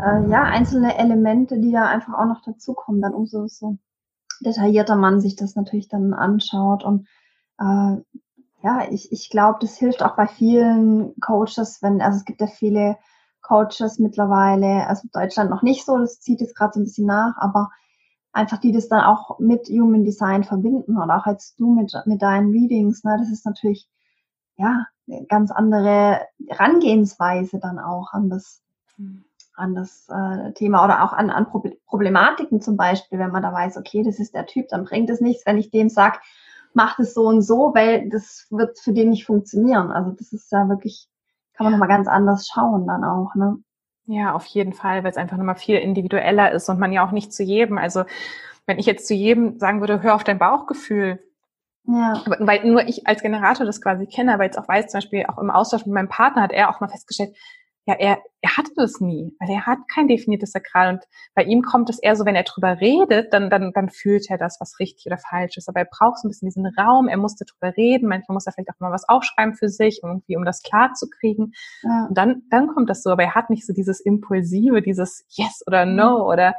äh, 0.00 0.28
ja, 0.30 0.42
einzelne 0.42 0.96
Elemente, 0.96 1.58
die 1.58 1.72
da 1.72 1.86
einfach 1.86 2.14
auch 2.14 2.26
noch 2.26 2.42
dazukommen, 2.42 3.02
dann 3.02 3.14
umso 3.14 3.46
so 3.46 3.78
detaillierter 4.40 4.96
man 4.96 5.20
sich 5.20 5.36
das 5.36 5.56
natürlich 5.56 5.88
dann 5.88 6.14
anschaut. 6.14 6.84
Und 6.84 7.08
äh, 7.58 7.96
ja, 8.62 8.90
ich, 8.90 9.12
ich 9.12 9.30
glaube, 9.30 9.58
das 9.60 9.76
hilft 9.76 10.02
auch 10.02 10.16
bei 10.16 10.26
vielen 10.26 11.18
Coaches, 11.20 11.82
wenn, 11.82 12.00
also 12.00 12.18
es 12.18 12.24
gibt 12.24 12.40
ja 12.40 12.46
viele 12.46 12.96
Coaches 13.48 13.98
mittlerweile, 13.98 14.86
also 14.86 15.08
Deutschland 15.12 15.50
noch 15.50 15.62
nicht 15.62 15.84
so, 15.84 15.98
das 15.98 16.20
zieht 16.20 16.40
jetzt 16.40 16.54
gerade 16.54 16.74
so 16.74 16.80
ein 16.80 16.84
bisschen 16.84 17.06
nach, 17.06 17.36
aber 17.38 17.70
einfach 18.32 18.58
die 18.58 18.72
das 18.72 18.88
dann 18.88 19.00
auch 19.00 19.38
mit 19.38 19.68
Human 19.68 20.04
Design 20.04 20.44
verbinden 20.44 20.98
oder 20.98 21.16
auch 21.16 21.26
jetzt 21.26 21.58
du 21.58 21.74
mit, 21.74 21.92
mit 22.04 22.22
deinen 22.22 22.50
Readings, 22.50 23.04
ne, 23.04 23.16
das 23.18 23.30
ist 23.30 23.46
natürlich 23.46 23.88
ja 24.56 24.86
eine 25.08 25.24
ganz 25.26 25.50
andere 25.50 26.20
Herangehensweise 26.46 27.58
dann 27.58 27.78
auch 27.78 28.12
an 28.12 28.28
das, 28.28 28.60
mhm 28.96 29.24
an 29.58 29.74
das 29.74 30.08
äh, 30.08 30.52
Thema 30.52 30.84
oder 30.84 31.04
auch 31.04 31.12
an, 31.12 31.30
an 31.30 31.46
Problematiken 31.86 32.60
zum 32.60 32.76
Beispiel, 32.76 33.18
wenn 33.18 33.32
man 33.32 33.42
da 33.42 33.52
weiß, 33.52 33.76
okay, 33.76 34.02
das 34.02 34.18
ist 34.18 34.34
der 34.34 34.46
Typ, 34.46 34.68
dann 34.68 34.84
bringt 34.84 35.10
es 35.10 35.20
nichts, 35.20 35.44
wenn 35.46 35.58
ich 35.58 35.70
dem 35.70 35.88
sage, 35.88 36.18
mach 36.74 36.96
das 36.96 37.14
so 37.14 37.26
und 37.26 37.42
so, 37.42 37.72
weil 37.74 38.08
das 38.08 38.46
wird 38.50 38.78
für 38.78 38.92
den 38.92 39.10
nicht 39.10 39.26
funktionieren. 39.26 39.90
Also 39.90 40.12
das 40.12 40.32
ist 40.32 40.50
ja 40.52 40.68
wirklich, 40.68 41.08
kann 41.58 41.64
man 41.64 41.72
nochmal 41.72 41.88
ganz 41.88 42.06
anders 42.06 42.48
schauen 42.48 42.86
dann 42.86 43.04
auch, 43.04 43.34
ne? 43.34 43.56
Ja, 44.06 44.32
auf 44.32 44.46
jeden 44.46 44.72
Fall, 44.72 45.04
weil 45.04 45.10
es 45.10 45.16
einfach 45.18 45.36
nochmal 45.36 45.56
viel 45.56 45.76
individueller 45.76 46.52
ist 46.52 46.68
und 46.70 46.78
man 46.78 46.92
ja 46.92 47.06
auch 47.06 47.10
nicht 47.10 47.32
zu 47.32 47.42
jedem, 47.42 47.76
also 47.76 48.04
wenn 48.64 48.78
ich 48.78 48.86
jetzt 48.86 49.06
zu 49.06 49.12
jedem 49.12 49.58
sagen 49.58 49.80
würde, 49.80 50.02
hör 50.02 50.14
auf 50.14 50.24
dein 50.24 50.38
Bauchgefühl, 50.38 51.18
ja. 51.90 52.22
Weil 52.38 52.66
nur 52.66 52.86
ich 52.86 53.06
als 53.06 53.22
Generator 53.22 53.64
das 53.64 53.80
quasi 53.80 54.06
kenne, 54.06 54.34
aber 54.34 54.44
jetzt 54.44 54.58
auch 54.58 54.68
weiß, 54.68 54.88
zum 54.88 54.98
Beispiel 54.98 55.24
auch 55.26 55.38
im 55.38 55.50
Austausch 55.50 55.86
mit 55.86 55.94
meinem 55.94 56.10
Partner 56.10 56.42
hat 56.42 56.52
er 56.52 56.68
auch 56.68 56.80
mal 56.80 56.88
festgestellt, 56.88 57.34
ja, 57.88 57.94
er, 57.94 58.18
er 58.42 58.56
hatte 58.58 58.70
das 58.76 59.00
nie, 59.00 59.34
weil 59.40 59.48
er 59.48 59.64
hat 59.64 59.78
kein 59.90 60.08
definiertes 60.08 60.52
Sakral 60.52 60.92
und 60.92 61.04
bei 61.34 61.44
ihm 61.44 61.62
kommt 61.62 61.88
es 61.88 61.98
eher 61.98 62.16
so, 62.16 62.26
wenn 62.26 62.36
er 62.36 62.42
drüber 62.42 62.82
redet, 62.82 63.32
dann, 63.32 63.48
dann, 63.48 63.72
dann 63.72 63.88
fühlt 63.88 64.28
er 64.28 64.36
das, 64.36 64.60
was 64.60 64.78
richtig 64.78 65.06
oder 65.06 65.16
falsch 65.16 65.56
ist. 65.56 65.70
Aber 65.70 65.80
er 65.80 65.88
braucht 65.90 66.18
so 66.18 66.28
ein 66.28 66.30
bisschen 66.30 66.48
diesen 66.48 66.66
Raum, 66.66 67.08
er 67.08 67.16
musste 67.16 67.46
drüber 67.46 67.74
reden, 67.78 68.06
manchmal 68.06 68.34
muss 68.34 68.44
er 68.44 68.52
vielleicht 68.52 68.68
auch 68.68 68.78
mal 68.78 68.92
was 68.92 69.08
aufschreiben 69.08 69.54
für 69.54 69.70
sich, 69.70 70.00
irgendwie, 70.02 70.36
um 70.36 70.44
das 70.44 70.62
klar 70.62 70.92
zu 70.92 71.08
kriegen. 71.08 71.52
Ja. 71.82 72.08
Und 72.10 72.18
dann, 72.18 72.42
dann 72.50 72.68
kommt 72.68 72.90
das 72.90 73.02
so, 73.02 73.08
aber 73.08 73.22
er 73.22 73.34
hat 73.34 73.48
nicht 73.48 73.66
so 73.66 73.72
dieses 73.72 74.00
Impulsive, 74.00 74.82
dieses 74.82 75.24
Yes 75.30 75.62
oder 75.66 75.86
No 75.86 76.18
mhm. 76.18 76.24
oder 76.24 76.54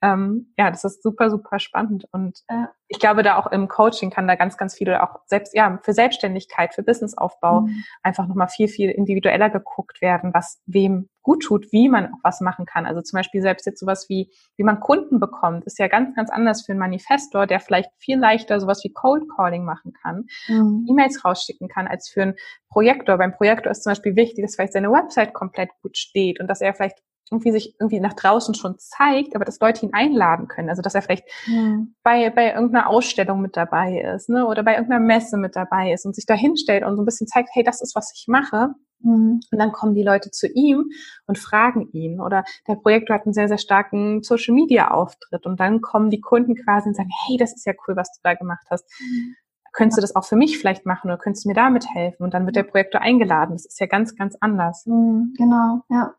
ähm, 0.00 0.52
ja, 0.56 0.70
das 0.70 0.84
ist 0.84 1.02
super, 1.02 1.30
super 1.30 1.58
spannend. 1.58 2.06
Und 2.12 2.40
äh, 2.48 2.66
ich 2.86 3.00
glaube, 3.00 3.22
da 3.22 3.36
auch 3.36 3.48
im 3.48 3.68
Coaching 3.68 4.10
kann 4.10 4.28
da 4.28 4.36
ganz, 4.36 4.56
ganz 4.56 4.74
viel 4.74 4.88
oder 4.88 5.02
auch 5.02 5.20
selbst, 5.26 5.54
ja, 5.54 5.78
für 5.82 5.92
Selbstständigkeit, 5.92 6.74
für 6.74 6.82
Businessaufbau 6.82 7.62
mhm. 7.62 7.84
einfach 8.02 8.28
nochmal 8.28 8.48
viel, 8.48 8.68
viel 8.68 8.90
individueller 8.90 9.50
geguckt 9.50 10.00
werden, 10.00 10.32
was 10.32 10.62
wem 10.66 11.08
gut 11.22 11.42
tut, 11.42 11.72
wie 11.72 11.88
man 11.88 12.06
auch 12.06 12.18
was 12.22 12.40
machen 12.40 12.64
kann. 12.64 12.86
Also 12.86 13.02
zum 13.02 13.18
Beispiel 13.18 13.42
selbst 13.42 13.66
jetzt 13.66 13.80
sowas 13.80 14.06
wie, 14.08 14.30
wie 14.56 14.62
man 14.62 14.80
Kunden 14.80 15.18
bekommt, 15.20 15.64
ist 15.64 15.78
ja 15.78 15.88
ganz, 15.88 16.14
ganz 16.14 16.30
anders 16.30 16.64
für 16.64 16.72
einen 16.72 16.78
Manifestor, 16.78 17.46
der 17.46 17.60
vielleicht 17.60 17.90
viel 17.98 18.18
leichter 18.18 18.60
sowas 18.60 18.82
wie 18.84 18.92
Cold 18.92 19.24
Calling 19.36 19.64
machen 19.64 19.92
kann, 20.00 20.26
mhm. 20.46 20.86
E-Mails 20.88 21.24
rausschicken 21.24 21.68
kann, 21.68 21.88
als 21.88 22.08
für 22.08 22.22
einen 22.22 22.34
Projektor. 22.70 23.18
Beim 23.18 23.32
Projektor 23.32 23.72
ist 23.72 23.82
zum 23.82 23.90
Beispiel 23.90 24.16
wichtig, 24.16 24.44
dass 24.44 24.54
vielleicht 24.54 24.72
seine 24.72 24.92
Website 24.92 25.34
komplett 25.34 25.70
gut 25.82 25.98
steht 25.98 26.40
und 26.40 26.46
dass 26.46 26.60
er 26.60 26.72
vielleicht 26.72 27.02
irgendwie 27.30 27.52
sich 27.52 27.74
irgendwie 27.80 28.00
nach 28.00 28.14
draußen 28.14 28.54
schon 28.54 28.78
zeigt, 28.78 29.34
aber 29.34 29.44
dass 29.44 29.60
Leute 29.60 29.86
ihn 29.86 29.94
einladen 29.94 30.48
können. 30.48 30.68
Also 30.68 30.82
dass 30.82 30.94
er 30.94 31.02
vielleicht 31.02 31.24
ja. 31.46 31.78
bei, 32.02 32.30
bei 32.30 32.52
irgendeiner 32.52 32.88
Ausstellung 32.88 33.40
mit 33.40 33.56
dabei 33.56 34.00
ist, 34.00 34.28
ne, 34.28 34.46
oder 34.46 34.62
bei 34.62 34.74
irgendeiner 34.74 35.04
Messe 35.04 35.36
mit 35.36 35.56
dabei 35.56 35.92
ist 35.92 36.06
und 36.06 36.14
sich 36.14 36.26
da 36.26 36.34
hinstellt 36.34 36.84
und 36.84 36.96
so 36.96 37.02
ein 37.02 37.06
bisschen 37.06 37.26
zeigt, 37.26 37.50
hey, 37.52 37.62
das 37.62 37.80
ist, 37.80 37.94
was 37.94 38.12
ich 38.14 38.26
mache. 38.28 38.74
Mhm. 39.00 39.40
Und 39.50 39.58
dann 39.58 39.72
kommen 39.72 39.94
die 39.94 40.02
Leute 40.02 40.30
zu 40.30 40.48
ihm 40.48 40.90
und 41.26 41.38
fragen 41.38 41.88
ihn. 41.92 42.20
Oder 42.20 42.44
der 42.66 42.76
Projektor 42.76 43.14
hat 43.14 43.26
einen 43.26 43.34
sehr, 43.34 43.48
sehr 43.48 43.58
starken 43.58 44.22
Social 44.22 44.54
Media 44.54 44.90
Auftritt. 44.90 45.46
Und 45.46 45.60
dann 45.60 45.80
kommen 45.80 46.10
die 46.10 46.20
Kunden 46.20 46.54
quasi 46.54 46.88
und 46.88 46.96
sagen, 46.96 47.10
hey, 47.26 47.36
das 47.36 47.54
ist 47.54 47.66
ja 47.66 47.74
cool, 47.86 47.96
was 47.96 48.10
du 48.12 48.20
da 48.22 48.34
gemacht 48.34 48.66
hast. 48.70 48.84
Mhm. 49.00 49.36
Könntest 49.72 49.98
du 49.98 50.00
das 50.00 50.16
auch 50.16 50.24
für 50.24 50.36
mich 50.36 50.58
vielleicht 50.58 50.86
machen 50.86 51.08
oder 51.08 51.18
könntest 51.18 51.44
du 51.44 51.50
mir 51.50 51.54
damit 51.54 51.86
helfen? 51.94 52.24
Und 52.24 52.34
dann 52.34 52.46
wird 52.46 52.56
der 52.56 52.62
Projektor 52.64 53.00
eingeladen. 53.00 53.52
Das 53.52 53.66
ist 53.66 53.78
ja 53.78 53.86
ganz, 53.86 54.16
ganz 54.16 54.36
anders. 54.40 54.86
Mhm, 54.86 55.34
genau, 55.36 55.82
ja. 55.90 56.14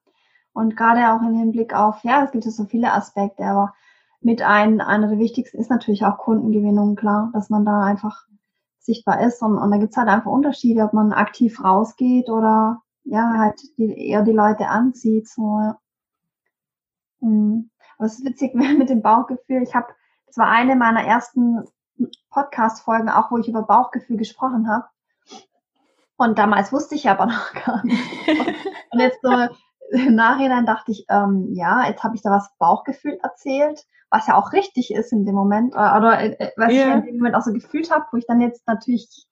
Und 0.60 0.76
gerade 0.76 1.13
auch 1.13 1.22
in 1.22 1.36
Hinblick 1.36 1.74
auf, 1.74 2.04
ja, 2.04 2.22
es 2.26 2.32
gibt 2.32 2.43
ja 2.43 2.52
so 2.52 2.65
viele 2.65 2.91
Aspekte, 2.91 3.45
aber 3.45 3.74
mit 4.19 4.41
ein, 4.41 4.82
einer 4.82 5.08
der 5.08 5.17
wichtigsten 5.17 5.58
ist 5.58 5.69
natürlich 5.69 6.04
auch 6.04 6.17
Kundengewinnung, 6.17 6.98
klar, 6.98 7.30
dass 7.32 7.50
man 7.50 7.63
da 7.63 7.82
einfach 7.82 8.26
sichtbar 8.78 9.22
ist. 9.22 9.41
Und, 9.41 9.58
und 9.58 9.72
da 9.72 9.78
gibt's 9.78 9.95
halt 9.95 10.10
einfach 10.10 10.30
Unterschiede, 10.30 10.84
ob 10.84 10.91
man 10.91 11.13
aktiv 11.13 11.63
rausgeht 11.63 12.28
oder 12.30 12.82
ja, 13.06 13.36
halt 13.38 13.58
die, 13.78 14.10
eher 14.10 14.24
die 14.24 14.34
Leute 14.34 14.67
anzieht. 14.67 15.30
So. 15.30 15.60
Ja. 15.62 15.80
Mhm. 17.22 17.69
Aber 17.98 18.08
es 18.08 18.19
ist 18.19 18.26
witzig 18.26 18.54
mit 18.78 18.89
dem 18.89 19.02
Bauchgefühl. 19.02 19.63
Ich 19.63 19.76
habe, 19.76 19.88
das 20.26 20.36
war 20.36 20.50
eine 20.50 20.76
meiner 20.76 21.06
ersten 21.06 21.63
Podcast-Folgen, 22.32 23.08
auch 23.08 23.32
wo 23.32 23.38
ich 23.38 23.48
über 23.48 23.62
Bauchgefühl 23.62 24.17
gesprochen 24.17 24.69
habe. 24.69 24.88
Und 26.17 26.38
damals 26.38 26.74
wusste 26.74 26.95
ich 26.95 27.10
aber 27.10 27.28
noch 27.28 27.54
gar 27.54 27.82
nicht. 27.86 28.04
Und 28.91 29.00
jetzt 29.00 29.22
so 29.22 29.48
im 29.91 30.15
Nachhinein 30.15 30.65
dachte 30.65 30.91
ich, 30.91 31.06
ähm, 31.10 31.49
ja, 31.54 31.88
jetzt 31.88 32.04
habe 32.04 32.15
ich 32.15 32.21
da 32.21 32.32
was 32.32 32.52
Bauchgefühl 32.58 33.17
erzählt, 33.21 33.86
was 34.10 34.28
ja 34.28 34.36
auch 34.36 34.54
richtig 34.54 34.91
ist 34.93 35.12
in 35.12 35.25
dem 35.25 35.36
Moment, 35.36 35.73
oder, 35.73 35.97
oder 35.97 36.19
äh, 36.21 36.52
was 36.58 36.71
yeah. 36.71 36.89
ich 36.89 36.93
in 36.95 37.06
dem 37.06 37.17
Moment 37.17 37.36
auch 37.36 37.41
so 37.41 37.54
gefühlt 37.54 37.91
habe, 37.91 38.06
wo 38.12 38.17
ich 38.17 38.25
dann 38.25 38.41
jetzt 38.41 38.67
natürlich 38.67 39.28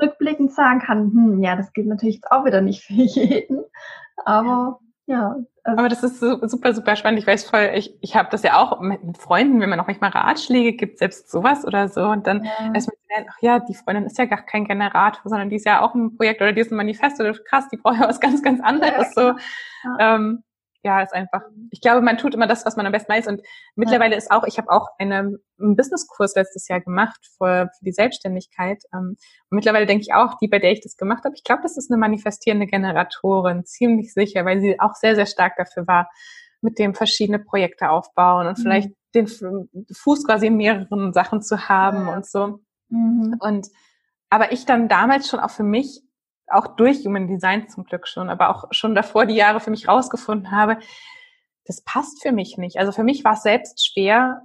rückblickend 0.00 0.52
sagen 0.52 0.80
kann, 0.80 1.10
hm, 1.12 1.42
ja, 1.42 1.56
das 1.56 1.72
geht 1.72 1.86
natürlich 1.86 2.16
jetzt 2.16 2.30
auch 2.30 2.44
wieder 2.44 2.60
nicht 2.60 2.84
für 2.84 2.92
jeden, 2.92 3.64
aber 4.24 4.80
ja. 5.06 5.36
Also 5.64 5.78
Aber 5.78 5.88
das 5.88 6.04
ist 6.04 6.20
so, 6.20 6.46
super, 6.46 6.72
super 6.74 6.94
spannend. 6.94 7.18
Ich 7.18 7.26
weiß 7.26 7.50
voll, 7.50 7.72
ich, 7.74 7.92
ich 8.00 8.14
habe 8.14 8.28
das 8.30 8.44
ja 8.44 8.56
auch 8.56 8.80
mit 8.80 9.00
Freunden, 9.18 9.60
wenn 9.60 9.68
man 9.68 9.80
auch 9.80 9.88
manchmal 9.88 10.10
Ratschläge 10.10 10.74
gibt, 10.74 10.98
selbst 10.98 11.30
sowas 11.30 11.64
oder 11.64 11.88
so. 11.88 12.02
Und 12.02 12.26
dann 12.28 12.44
ja. 12.44 12.72
erstmal 12.72 12.96
lernen, 13.10 13.26
ach 13.30 13.42
ja, 13.42 13.58
die 13.58 13.74
Freundin 13.74 14.06
ist 14.06 14.18
ja 14.18 14.26
gar 14.26 14.42
kein 14.42 14.64
Generator, 14.64 15.22
sondern 15.24 15.50
die 15.50 15.56
ist 15.56 15.66
ja 15.66 15.80
auch 15.80 15.94
ein 15.94 16.16
Projekt 16.16 16.40
oder 16.40 16.52
die 16.52 16.60
ist 16.60 16.70
ein 16.70 16.76
Manifest 16.76 17.20
oder 17.20 17.32
krass, 17.32 17.68
die 17.68 17.78
braucht 17.78 18.00
ja 18.00 18.08
was 18.08 18.20
ganz, 18.20 18.42
ganz 18.42 18.60
anderes. 18.60 19.12
So. 19.14 19.20
Ja. 19.20 20.16
Ähm, 20.16 20.44
ja, 20.86 21.02
ist 21.02 21.12
einfach, 21.12 21.42
ich 21.72 21.80
glaube, 21.80 22.00
man 22.00 22.16
tut 22.16 22.32
immer 22.34 22.46
das, 22.46 22.64
was 22.64 22.76
man 22.76 22.86
am 22.86 22.92
besten 22.92 23.12
weiß. 23.12 23.26
Und 23.26 23.42
mittlerweile 23.74 24.12
ja. 24.12 24.18
ist 24.18 24.30
auch, 24.30 24.44
ich 24.44 24.56
habe 24.56 24.70
auch 24.70 24.86
eine, 24.98 25.36
einen 25.58 25.76
Businesskurs 25.76 26.36
letztes 26.36 26.68
Jahr 26.68 26.80
gemacht 26.80 27.18
für, 27.36 27.68
für 27.76 27.84
die 27.84 27.92
Selbstständigkeit. 27.92 28.84
Ähm, 28.94 29.16
und 29.50 29.56
mittlerweile 29.56 29.86
denke 29.86 30.02
ich 30.02 30.14
auch, 30.14 30.38
die, 30.38 30.46
bei 30.46 30.60
der 30.60 30.70
ich 30.70 30.80
das 30.80 30.96
gemacht 30.96 31.24
habe, 31.24 31.34
ich 31.34 31.42
glaube, 31.42 31.62
das 31.62 31.76
ist 31.76 31.90
eine 31.90 31.98
manifestierende 31.98 32.66
Generatorin, 32.66 33.64
ziemlich 33.64 34.14
sicher, 34.14 34.44
weil 34.44 34.60
sie 34.60 34.78
auch 34.78 34.94
sehr, 34.94 35.16
sehr 35.16 35.26
stark 35.26 35.56
dafür 35.56 35.88
war, 35.88 36.08
mit 36.60 36.78
dem 36.78 36.94
verschiedene 36.94 37.40
Projekte 37.40 37.90
aufbauen 37.90 38.46
und 38.46 38.58
mhm. 38.58 38.62
vielleicht 38.62 38.90
den 39.16 39.26
Fuß 39.26 40.24
quasi 40.24 40.46
in 40.46 40.56
mehreren 40.56 41.12
Sachen 41.12 41.42
zu 41.42 41.68
haben 41.68 42.06
ja. 42.06 42.14
und 42.14 42.26
so. 42.26 42.60
Mhm. 42.90 43.36
Und 43.40 43.66
aber 44.30 44.52
ich 44.52 44.66
dann 44.66 44.88
damals 44.88 45.28
schon 45.28 45.40
auch 45.40 45.50
für 45.50 45.64
mich 45.64 46.00
auch 46.48 46.76
durch 46.76 47.04
Human 47.04 47.28
Design 47.28 47.68
zum 47.68 47.84
Glück 47.84 48.06
schon, 48.06 48.30
aber 48.30 48.50
auch 48.50 48.64
schon 48.70 48.94
davor 48.94 49.26
die 49.26 49.34
Jahre 49.34 49.60
für 49.60 49.70
mich 49.70 49.88
rausgefunden 49.88 50.50
habe, 50.50 50.78
das 51.64 51.82
passt 51.82 52.22
für 52.22 52.32
mich 52.32 52.58
nicht. 52.58 52.78
Also 52.78 52.92
für 52.92 53.04
mich 53.04 53.24
war 53.24 53.32
es 53.34 53.42
selbst 53.42 53.84
schwer, 53.84 54.42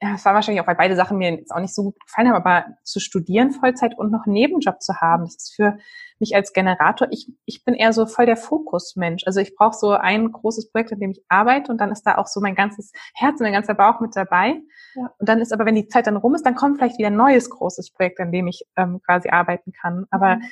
es 0.00 0.24
war 0.24 0.34
wahrscheinlich 0.34 0.62
auch, 0.62 0.66
weil 0.66 0.76
beide 0.76 0.94
Sachen 0.94 1.18
mir 1.18 1.32
jetzt 1.32 1.50
auch 1.50 1.60
nicht 1.60 1.74
so 1.74 1.82
gut 1.82 2.00
gefallen 2.04 2.28
haben, 2.28 2.36
aber 2.36 2.66
zu 2.84 3.00
studieren 3.00 3.50
Vollzeit 3.50 3.98
und 3.98 4.12
noch 4.12 4.26
einen 4.26 4.34
Nebenjob 4.34 4.80
zu 4.80 5.00
haben, 5.00 5.24
das 5.24 5.34
ist 5.34 5.54
für 5.56 5.76
mich 6.20 6.36
als 6.36 6.52
Generator, 6.52 7.08
ich, 7.10 7.32
ich 7.46 7.64
bin 7.64 7.74
eher 7.74 7.92
so 7.92 8.06
voll 8.06 8.26
der 8.26 8.36
Fokusmensch. 8.36 9.24
Also 9.26 9.40
ich 9.40 9.56
brauche 9.56 9.76
so 9.76 9.90
ein 9.90 10.30
großes 10.30 10.70
Projekt, 10.70 10.92
an 10.92 11.00
dem 11.00 11.10
ich 11.10 11.24
arbeite 11.28 11.72
und 11.72 11.80
dann 11.80 11.90
ist 11.90 12.04
da 12.04 12.16
auch 12.16 12.26
so 12.26 12.40
mein 12.40 12.54
ganzes 12.54 12.92
Herz 13.14 13.40
und 13.40 13.44
mein 13.44 13.52
ganzer 13.52 13.74
Bauch 13.74 14.00
mit 14.00 14.14
dabei. 14.14 14.60
Ja. 14.94 15.12
Und 15.18 15.28
dann 15.28 15.40
ist 15.40 15.52
aber, 15.52 15.66
wenn 15.66 15.74
die 15.74 15.88
Zeit 15.88 16.06
dann 16.06 16.16
rum 16.16 16.34
ist, 16.34 16.46
dann 16.46 16.54
kommt 16.54 16.78
vielleicht 16.78 16.98
wieder 16.98 17.08
ein 17.08 17.16
neues 17.16 17.50
großes 17.50 17.92
Projekt, 17.92 18.20
an 18.20 18.32
dem 18.32 18.46
ich 18.46 18.64
ähm, 18.76 19.00
quasi 19.04 19.30
arbeiten 19.30 19.72
kann. 19.72 20.06
Aber 20.10 20.36
mhm 20.36 20.42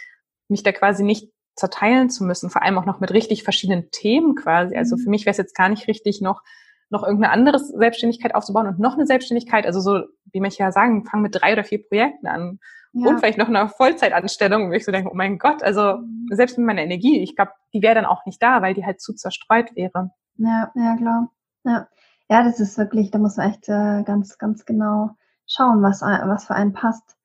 mich 0.49 0.63
da 0.63 0.73
quasi 0.73 1.05
nicht 1.05 1.33
zerteilen 1.55 2.11
zu 2.11 2.25
müssen, 2.25 2.51
vor 2.51 2.63
allem 2.63 2.79
auch 2.79 2.85
noch 2.85 3.01
mit 3.01 3.13
richtig 3.13 3.43
verschiedenen 3.43 3.91
Themen 3.91 4.35
quasi. 4.35 4.77
Also 4.77 4.97
mhm. 4.97 5.01
für 5.01 5.11
mich 5.11 5.25
wäre 5.25 5.33
es 5.33 5.39
jetzt 5.39 5.57
gar 5.57 5.69
nicht 5.69 5.89
richtig, 5.89 6.21
noch 6.21 6.43
noch 6.89 7.03
irgendeine 7.03 7.33
andere 7.33 7.59
Selbstständigkeit 7.59 8.35
aufzubauen 8.35 8.69
und 8.69 8.79
noch 8.79 8.95
eine 8.95 9.07
Selbstständigkeit. 9.07 9.67
Also 9.67 9.81
so, 9.81 10.05
wie 10.33 10.41
manche 10.41 10.63
ja 10.63 10.71
sagen, 10.71 11.05
fang 11.05 11.23
mit 11.23 11.35
drei 11.35 11.53
oder 11.53 11.65
vier 11.65 11.87
Projekten 11.87 12.27
an. 12.27 12.61
Ja. 12.93 13.09
Und 13.09 13.19
vielleicht 13.19 13.39
noch 13.39 13.49
eine 13.49 13.69
Vollzeitanstellung, 13.69 14.71
wo 14.71 14.73
ich 14.73 14.85
so 14.85 14.93
denke, 14.93 15.11
oh 15.11 15.15
mein 15.15 15.39
Gott, 15.39 15.63
also 15.63 15.99
mhm. 15.99 16.29
selbst 16.31 16.57
mit 16.57 16.67
meiner 16.67 16.83
Energie, 16.83 17.21
ich 17.23 17.37
glaube, 17.37 17.53
die 17.75 17.83
wäre 17.83 17.95
dann 17.95 18.07
auch 18.07 18.25
nicht 18.25 18.43
da, 18.43 18.63
weil 18.63 18.75
die 18.75 18.87
halt 18.87 19.01
zu 19.01 19.15
zerstreut 19.15 19.75
wäre. 19.75 20.13
Ja, 20.37 20.71
ja, 20.75 20.97
klar. 20.97 21.31
Ja, 21.65 21.89
ja 22.29 22.45
das 22.45 22.61
ist 22.61 22.79
wirklich, 22.79 23.11
da 23.11 23.19
muss 23.19 23.37
man 23.37 23.51
echt 23.51 23.69
äh, 23.69 24.03
ganz, 24.05 24.39
ganz 24.39 24.65
genau 24.65 25.11
schauen, 25.47 25.83
was, 25.83 26.01
was 26.01 26.47
für 26.47 26.55
einen 26.55 26.73
passt. 26.73 27.17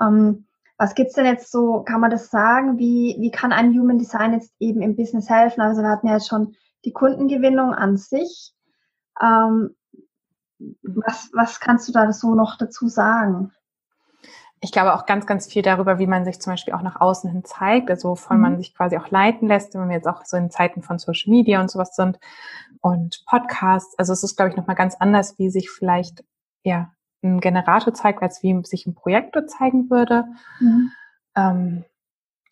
Ähm, 0.00 0.46
was 0.80 0.94
gibt's 0.94 1.12
denn 1.12 1.26
jetzt 1.26 1.52
so, 1.52 1.82
kann 1.82 2.00
man 2.00 2.10
das 2.10 2.30
sagen, 2.30 2.78
wie, 2.78 3.14
wie 3.20 3.30
kann 3.30 3.52
ein 3.52 3.78
Human 3.78 3.98
Design 3.98 4.32
jetzt 4.32 4.54
eben 4.60 4.80
im 4.80 4.96
Business 4.96 5.28
helfen? 5.28 5.60
Also 5.60 5.82
wir 5.82 5.90
hatten 5.90 6.06
ja 6.06 6.14
jetzt 6.14 6.28
schon 6.28 6.54
die 6.86 6.92
Kundengewinnung 6.92 7.74
an 7.74 7.98
sich. 7.98 8.54
Ähm, 9.20 9.76
was, 10.82 11.28
was 11.34 11.60
kannst 11.60 11.86
du 11.86 11.92
da 11.92 12.10
so 12.14 12.34
noch 12.34 12.56
dazu 12.56 12.88
sagen? 12.88 13.52
Ich 14.62 14.72
glaube 14.72 14.94
auch 14.94 15.04
ganz, 15.04 15.26
ganz 15.26 15.46
viel 15.46 15.60
darüber, 15.60 15.98
wie 15.98 16.06
man 16.06 16.24
sich 16.24 16.40
zum 16.40 16.54
Beispiel 16.54 16.72
auch 16.72 16.82
nach 16.82 16.98
außen 16.98 17.30
hin 17.30 17.44
zeigt, 17.44 17.90
also 17.90 18.08
wovon 18.12 18.38
mhm. 18.38 18.42
man 18.42 18.56
sich 18.56 18.74
quasi 18.74 18.96
auch 18.96 19.10
leiten 19.10 19.48
lässt, 19.48 19.74
wenn 19.74 19.86
wir 19.86 19.96
jetzt 19.96 20.08
auch 20.08 20.24
so 20.24 20.38
in 20.38 20.50
Zeiten 20.50 20.80
von 20.80 20.98
Social 20.98 21.30
Media 21.30 21.60
und 21.60 21.70
sowas 21.70 21.94
sind 21.94 22.18
und 22.80 23.22
Podcasts. 23.26 23.98
Also 23.98 24.14
es 24.14 24.22
ist, 24.22 24.34
glaube 24.34 24.48
ich, 24.48 24.56
nochmal 24.56 24.76
ganz 24.76 24.96
anders, 24.98 25.38
wie 25.38 25.50
sich 25.50 25.68
vielleicht 25.68 26.24
ja 26.64 26.90
ein 27.22 27.40
Generator 27.40 27.94
zeigt, 27.94 28.22
als 28.22 28.42
wie 28.42 28.60
sich 28.64 28.86
ein 28.86 28.94
Projektor 28.94 29.46
zeigen 29.46 29.90
würde. 29.90 30.24
Mhm. 30.58 30.92
Ähm, 31.36 31.84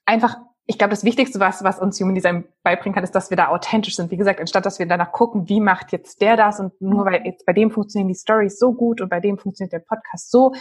einfach, 0.05 0.37
ich 0.67 0.79
glaube, 0.79 0.91
das 0.91 1.05
Wichtigste, 1.05 1.41
was, 1.41 1.65
was 1.65 1.79
uns 1.79 2.01
Human 2.01 2.15
Design 2.15 2.45
beibringen 2.63 2.95
kann, 2.95 3.05
ist, 3.05 3.15
dass 3.15 3.31
wir 3.31 3.37
da 3.37 3.49
authentisch 3.49 3.97
sind. 3.97 4.11
Wie 4.11 4.17
gesagt, 4.17 4.41
anstatt 4.41 4.67
dass 4.67 4.79
wir 4.79 4.87
danach 4.87 5.13
gucken, 5.13 5.49
wie 5.49 5.61
macht 5.61 5.93
jetzt 5.93 6.21
der 6.21 6.37
das 6.37 6.61
und 6.61 6.79
nur 6.81 7.05
weil 7.05 7.25
jetzt 7.25 7.47
bei 7.47 7.53
dem 7.53 7.71
funktionieren 7.71 8.09
die 8.09 8.19
Stories 8.19 8.59
so 8.59 8.73
gut 8.73 9.01
und 9.01 9.09
bei 9.09 9.21
dem 9.21 9.39
funktioniert 9.39 9.73
der 9.73 9.81
Podcast 9.81 10.31
so. 10.31 10.53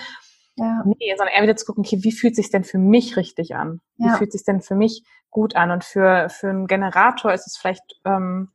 Ja. 0.55 0.83
Nee, 0.85 1.13
sondern 1.15 1.35
eher 1.35 1.43
wieder 1.43 1.55
zu 1.55 1.65
gucken, 1.65 1.85
okay, 1.85 2.03
wie 2.03 2.11
fühlt 2.11 2.35
sich 2.35 2.49
denn 2.49 2.63
für 2.63 2.79
mich 2.79 3.15
richtig 3.15 3.55
an? 3.55 3.81
Wie 3.97 4.07
ja. 4.07 4.15
fühlt 4.15 4.31
sich 4.31 4.43
denn 4.43 4.61
für 4.61 4.75
mich 4.75 5.03
gut 5.29 5.55
an? 5.55 5.69
Und 5.69 5.83
für, 5.83 6.29
für 6.29 6.49
einen 6.49 6.67
Generator 6.67 7.31
ist 7.31 7.45
es 7.45 7.57
vielleicht 7.57 7.83
ähm, 8.05 8.49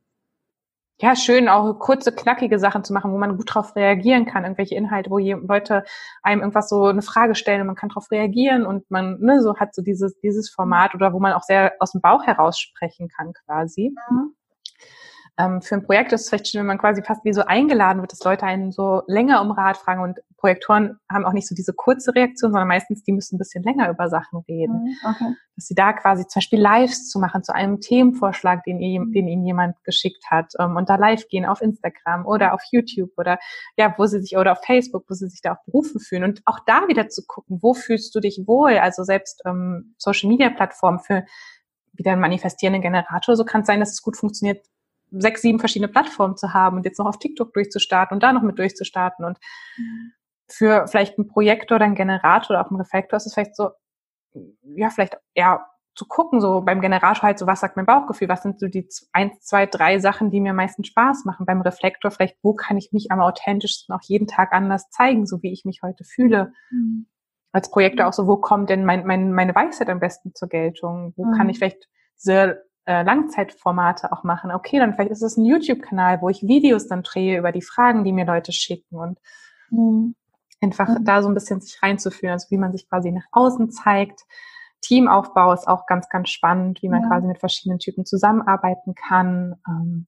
ja, 1.03 1.17
schön, 1.17 1.49
auch 1.49 1.79
kurze, 1.79 2.13
knackige 2.13 2.59
Sachen 2.59 2.85
zu 2.85 2.93
machen, 2.93 3.11
wo 3.11 3.17
man 3.17 3.35
gut 3.35 3.49
darauf 3.49 3.75
reagieren 3.75 4.25
kann, 4.25 4.45
irgendwelche 4.45 4.75
Inhalte, 4.75 5.09
wo 5.09 5.17
Leute 5.17 5.83
einem 6.21 6.39
irgendwas 6.39 6.69
so 6.69 6.85
eine 6.85 7.01
Frage 7.01 7.35
stellen 7.35 7.59
und 7.59 7.67
man 7.67 7.75
kann 7.75 7.89
darauf 7.89 8.09
reagieren 8.09 8.65
und 8.65 8.89
man 8.89 9.19
ne, 9.19 9.41
so 9.41 9.57
hat 9.57 9.75
so 9.75 9.81
dieses, 9.81 10.17
dieses 10.21 10.49
Format 10.49 10.95
oder 10.95 11.11
wo 11.11 11.19
man 11.19 11.33
auch 11.33 11.43
sehr 11.43 11.73
aus 11.79 11.91
dem 11.91 11.99
Bauch 11.99 12.23
heraus 12.23 12.57
sprechen 12.57 13.09
kann 13.09 13.33
quasi. 13.33 13.93
Mhm. 14.09 14.33
Ähm, 15.39 15.61
für 15.63 15.75
ein 15.75 15.83
Projekt 15.83 16.13
ist 16.13 16.21
es 16.21 16.29
vielleicht 16.29 16.47
schön, 16.47 16.59
wenn 16.59 16.67
man 16.67 16.77
quasi 16.77 17.01
fast 17.01 17.25
wie 17.25 17.33
so 17.33 17.41
eingeladen 17.41 18.01
wird, 18.01 18.11
dass 18.11 18.23
Leute 18.23 18.45
einen 18.45 18.71
so 18.71 19.01
länger 19.07 19.41
um 19.41 19.51
Rat 19.51 19.77
fragen 19.77 20.03
und 20.03 20.19
Projektoren 20.37 20.99
haben 21.11 21.25
auch 21.25 21.33
nicht 21.33 21.47
so 21.47 21.55
diese 21.55 21.73
kurze 21.73 22.13
Reaktion, 22.13 22.51
sondern 22.51 22.67
meistens 22.67 23.03
die 23.03 23.13
müssen 23.13 23.35
ein 23.35 23.39
bisschen 23.39 23.63
länger 23.63 23.89
über 23.89 24.09
Sachen 24.09 24.43
reden. 24.47 24.83
Mhm, 24.83 24.95
okay. 25.09 25.35
Dass 25.55 25.65
sie 25.65 25.73
da 25.73 25.93
quasi 25.93 26.27
zum 26.27 26.39
Beispiel 26.39 26.61
Lives 26.61 27.09
zu 27.09 27.19
machen 27.19 27.43
zu 27.43 27.55
einem 27.55 27.79
Themenvorschlag, 27.79 28.63
den, 28.63 28.79
ihr, 28.79 28.99
den 29.05 29.27
ihnen 29.27 29.45
jemand 29.45 29.83
geschickt 29.83 30.25
hat 30.29 30.53
ähm, 30.59 30.75
und 30.75 30.89
da 30.89 30.97
live 30.97 31.27
gehen 31.29 31.45
auf 31.45 31.61
Instagram 31.61 32.27
oder 32.27 32.53
auf 32.53 32.61
YouTube 32.71 33.11
oder 33.17 33.39
ja, 33.75 33.95
wo 33.97 34.05
sie 34.05 34.19
sich 34.19 34.37
oder 34.37 34.51
auf 34.51 34.63
Facebook, 34.63 35.05
wo 35.09 35.15
sie 35.15 35.29
sich 35.29 35.41
da 35.41 35.53
auch 35.53 35.63
berufen 35.65 35.99
fühlen 35.99 36.25
und 36.25 36.41
auch 36.45 36.59
da 36.67 36.87
wieder 36.87 37.07
zu 37.09 37.23
gucken, 37.25 37.59
wo 37.61 37.73
fühlst 37.73 38.13
du 38.13 38.19
dich 38.19 38.43
wohl? 38.45 38.77
Also 38.77 39.03
selbst 39.03 39.41
ähm, 39.45 39.95
Social 39.97 40.29
Media 40.29 40.49
Plattformen 40.49 40.99
für 40.99 41.23
wieder 41.93 42.11
einen 42.11 42.21
manifestierenden 42.21 42.81
Generator, 42.81 43.35
so 43.35 43.45
kann 43.45 43.61
es 43.61 43.67
sein, 43.67 43.79
dass 43.79 43.91
es 43.91 44.01
gut 44.01 44.17
funktioniert, 44.17 44.65
sechs, 45.21 45.41
sieben 45.41 45.59
verschiedene 45.59 45.91
Plattformen 45.91 46.37
zu 46.37 46.53
haben 46.53 46.77
und 46.77 46.85
jetzt 46.85 46.99
noch 46.99 47.05
auf 47.05 47.19
TikTok 47.19 47.53
durchzustarten 47.53 48.15
und 48.15 48.23
da 48.23 48.33
noch 48.33 48.41
mit 48.41 48.57
durchzustarten. 48.57 49.25
Und 49.25 49.37
für 50.49 50.87
vielleicht 50.87 51.17
ein 51.17 51.27
Projekt 51.27 51.71
oder 51.71 51.85
ein 51.85 51.95
Generator 51.95 52.51
oder 52.51 52.65
auch 52.65 52.71
ein 52.71 52.77
Reflektor 52.77 53.17
ist 53.17 53.27
es 53.27 53.33
vielleicht 53.33 53.55
so, 53.55 53.69
ja, 54.63 54.89
vielleicht 54.89 55.17
eher 55.33 55.65
zu 55.95 56.05
gucken, 56.05 56.41
so 56.41 56.61
beim 56.61 56.81
Generator 56.81 57.21
halt 57.21 57.37
so, 57.37 57.45
was 57.45 57.59
sagt 57.59 57.75
mein 57.75 57.85
Bauchgefühl, 57.85 58.27
was 58.27 58.41
sind 58.41 58.59
so 58.59 58.67
die 58.67 58.87
eins, 59.11 59.41
zwei, 59.41 59.67
drei 59.67 59.99
Sachen, 59.99 60.31
die 60.31 60.41
mir 60.41 60.49
am 60.49 60.55
meisten 60.55 60.83
Spaß 60.83 61.25
machen. 61.25 61.45
Beim 61.45 61.61
Reflektor 61.61 62.09
vielleicht, 62.09 62.37
wo 62.41 62.53
kann 62.53 62.77
ich 62.77 62.91
mich 62.91 63.11
am 63.11 63.19
authentischsten 63.19 63.93
auch 63.93 64.01
jeden 64.03 64.27
Tag 64.27 64.53
anders 64.53 64.89
zeigen, 64.89 65.27
so 65.27 65.43
wie 65.43 65.53
ich 65.53 65.65
mich 65.65 65.81
heute 65.83 66.03
fühle. 66.03 66.51
Mhm. 66.71 67.07
Als 67.51 67.69
Projektor 67.69 68.07
auch 68.07 68.13
so, 68.13 68.25
wo 68.25 68.37
kommt 68.37 68.71
denn 68.71 68.85
mein, 68.85 69.05
mein, 69.05 69.31
meine 69.31 69.53
Weisheit 69.53 69.89
am 69.89 69.99
besten 69.99 70.33
zur 70.33 70.49
Geltung? 70.49 71.13
Wo 71.15 71.25
mhm. 71.25 71.33
kann 71.37 71.49
ich 71.49 71.59
vielleicht 71.59 71.87
diese 72.17 72.63
äh, 72.85 73.03
Langzeitformate 73.03 74.11
auch 74.11 74.23
machen. 74.23 74.51
Okay, 74.51 74.79
dann 74.79 74.93
vielleicht 74.93 75.11
ist 75.11 75.21
es 75.21 75.37
ein 75.37 75.45
YouTube-Kanal, 75.45 76.21
wo 76.21 76.29
ich 76.29 76.43
Videos 76.43 76.87
dann 76.87 77.03
drehe 77.03 77.37
über 77.37 77.51
die 77.51 77.61
Fragen, 77.61 78.03
die 78.03 78.11
mir 78.11 78.25
Leute 78.25 78.51
schicken 78.51 78.95
und 78.97 79.19
mhm. 79.69 80.15
einfach 80.61 80.89
mhm. 80.89 81.05
da 81.05 81.21
so 81.21 81.29
ein 81.29 81.33
bisschen 81.33 81.61
sich 81.61 81.81
reinzuführen, 81.81 82.33
also 82.33 82.47
wie 82.49 82.57
man 82.57 82.71
sich 82.71 82.89
quasi 82.89 83.11
nach 83.11 83.25
außen 83.31 83.71
zeigt. 83.71 84.21
Teamaufbau 84.81 85.53
ist 85.53 85.67
auch 85.67 85.85
ganz, 85.85 86.09
ganz 86.09 86.29
spannend, 86.29 86.81
wie 86.81 86.89
man 86.89 87.03
ja. 87.03 87.07
quasi 87.07 87.25
mit 87.25 87.39
verschiedenen 87.39 87.79
Typen 87.79 88.05
zusammenarbeiten 88.05 88.95
kann. 88.95 89.55
Ähm, 89.67 90.07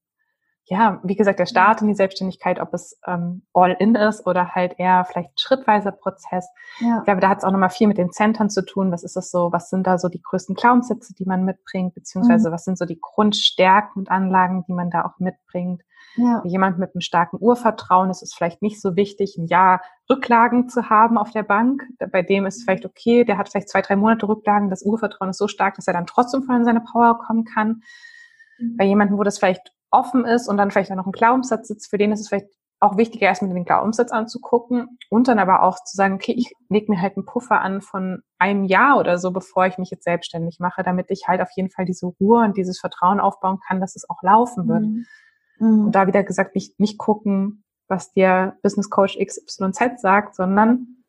ja, 0.68 1.00
wie 1.04 1.16
gesagt, 1.16 1.38
der 1.38 1.46
Start 1.46 1.82
in 1.82 1.88
die 1.88 1.94
Selbstständigkeit, 1.94 2.60
ob 2.60 2.74
es 2.74 3.00
ähm, 3.06 3.44
all-in 3.54 3.94
ist 3.94 4.26
oder 4.26 4.56
halt 4.56 4.80
eher 4.80 5.06
vielleicht 5.06 5.40
schrittweiser 5.40 5.92
Prozess. 5.92 6.50
Ja. 6.80 6.98
Ich 7.00 7.04
glaube, 7.04 7.22
da 7.22 7.30
hat 7.30 7.38
es 7.38 7.44
auch 7.44 7.52
nochmal 7.52 7.70
viel 7.70 7.88
mit 7.88 8.00
den 8.00 8.12
Zentren 8.12 8.50
zu 8.50 8.66
tun. 8.66 8.92
Was 8.92 9.04
ist 9.04 9.16
das 9.16 9.30
so? 9.30 9.52
Was 9.52 9.70
sind 9.70 9.86
da 9.86 10.00
so 10.00 10.10
die 10.10 10.22
größten 10.22 10.56
Glaubenssätze, 10.56 11.14
die 11.14 11.26
man 11.26 11.46
mitbringt? 11.46 11.94
Beziehungsweise 11.94 12.50
mhm. 12.50 12.54
was 12.54 12.66
sind 12.66 12.80
so 12.80 12.86
die 12.86 13.00
Grundstärken 13.00 14.00
und 14.00 14.10
Anlagen, 14.10 14.64
die 14.68 14.74
man 14.74 14.90
da 14.90 15.06
auch 15.06 15.20
mitbringt? 15.20 15.84
Ja. 16.16 16.42
Jemand 16.46 16.80
mit 16.80 16.96
einem 16.96 17.02
starken 17.02 17.38
Urvertrauen 17.40 18.10
ist 18.10 18.24
es 18.24 18.34
vielleicht 18.34 18.64
nicht 18.64 18.82
so 18.82 18.96
wichtig, 18.96 19.38
ein 19.38 19.46
Jahr 19.46 19.82
Rücklagen 20.10 20.68
zu 20.70 20.90
haben 20.90 21.20
auf 21.20 21.30
der 21.30 21.44
Bank. 21.44 21.84
Bei 22.12 22.24
dem 22.24 22.48
ist 22.48 22.58
es 22.58 22.64
vielleicht 22.64 22.86
okay, 22.86 23.24
der 23.24 23.38
hat 23.38 23.50
vielleicht 23.50 23.70
zwei, 23.70 23.82
drei 23.82 23.96
Monate 23.96 24.28
Rücklagen. 24.28 24.72
Das 24.72 24.84
Urvertrauen 24.84 25.30
ist 25.30 25.38
so 25.38 25.48
stark, 25.48 25.76
dass 25.76 25.88
er 25.88 25.94
dann 25.94 26.08
trotzdem 26.08 26.42
voll 26.44 26.56
in 26.56 26.66
seine 26.66 26.82
Power 26.82 27.20
kommen 27.20 27.44
kann. 27.44 27.82
Mhm. 28.58 28.78
Bei 28.78 28.86
jemandem, 28.86 29.18
wo 29.18 29.24
das 29.24 29.38
vielleicht 29.38 29.75
offen 29.98 30.26
ist 30.26 30.48
und 30.48 30.58
dann 30.58 30.72
vielleicht 30.72 30.92
auch 30.92 30.96
noch 30.96 31.08
ein 31.08 31.12
Glaubenssatz 31.12 31.68
sitzt, 31.68 31.90
für 31.90 31.98
den 31.98 32.12
ist 32.12 32.22
es 32.22 32.30
vielleicht 32.30 32.48
auch 32.80 32.98
wichtiger, 32.98 33.28
erstmal 33.28 33.54
den 33.54 33.66
Glaubenssatz 33.66 34.12
anzugucken 34.12 35.00
und 35.10 35.28
dann 35.28 35.40
aber 35.40 35.64
auch 35.64 35.76
zu 35.84 35.96
sagen, 35.96 36.16
okay, 36.16 36.34
ich 36.38 36.54
lege 36.70 36.92
mir 36.92 37.02
halt 37.02 37.16
einen 37.16 37.26
Puffer 37.26 37.62
an 37.62 37.82
von 37.82 38.22
einem 38.38 38.66
Jahr 38.66 38.98
oder 38.98 39.18
so, 39.18 39.32
bevor 39.32 39.66
ich 39.66 39.78
mich 39.78 39.90
jetzt 39.90 40.04
selbstständig 40.04 40.60
mache, 40.60 40.84
damit 40.84 41.10
ich 41.10 41.28
halt 41.28 41.42
auf 41.42 41.50
jeden 41.56 41.70
Fall 41.70 41.86
diese 41.86 42.06
Ruhe 42.06 42.44
und 42.44 42.58
dieses 42.58 42.80
Vertrauen 42.80 43.20
aufbauen 43.20 43.60
kann, 43.66 43.80
dass 43.80 43.96
es 43.96 44.10
auch 44.10 44.22
laufen 44.22 44.68
wird. 44.68 44.82
Mhm. 44.82 45.06
Mhm. 45.60 45.86
Und 45.86 45.96
da 45.96 46.08
wieder 46.08 46.24
gesagt, 46.24 46.54
nicht, 46.54 46.80
nicht 46.80 46.98
gucken, 46.98 47.64
was 47.88 48.12
dir 48.12 48.58
Business 48.62 48.90
Coach 48.90 49.18
XYZ 49.18 50.02
sagt, 50.02 50.36
sondern 50.36 51.04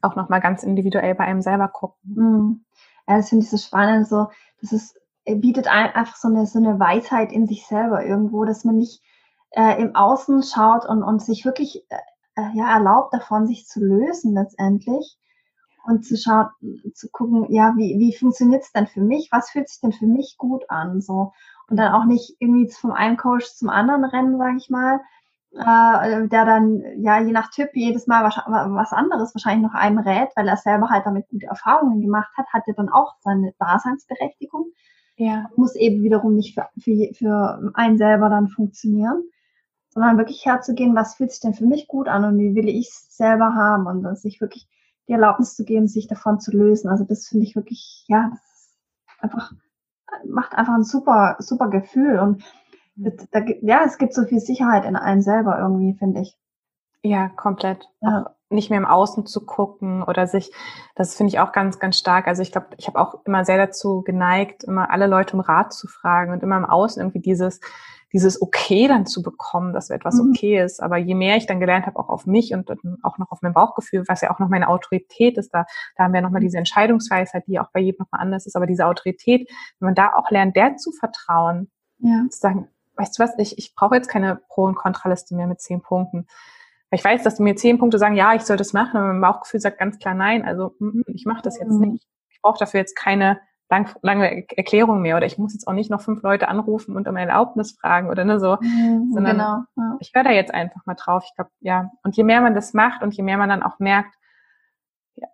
auch 0.00 0.16
nochmal 0.16 0.40
ganz 0.40 0.62
individuell 0.62 1.14
bei 1.14 1.24
einem 1.24 1.42
selber 1.42 1.68
gucken. 1.68 2.14
Mhm. 2.14 2.64
Ja, 3.06 3.16
das 3.18 3.28
finde 3.28 3.44
ich 3.44 3.50
so 3.50 3.58
spannend, 3.58 4.08
so, 4.08 4.28
das 4.60 4.72
ist 4.72 4.98
bietet 5.24 5.68
einfach 5.68 6.16
so 6.16 6.28
eine, 6.28 6.46
so 6.46 6.58
eine 6.58 6.78
Weisheit 6.78 7.32
in 7.32 7.46
sich 7.46 7.66
selber 7.66 8.04
irgendwo, 8.04 8.44
dass 8.44 8.64
man 8.64 8.78
nicht 8.78 9.02
äh, 9.50 9.80
im 9.80 9.94
Außen 9.94 10.42
schaut 10.42 10.86
und, 10.86 11.02
und 11.02 11.22
sich 11.22 11.44
wirklich 11.44 11.84
äh, 11.90 11.96
äh, 12.36 12.50
ja, 12.54 12.72
erlaubt 12.72 13.12
davon, 13.14 13.46
sich 13.46 13.66
zu 13.66 13.80
lösen 13.80 14.34
letztendlich 14.34 15.18
und 15.84 16.04
zu 16.04 16.16
schauen, 16.16 16.48
zu 16.94 17.08
gucken, 17.10 17.52
ja, 17.52 17.74
wie, 17.76 17.98
wie 17.98 18.16
funktioniert 18.16 18.62
es 18.62 18.72
denn 18.72 18.86
für 18.86 19.00
mich? 19.00 19.28
Was 19.32 19.50
fühlt 19.50 19.68
sich 19.68 19.80
denn 19.80 19.92
für 19.92 20.06
mich 20.06 20.36
gut 20.38 20.64
an? 20.70 21.00
So. 21.00 21.32
und 21.68 21.76
dann 21.76 21.92
auch 21.92 22.04
nicht 22.04 22.36
irgendwie 22.38 22.70
vom 22.70 22.92
einen 22.92 23.16
Coach 23.16 23.46
zum 23.54 23.68
anderen 23.68 24.04
rennen, 24.04 24.38
sage 24.38 24.56
ich 24.56 24.70
mal, 24.70 25.00
äh, 25.54 26.28
der 26.28 26.44
dann 26.46 26.82
ja 27.02 27.20
je 27.20 27.32
nach 27.32 27.50
Typ 27.50 27.70
jedes 27.74 28.06
Mal 28.06 28.24
was, 28.24 28.36
was 28.46 28.92
anderes 28.92 29.34
wahrscheinlich 29.34 29.70
noch 29.70 29.78
einem 29.78 29.98
rät, 29.98 30.30
weil 30.36 30.48
er 30.48 30.56
selber 30.56 30.88
halt 30.88 31.04
damit 31.04 31.28
gute 31.28 31.46
Erfahrungen 31.46 32.00
gemacht 32.00 32.32
hat, 32.36 32.46
hat 32.52 32.62
er 32.66 32.74
dann 32.74 32.88
auch 32.88 33.14
seine 33.20 33.52
Daseinsberechtigung. 33.58 34.66
Ja. 35.16 35.50
Muss 35.56 35.76
eben 35.76 36.02
wiederum 36.02 36.34
nicht 36.34 36.54
für, 36.54 36.68
für, 36.80 37.14
für 37.14 37.72
einen 37.74 37.98
selber 37.98 38.28
dann 38.28 38.48
funktionieren, 38.48 39.22
sondern 39.90 40.18
wirklich 40.18 40.44
herzugehen, 40.46 40.94
was 40.94 41.16
fühlt 41.16 41.30
sich 41.30 41.40
denn 41.40 41.54
für 41.54 41.66
mich 41.66 41.86
gut 41.86 42.08
an 42.08 42.24
und 42.24 42.38
wie 42.38 42.54
will 42.54 42.68
ich 42.68 42.88
es 42.88 43.16
selber 43.16 43.54
haben 43.54 43.86
und 43.86 44.18
sich 44.18 44.40
wirklich 44.40 44.66
die 45.08 45.12
Erlaubnis 45.12 45.54
zu 45.54 45.64
geben, 45.64 45.88
sich 45.88 46.06
davon 46.06 46.40
zu 46.40 46.50
lösen. 46.50 46.88
Also 46.88 47.04
das 47.04 47.26
finde 47.26 47.44
ich 47.44 47.56
wirklich, 47.56 48.04
ja, 48.08 48.30
das 48.30 48.40
ist 48.40 48.78
einfach, 49.18 49.52
macht 50.26 50.54
einfach 50.54 50.74
ein 50.74 50.84
super, 50.84 51.36
super 51.38 51.68
Gefühl 51.68 52.18
und 52.18 52.42
da, 52.94 53.40
ja, 53.62 53.82
es 53.84 53.98
gibt 53.98 54.14
so 54.14 54.24
viel 54.24 54.40
Sicherheit 54.40 54.84
in 54.84 54.96
einem 54.96 55.22
selber 55.22 55.58
irgendwie, 55.58 55.94
finde 55.94 56.20
ich. 56.20 56.36
Ja, 57.02 57.28
komplett. 57.28 57.88
Ja. 58.00 58.34
Nicht 58.52 58.70
mehr 58.70 58.78
im 58.78 58.86
Außen 58.86 59.26
zu 59.26 59.44
gucken 59.44 60.02
oder 60.02 60.26
sich, 60.26 60.52
das 60.94 61.16
finde 61.16 61.32
ich 61.32 61.40
auch 61.40 61.52
ganz, 61.52 61.78
ganz 61.78 61.98
stark. 61.98 62.26
Also 62.26 62.42
ich 62.42 62.52
glaube, 62.52 62.68
ich 62.76 62.86
habe 62.86 63.00
auch 63.00 63.24
immer 63.24 63.44
sehr 63.44 63.56
dazu 63.56 64.02
geneigt, 64.02 64.64
immer 64.64 64.90
alle 64.90 65.06
Leute 65.06 65.34
um 65.34 65.40
Rat 65.40 65.72
zu 65.72 65.88
fragen 65.88 66.32
und 66.32 66.42
immer 66.42 66.56
im 66.56 66.64
Außen 66.64 67.00
irgendwie 67.00 67.20
dieses, 67.20 67.60
dieses 68.12 68.40
Okay 68.40 68.88
dann 68.88 69.06
zu 69.06 69.22
bekommen, 69.22 69.72
dass 69.72 69.90
etwas 69.90 70.16
mhm. 70.16 70.30
okay 70.30 70.62
ist. 70.62 70.82
Aber 70.82 70.98
je 70.98 71.14
mehr 71.14 71.36
ich 71.36 71.46
dann 71.46 71.60
gelernt 71.60 71.86
habe, 71.86 71.98
auch 71.98 72.08
auf 72.08 72.26
mich 72.26 72.52
und 72.52 72.70
auch 73.02 73.18
noch 73.18 73.30
auf 73.30 73.40
mein 73.42 73.54
Bauchgefühl, 73.54 74.04
was 74.06 74.20
ja 74.20 74.30
auch 74.30 74.38
noch 74.38 74.48
meine 74.48 74.68
Autorität 74.68 75.38
ist, 75.38 75.52
da, 75.54 75.64
da 75.96 76.04
haben 76.04 76.12
wir 76.12 76.20
nochmal 76.20 76.42
diese 76.42 76.58
Entscheidungsweisheit, 76.58 77.44
die 77.46 77.58
auch 77.58 77.70
bei 77.72 77.80
jedem 77.80 78.00
nochmal 78.00 78.20
anders 78.20 78.46
ist. 78.46 78.54
Aber 78.54 78.66
diese 78.66 78.86
Autorität, 78.86 79.48
wenn 79.78 79.86
man 79.86 79.94
da 79.94 80.12
auch 80.14 80.30
lernt, 80.30 80.56
der 80.56 80.76
zu 80.76 80.92
vertrauen, 80.92 81.70
ja. 81.98 82.26
zu 82.28 82.38
sagen, 82.38 82.68
weißt 82.96 83.18
du 83.18 83.22
was, 83.22 83.38
ich, 83.38 83.56
ich 83.58 83.74
brauche 83.74 83.94
jetzt 83.94 84.08
keine 84.08 84.40
Pro- 84.48 84.64
und 84.64 84.74
Kontraliste 84.74 85.34
mehr 85.34 85.46
mit 85.46 85.60
zehn 85.60 85.80
Punkten. 85.80 86.26
Weil 86.92 86.98
ich 86.98 87.04
weiß, 87.04 87.22
dass 87.22 87.38
mir 87.38 87.56
zehn 87.56 87.78
Punkte 87.78 87.98
sagen, 87.98 88.16
ja, 88.16 88.34
ich 88.34 88.42
soll 88.42 88.58
das 88.58 88.74
machen, 88.74 88.98
aber 88.98 89.14
mein 89.14 89.22
Bauchgefühl 89.22 89.60
sagt 89.60 89.78
ganz 89.78 89.98
klar 89.98 90.12
nein. 90.12 90.44
Also 90.44 90.74
mm, 90.78 91.00
ich 91.06 91.24
mache 91.24 91.40
das 91.40 91.58
jetzt 91.58 91.70
mhm. 91.72 91.92
nicht. 91.92 92.06
Ich 92.28 92.42
brauche 92.42 92.58
dafür 92.58 92.80
jetzt 92.80 92.96
keine 92.96 93.40
lang, 93.70 93.88
lange 94.02 94.44
Erklärung 94.54 95.00
mehr 95.00 95.16
oder 95.16 95.24
ich 95.24 95.38
muss 95.38 95.54
jetzt 95.54 95.66
auch 95.66 95.72
nicht 95.72 95.90
noch 95.90 96.02
fünf 96.02 96.22
Leute 96.22 96.48
anrufen 96.48 96.94
und 96.94 97.08
um 97.08 97.16
Erlaubnis 97.16 97.72
fragen 97.72 98.10
oder 98.10 98.26
ne 98.26 98.38
so, 98.38 98.58
mhm, 98.60 99.10
sondern 99.14 99.38
genau, 99.38 99.62
ja. 99.76 99.96
ich 100.00 100.12
höre 100.14 100.24
da 100.24 100.32
jetzt 100.32 100.52
einfach 100.52 100.84
mal 100.84 100.92
drauf. 100.92 101.24
Ich 101.26 101.34
glaube, 101.34 101.50
ja. 101.60 101.90
Und 102.04 102.14
je 102.14 102.24
mehr 102.24 102.42
man 102.42 102.54
das 102.54 102.74
macht 102.74 103.02
und 103.02 103.14
je 103.14 103.22
mehr 103.22 103.38
man 103.38 103.48
dann 103.48 103.62
auch 103.62 103.78
merkt, 103.78 104.14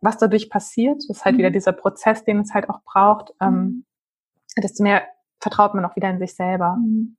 was 0.01 0.17
dadurch 0.17 0.51
passiert, 0.51 0.99
das 1.09 1.19
ist 1.19 1.25
halt 1.25 1.35
mhm. 1.35 1.39
wieder 1.41 1.51
dieser 1.51 1.73
Prozess, 1.73 2.23
den 2.23 2.39
es 2.39 2.55
halt 2.55 2.71
auch 2.71 2.83
braucht, 2.85 3.33
ähm, 3.41 3.55
mhm. 3.55 3.85
desto 4.63 4.85
mehr 4.85 5.03
vertraut 5.41 5.75
man 5.75 5.85
auch 5.85 5.97
wieder 5.97 6.09
in 6.09 6.21
sich 6.21 6.37
selber. 6.37 6.77
Mhm. 6.77 7.17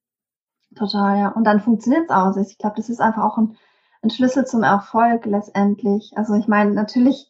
Total, 0.78 1.20
ja. 1.20 1.28
Und 1.30 1.44
dann 1.44 1.60
funktioniert 1.60 2.06
es 2.06 2.10
auch. 2.10 2.38
Ich 2.38 2.58
glaube, 2.58 2.78
das 2.78 2.88
ist 2.88 3.02
einfach 3.02 3.24
auch 3.24 3.38
ein, 3.38 3.58
ein 4.02 4.10
Schlüssel 4.10 4.46
zum 4.46 4.64
Erfolg 4.64 5.26
letztendlich. 5.26 6.12
Also 6.16 6.34
ich 6.36 6.48
meine, 6.48 6.72
natürlich, 6.72 7.30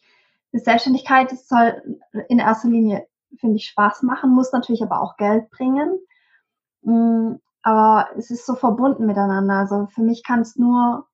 die 0.53 0.59
Selbstständigkeit 0.59 1.31
soll 1.31 1.99
in 2.27 2.39
erster 2.39 2.69
Linie, 2.69 3.07
finde 3.39 3.57
ich, 3.57 3.65
Spaß 3.65 4.03
machen, 4.03 4.31
muss 4.31 4.51
natürlich 4.51 4.83
aber 4.83 5.01
auch 5.01 5.17
Geld 5.17 5.49
bringen. 5.49 5.99
Mm, 6.81 7.35
aber 7.61 8.09
es 8.17 8.31
ist 8.31 8.45
so 8.45 8.55
verbunden 8.55 9.05
miteinander. 9.05 9.55
Also 9.55 9.87
für 9.87 10.01
mich 10.01 10.23
kann 10.23 10.41
es 10.41 10.55
nur, 10.55 11.07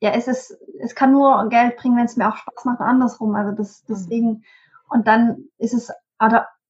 ja, 0.00 0.10
es 0.10 0.28
ist, 0.28 0.56
es 0.80 0.94
kann 0.94 1.12
nur 1.12 1.48
Geld 1.48 1.76
bringen, 1.76 1.96
wenn 1.96 2.04
es 2.04 2.16
mir 2.16 2.28
auch 2.28 2.36
Spaß 2.36 2.64
macht, 2.64 2.80
andersrum. 2.80 3.34
Also 3.34 3.52
das, 3.52 3.82
mhm. 3.82 3.94
deswegen, 3.94 4.44
und 4.90 5.06
dann 5.06 5.48
ist 5.58 5.74
es 5.74 5.90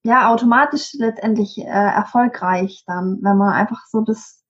ja 0.03 0.29
automatisch 0.29 0.95
letztendlich 0.95 1.59
äh, 1.59 1.65
erfolgreich 1.65 2.85
dann, 2.87 3.19
wenn 3.23 3.37
man 3.37 3.53
einfach 3.53 3.87
so 3.87 4.01
das 4.01 4.45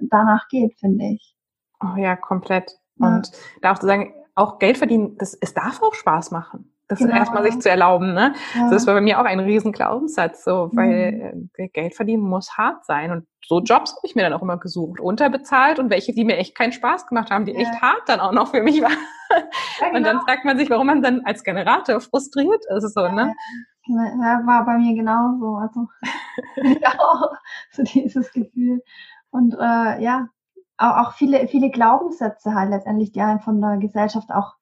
danach 0.00 0.48
geht, 0.48 0.78
finde 0.78 1.04
ich. 1.06 1.34
Oh 1.80 1.96
ja, 1.96 2.16
komplett. 2.16 2.78
Ja. 2.96 3.08
Und 3.08 3.30
da 3.62 3.72
auch 3.72 3.78
zu 3.78 3.86
sagen, 3.86 4.14
auch 4.34 4.58
Geld 4.58 4.78
verdienen, 4.78 5.16
das, 5.18 5.34
es 5.40 5.54
darf 5.54 5.82
auch 5.82 5.94
Spaß 5.94 6.30
machen. 6.30 6.74
Das 6.86 6.98
genau. 6.98 7.16
erstmal 7.16 7.42
sich 7.44 7.58
zu 7.60 7.70
erlauben, 7.70 8.12
ne? 8.12 8.34
Ja. 8.54 8.70
Das 8.70 8.86
war 8.86 8.92
bei 8.92 9.00
mir 9.00 9.18
auch 9.18 9.24
ein 9.24 9.40
riesen 9.40 9.72
Glaubenssatz, 9.72 10.44
so, 10.44 10.68
weil 10.74 11.32
mhm. 11.34 11.50
äh, 11.56 11.68
Geld 11.68 11.94
verdienen 11.94 12.22
muss 12.22 12.58
hart 12.58 12.84
sein. 12.84 13.10
Und 13.10 13.26
so 13.42 13.60
Jobs 13.60 13.92
habe 13.92 14.06
ich 14.06 14.14
mir 14.14 14.22
dann 14.22 14.34
auch 14.34 14.42
immer 14.42 14.58
gesucht, 14.58 15.00
unterbezahlt 15.00 15.78
und 15.78 15.88
welche, 15.88 16.12
die 16.12 16.24
mir 16.24 16.36
echt 16.36 16.54
keinen 16.54 16.72
Spaß 16.72 17.06
gemacht 17.06 17.30
haben, 17.30 17.46
die 17.46 17.52
ja. 17.52 17.60
echt 17.60 17.80
hart 17.80 18.02
dann 18.06 18.20
auch 18.20 18.32
noch 18.32 18.48
für 18.48 18.62
mich 18.62 18.82
waren. 18.82 18.92
Ja, 19.30 19.38
genau. 19.78 19.96
Und 19.96 20.04
dann 20.04 20.16
genau. 20.16 20.24
fragt 20.26 20.44
man 20.44 20.58
sich, 20.58 20.68
warum 20.68 20.88
man 20.88 21.00
dann 21.00 21.22
als 21.24 21.42
Generator 21.42 22.00
frustriert 22.00 22.62
ist, 22.76 22.92
so, 22.92 23.08
ne? 23.08 23.34
Ja, 23.86 24.42
war 24.44 24.64
bei 24.66 24.76
mir 24.78 24.94
genauso. 24.94 25.56
Also, 25.56 25.88
ja, 26.56 26.92
so 27.70 27.82
dieses 27.82 28.30
Gefühl. 28.32 28.82
Und 29.30 29.54
äh, 29.54 30.02
ja, 30.02 30.28
auch, 30.78 31.12
viele, 31.12 31.48
viele 31.48 31.70
Glaubenssätze 31.70 32.54
halt 32.54 32.70
letztendlich, 32.70 33.12
die 33.12 33.20
einem 33.20 33.40
von 33.40 33.60
der 33.60 33.78
Gesellschaft 33.78 34.30
auch 34.30 34.54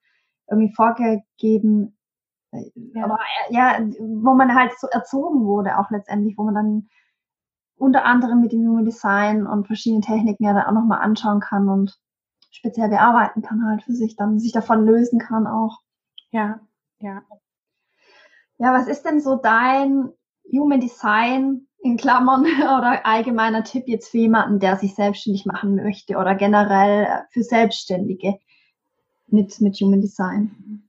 irgendwie 0.49 0.73
vorgegeben, 0.73 1.97
äh, 2.51 2.71
ja. 2.75 3.05
Aber, 3.05 3.19
ja, 3.49 3.79
wo 3.99 4.33
man 4.33 4.55
halt 4.55 4.71
so 4.79 4.87
erzogen 4.87 5.45
wurde, 5.45 5.79
auch 5.79 5.89
letztendlich, 5.91 6.37
wo 6.37 6.43
man 6.43 6.55
dann 6.55 6.89
unter 7.77 8.05
anderem 8.05 8.41
mit 8.41 8.51
dem 8.53 8.67
Human 8.67 8.85
Design 8.85 9.47
und 9.47 9.67
verschiedenen 9.67 10.01
Techniken 10.03 10.43
ja 10.43 10.53
dann 10.53 10.65
auch 10.65 10.73
nochmal 10.73 11.01
anschauen 11.01 11.39
kann 11.39 11.69
und 11.69 11.99
speziell 12.51 12.89
bearbeiten 12.89 13.41
kann 13.41 13.65
halt 13.67 13.83
für 13.83 13.93
sich, 13.93 14.15
dann 14.15 14.39
sich 14.39 14.51
davon 14.51 14.85
lösen 14.85 15.19
kann 15.19 15.47
auch. 15.47 15.79
Ja, 16.31 16.59
ja. 16.99 17.23
Ja, 18.59 18.73
was 18.73 18.87
ist 18.87 19.03
denn 19.03 19.19
so 19.19 19.35
dein 19.35 20.11
Human 20.51 20.79
Design 20.79 21.67
in 21.83 21.97
Klammern 21.97 22.45
oder 22.61 23.05
allgemeiner 23.05 23.63
Tipp 23.63 23.83
jetzt 23.87 24.09
für 24.09 24.17
jemanden, 24.17 24.59
der 24.59 24.77
sich 24.77 24.95
selbstständig 24.95 25.45
machen 25.45 25.75
möchte 25.75 26.17
oder 26.17 26.33
generell 26.33 27.25
für 27.29 27.43
Selbstständige 27.43 28.39
mit, 29.27 29.59
mit 29.61 29.75
Human 29.75 30.01
Design? 30.01 30.83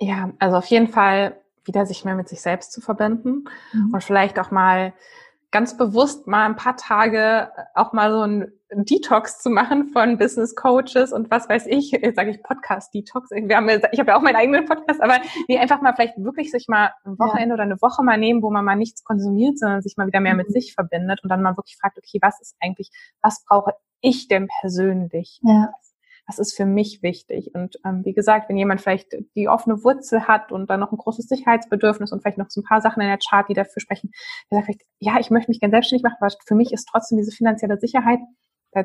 Ja, 0.00 0.32
also 0.38 0.56
auf 0.56 0.66
jeden 0.66 0.88
Fall 0.88 1.40
wieder 1.64 1.84
sich 1.84 2.04
mehr 2.04 2.14
mit 2.14 2.28
sich 2.28 2.40
selbst 2.40 2.72
zu 2.72 2.80
verbinden 2.80 3.44
mhm. 3.72 3.92
und 3.92 4.02
vielleicht 4.02 4.38
auch 4.38 4.50
mal 4.50 4.94
ganz 5.50 5.76
bewusst 5.76 6.26
mal 6.26 6.44
ein 6.46 6.56
paar 6.56 6.76
Tage 6.76 7.50
auch 7.74 7.92
mal 7.92 8.12
so 8.12 8.22
ein 8.22 8.52
Detox 8.70 9.40
zu 9.40 9.48
machen 9.48 9.88
von 9.88 10.18
Business 10.18 10.54
Coaches 10.54 11.12
und 11.12 11.30
was 11.30 11.48
weiß 11.48 11.66
ich, 11.66 11.90
jetzt 11.90 12.16
sage 12.16 12.30
ich 12.30 12.42
Podcast 12.42 12.92
Detox. 12.92 13.30
Wir 13.30 13.56
haben, 13.56 13.68
ich 13.68 13.98
habe 13.98 14.10
ja 14.10 14.16
auch 14.16 14.22
meinen 14.22 14.36
eigenen 14.36 14.66
Podcast, 14.66 15.00
aber 15.00 15.18
nee, 15.48 15.58
einfach 15.58 15.80
mal 15.80 15.94
vielleicht 15.94 16.18
wirklich 16.18 16.50
sich 16.50 16.66
mal 16.68 16.92
ein 17.04 17.18
Wochenende 17.18 17.50
ja. 17.50 17.54
oder 17.54 17.62
eine 17.62 17.80
Woche 17.80 18.02
mal 18.02 18.18
nehmen, 18.18 18.42
wo 18.42 18.50
man 18.50 18.64
mal 18.64 18.76
nichts 18.76 19.04
konsumiert, 19.04 19.58
sondern 19.58 19.80
sich 19.80 19.96
mal 19.96 20.06
wieder 20.06 20.20
mehr 20.20 20.34
mhm. 20.34 20.38
mit 20.38 20.52
sich 20.52 20.74
verbindet 20.74 21.20
und 21.22 21.30
dann 21.30 21.40
mal 21.40 21.56
wirklich 21.56 21.78
fragt, 21.80 21.96
okay, 21.96 22.18
was 22.20 22.40
ist 22.40 22.56
eigentlich, 22.60 22.90
was 23.22 23.42
brauche 23.48 23.72
ich 24.00 24.28
denn 24.28 24.48
persönlich? 24.60 25.40
Ja 25.42 25.70
was 26.28 26.38
ist 26.38 26.54
für 26.54 26.66
mich 26.66 27.02
wichtig? 27.02 27.50
Und 27.54 27.76
ähm, 27.84 28.04
wie 28.04 28.12
gesagt, 28.12 28.48
wenn 28.48 28.58
jemand 28.58 28.82
vielleicht 28.82 29.16
die 29.34 29.48
offene 29.48 29.82
Wurzel 29.82 30.28
hat 30.28 30.52
und 30.52 30.68
dann 30.68 30.78
noch 30.78 30.92
ein 30.92 30.98
großes 30.98 31.26
Sicherheitsbedürfnis 31.26 32.12
und 32.12 32.20
vielleicht 32.20 32.36
noch 32.36 32.50
so 32.50 32.60
ein 32.60 32.64
paar 32.64 32.82
Sachen 32.82 33.00
in 33.00 33.08
der 33.08 33.18
Chart, 33.18 33.48
die 33.48 33.54
dafür 33.54 33.80
sprechen, 33.80 34.10
der 34.50 34.58
sagt 34.58 34.66
vielleicht, 34.66 34.82
ja, 35.00 35.18
ich 35.18 35.30
möchte 35.30 35.50
mich 35.50 35.58
gerne 35.58 35.72
selbstständig 35.72 36.04
machen, 36.04 36.18
aber 36.20 36.30
für 36.46 36.54
mich 36.54 36.72
ist 36.72 36.86
trotzdem 36.92 37.16
diese 37.16 37.32
finanzielle 37.32 37.78
Sicherheit, 37.78 38.20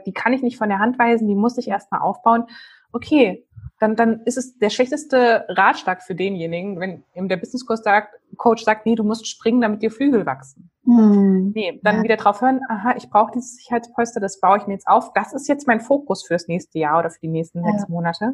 die 0.05 0.13
kann 0.13 0.31
ich 0.31 0.41
nicht 0.41 0.57
von 0.57 0.69
der 0.69 0.79
Hand 0.79 0.97
weisen, 0.97 1.27
die 1.27 1.35
muss 1.35 1.57
ich 1.57 1.67
erstmal 1.67 2.01
aufbauen. 2.01 2.45
Okay, 2.93 3.45
dann, 3.79 3.95
dann 3.97 4.21
ist 4.21 4.37
es 4.37 4.57
der 4.57 4.69
schlechteste 4.69 5.45
Ratschlag 5.49 6.03
für 6.03 6.15
denjenigen, 6.15 6.79
wenn 6.79 7.03
eben 7.15 7.27
der 7.27 7.37
Business 7.37 7.65
Coach 7.65 7.81
sagt, 7.81 8.15
Coach 8.37 8.63
sagt, 8.63 8.85
nee, 8.85 8.95
du 8.95 9.03
musst 9.03 9.27
springen, 9.27 9.59
damit 9.59 9.81
dir 9.81 9.91
Flügel 9.91 10.25
wachsen. 10.25 10.69
Hm. 10.85 11.51
Nee, 11.53 11.79
dann 11.83 11.97
ja. 11.97 12.03
wieder 12.03 12.17
drauf 12.17 12.41
hören, 12.41 12.61
aha, 12.69 12.95
ich 12.95 13.09
brauche 13.09 13.31
dieses 13.33 13.57
Sicherheitspolster, 13.57 14.21
das 14.21 14.39
baue 14.39 14.57
ich 14.57 14.67
mir 14.67 14.73
jetzt 14.73 14.87
auf. 14.87 15.11
Das 15.13 15.33
ist 15.33 15.47
jetzt 15.47 15.67
mein 15.67 15.81
Fokus 15.81 16.25
für 16.25 16.33
das 16.33 16.47
nächste 16.47 16.79
Jahr 16.79 16.99
oder 16.99 17.09
für 17.09 17.19
die 17.19 17.27
nächsten 17.27 17.63
ja. 17.63 17.71
sechs 17.71 17.89
Monate. 17.89 18.33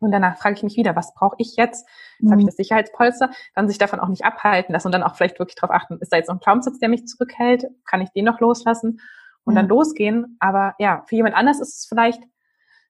Und 0.00 0.12
danach 0.12 0.38
frage 0.38 0.56
ich 0.56 0.62
mich 0.62 0.76
wieder, 0.76 0.96
was 0.96 1.14
brauche 1.14 1.36
ich 1.38 1.56
jetzt? 1.56 1.86
Jetzt 2.18 2.26
mhm. 2.26 2.30
habe 2.30 2.40
ich 2.40 2.44
hm. 2.44 2.48
das 2.48 2.56
Sicherheitspolster, 2.56 3.30
dann 3.54 3.68
sich 3.68 3.78
davon 3.78 4.00
auch 4.00 4.08
nicht 4.08 4.24
abhalten 4.24 4.72
lassen 4.72 4.88
und 4.88 4.92
dann 4.92 5.02
auch 5.02 5.14
vielleicht 5.16 5.38
wirklich 5.38 5.56
darauf 5.56 5.74
achten, 5.74 5.98
ist 6.00 6.12
da 6.12 6.16
jetzt 6.16 6.28
noch 6.28 6.36
ein 6.36 6.40
Glaubenssatz, 6.40 6.78
der 6.78 6.88
mich 6.88 7.06
zurückhält? 7.06 7.66
Kann 7.84 8.00
ich 8.00 8.10
den 8.10 8.24
noch 8.24 8.40
loslassen? 8.40 9.00
Und 9.44 9.54
ja. 9.54 9.60
dann 9.60 9.68
losgehen. 9.68 10.36
Aber 10.40 10.74
ja, 10.78 11.04
für 11.06 11.16
jemand 11.16 11.34
anders 11.34 11.60
ist 11.60 11.80
es 11.80 11.86
vielleicht 11.86 12.22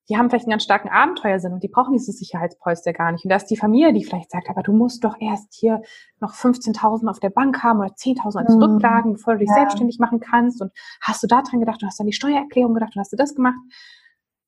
die 0.09 0.17
haben 0.17 0.29
vielleicht 0.29 0.45
einen 0.45 0.51
ganz 0.51 0.63
starken 0.63 0.89
Abenteuersinn 0.89 1.53
und 1.53 1.63
die 1.63 1.67
brauchen 1.67 1.93
dieses 1.93 2.17
Sicherheitspolster 2.19 2.93
gar 2.93 3.11
nicht. 3.11 3.25
Und 3.25 3.29
da 3.29 3.37
ist 3.37 3.47
die 3.47 3.57
Familie, 3.57 3.91
die 3.91 4.03
vielleicht 4.03 4.29
sagt, 4.31 4.49
aber 4.49 4.61
du 4.61 4.71
musst 4.71 5.03
doch 5.03 5.15
erst 5.19 5.53
hier 5.53 5.81
noch 6.19 6.33
15.000 6.33 7.09
auf 7.09 7.19
der 7.19 7.31
Bank 7.31 7.63
haben 7.63 7.79
oder 7.79 7.89
10.000 7.89 8.37
als 8.37 8.55
mhm. 8.55 8.61
Rücklagen, 8.61 9.13
bevor 9.13 9.33
du 9.33 9.39
dich 9.39 9.49
ja. 9.49 9.55
selbstständig 9.55 9.97
machen 9.99 10.19
kannst. 10.19 10.61
Und 10.61 10.71
hast 11.01 11.23
du 11.23 11.27
da 11.27 11.41
dran 11.41 11.59
gedacht, 11.59 11.81
du 11.81 11.87
hast 11.87 11.99
an 11.99 12.05
die 12.05 12.13
Steuererklärung 12.13 12.75
gedacht 12.75 12.95
und 12.95 12.99
hast 12.99 13.13
du 13.13 13.17
das 13.17 13.33
gemacht? 13.33 13.57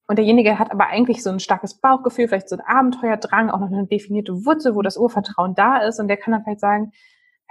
Und 0.07 0.17
derjenige 0.17 0.59
hat 0.59 0.71
aber 0.71 0.87
eigentlich 0.87 1.23
so 1.23 1.31
ein 1.31 1.39
starkes 1.39 1.81
Bauchgefühl, 1.81 2.27
vielleicht 2.27 2.49
so 2.49 2.55
ein 2.55 2.63
Abenteuerdrang, 2.65 3.49
auch 3.49 3.59
noch 3.59 3.71
eine 3.71 3.87
definierte 3.87 4.45
Wurzel, 4.45 4.75
wo 4.75 4.81
das 4.81 4.95
Urvertrauen 4.95 5.55
da 5.55 5.79
ist. 5.79 5.99
Und 5.99 6.07
der 6.07 6.17
kann 6.17 6.33
dann 6.33 6.43
vielleicht 6.43 6.61
sagen, 6.61 6.91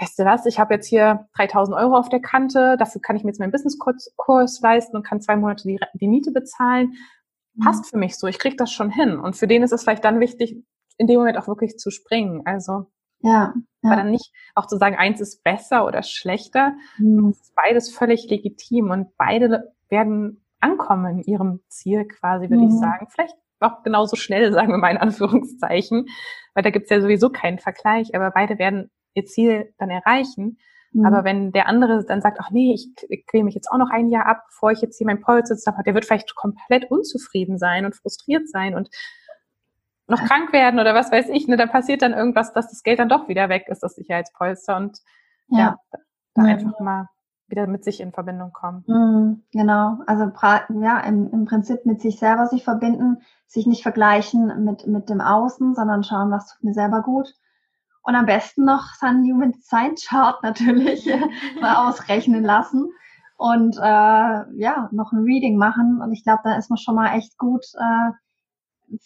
weißt 0.01 0.19
du 0.19 0.25
was, 0.25 0.47
ich 0.47 0.61
habe 0.61 0.75
jetzt 0.75 0.87
hier 0.87 1.27
3000 1.37 1.77
Euro 1.77 1.97
auf 1.97 2.09
der 2.09 2.21
Kante, 2.21 2.77
dafür 2.79 3.01
kann 3.01 3.17
ich 3.17 3.25
mir 3.25 3.31
jetzt 3.31 3.41
meinen 3.41 3.53
Businesskurs 3.53 4.61
leisten 4.63 4.97
und 4.97 5.05
kann 5.05 5.21
zwei 5.21 5.37
Monate 5.37 5.67
die, 5.67 5.81
die 5.95 6.09
Miete 6.09 6.31
bezahlen 6.31 6.95
passt 7.63 7.85
mhm. 7.85 7.89
für 7.89 7.97
mich 7.99 8.17
so, 8.17 8.27
ich 8.27 8.39
kriege 8.39 8.57
das 8.57 8.73
schon 8.73 8.91
hin. 8.91 9.19
Und 9.19 9.37
für 9.37 9.47
den 9.47 9.63
ist 9.63 9.73
es 9.73 9.83
vielleicht 9.83 10.05
dann 10.05 10.21
wichtig, 10.21 10.57
in 10.99 11.07
dem 11.07 11.19
Moment 11.19 11.39
auch 11.39 11.49
wirklich 11.49 11.77
zu 11.77 11.91
springen. 11.91 12.43
Also 12.45 12.87
Ja. 13.21 13.55
ja. 13.83 13.91
Aber 13.91 13.97
dann 13.97 14.11
nicht 14.11 14.33
auch 14.55 14.67
zu 14.67 14.77
sagen, 14.77 14.97
eins 14.97 15.21
ist 15.21 15.43
besser 15.43 15.87
oder 15.87 16.03
schlechter. 16.03 16.75
Mhm. 16.99 17.31
ist 17.31 17.55
beides 17.55 17.95
völlig 17.95 18.29
legitim 18.29 18.91
und 18.91 19.17
beide 19.17 19.73
werden 19.89 20.45
ankommen 20.61 21.19
in 21.19 21.23
ihrem 21.23 21.61
Ziel 21.69 22.07
quasi, 22.07 22.51
würde 22.51 22.63
mhm. 22.63 22.69
ich 22.69 22.75
sagen. 22.75 23.07
Vielleicht 23.11 23.37
auch 23.61 23.83
genauso 23.83 24.17
schnell, 24.17 24.53
sagen 24.53 24.69
wir 24.69 24.79
mal 24.79 24.91
in 24.91 24.97
Anführungszeichen, 24.99 26.07
weil 26.55 26.63
da 26.63 26.71
gibt's 26.71 26.91
ja 26.91 27.01
sowieso 27.01 27.31
keinen 27.31 27.59
Vergleich, 27.59 28.15
aber 28.15 28.31
beide 28.31 28.59
werden 28.59 28.91
ihr 29.15 29.25
Ziel 29.25 29.73
dann 29.79 29.91
erreichen. 29.91 30.59
Mhm. 30.93 31.07
Aber 31.07 31.25
wenn 31.25 31.53
der 31.53 31.69
andere 31.69 32.05
dann 32.05 32.21
sagt, 32.21 32.39
ach 32.41 32.51
nee, 32.51 32.75
ich, 32.75 32.89
ich 33.09 33.27
quäle 33.27 33.45
mich 33.45 33.55
jetzt 33.55 33.71
auch 33.71 33.79
noch 33.79 33.91
ein 33.91 34.11
Jahr 34.11 34.27
ab, 34.27 34.45
bevor 34.49 34.71
ich 34.73 34.81
jetzt 34.81 34.99
hier 34.99 35.07
mein 35.07 35.21
Polsitz 35.21 35.67
habe, 35.67 35.83
der 35.83 35.95
wird 35.95 36.05
vielleicht 36.05 36.35
komplett 36.35 36.91
unzufrieden 36.91 37.59
sein 37.59 37.85
und 37.85 37.95
frustriert 37.95 38.49
sein 38.49 38.75
und 38.75 38.89
noch 40.09 40.25
krank 40.25 40.53
werden 40.53 40.79
oder 40.79 40.95
was 40.95 41.11
weiß 41.11 41.29
ich, 41.31 41.49
ne, 41.49 41.57
da 41.57 41.67
passiert 41.67 42.03
dann 42.03 42.13
irgendwas, 42.13 42.53
dass 42.53 42.71
das 42.71 42.83
Geld 42.83 42.99
dann 42.99 43.09
doch 43.09 43.29
wieder 43.29 43.49
weg 43.49 43.67
ist, 43.69 43.83
das 43.83 43.97
Sicherheitspolster 43.97 44.77
und 44.77 45.01
ja, 45.49 45.59
ja 45.59 45.77
da 46.35 46.43
ja. 46.43 46.49
einfach 46.49 46.79
mal 46.81 47.09
wieder 47.49 47.67
mit 47.67 47.85
sich 47.85 48.01
in 48.01 48.13
Verbindung 48.13 48.53
kommen. 48.53 48.85
Mhm, 48.87 49.43
genau, 49.53 49.99
also 50.07 50.33
ja, 50.81 51.01
im, 51.01 51.31
im 51.33 51.45
Prinzip 51.45 51.87
mit 51.87 52.01
sich 52.01 52.19
selber 52.19 52.47
sich 52.47 52.65
verbinden, 52.65 53.19
sich 53.47 53.67
nicht 53.67 53.83
vergleichen 53.83 54.65
mit, 54.65 54.87
mit 54.87 55.09
dem 55.09 55.21
Außen, 55.21 55.75
sondern 55.75 56.03
schauen, 56.03 56.31
was 56.31 56.53
tut 56.53 56.65
mir 56.65 56.75
selber 56.75 57.03
gut. 57.03 57.35
Und 58.07 58.15
am 58.15 58.25
besten 58.25 58.65
noch 58.65 58.95
seinen 59.01 59.25
Human 59.25 59.51
Design 59.51 59.97
Chart 59.97 60.41
natürlich 60.45 61.07
mal 61.61 61.89
ausrechnen 61.89 62.45
lassen 62.45 62.89
und 63.37 63.77
äh, 63.79 63.81
ja, 63.81 64.89
noch 64.93 65.11
ein 65.11 65.25
Reading 65.25 65.57
machen. 65.57 66.01
Und 66.01 66.13
ich 66.13 66.23
glaube, 66.23 66.43
da 66.45 66.57
ist 66.57 66.71
man 66.71 66.79
schon 66.79 66.95
mal 66.95 67.17
echt 67.17 67.37
gut 67.37 67.65
äh, 67.75 68.13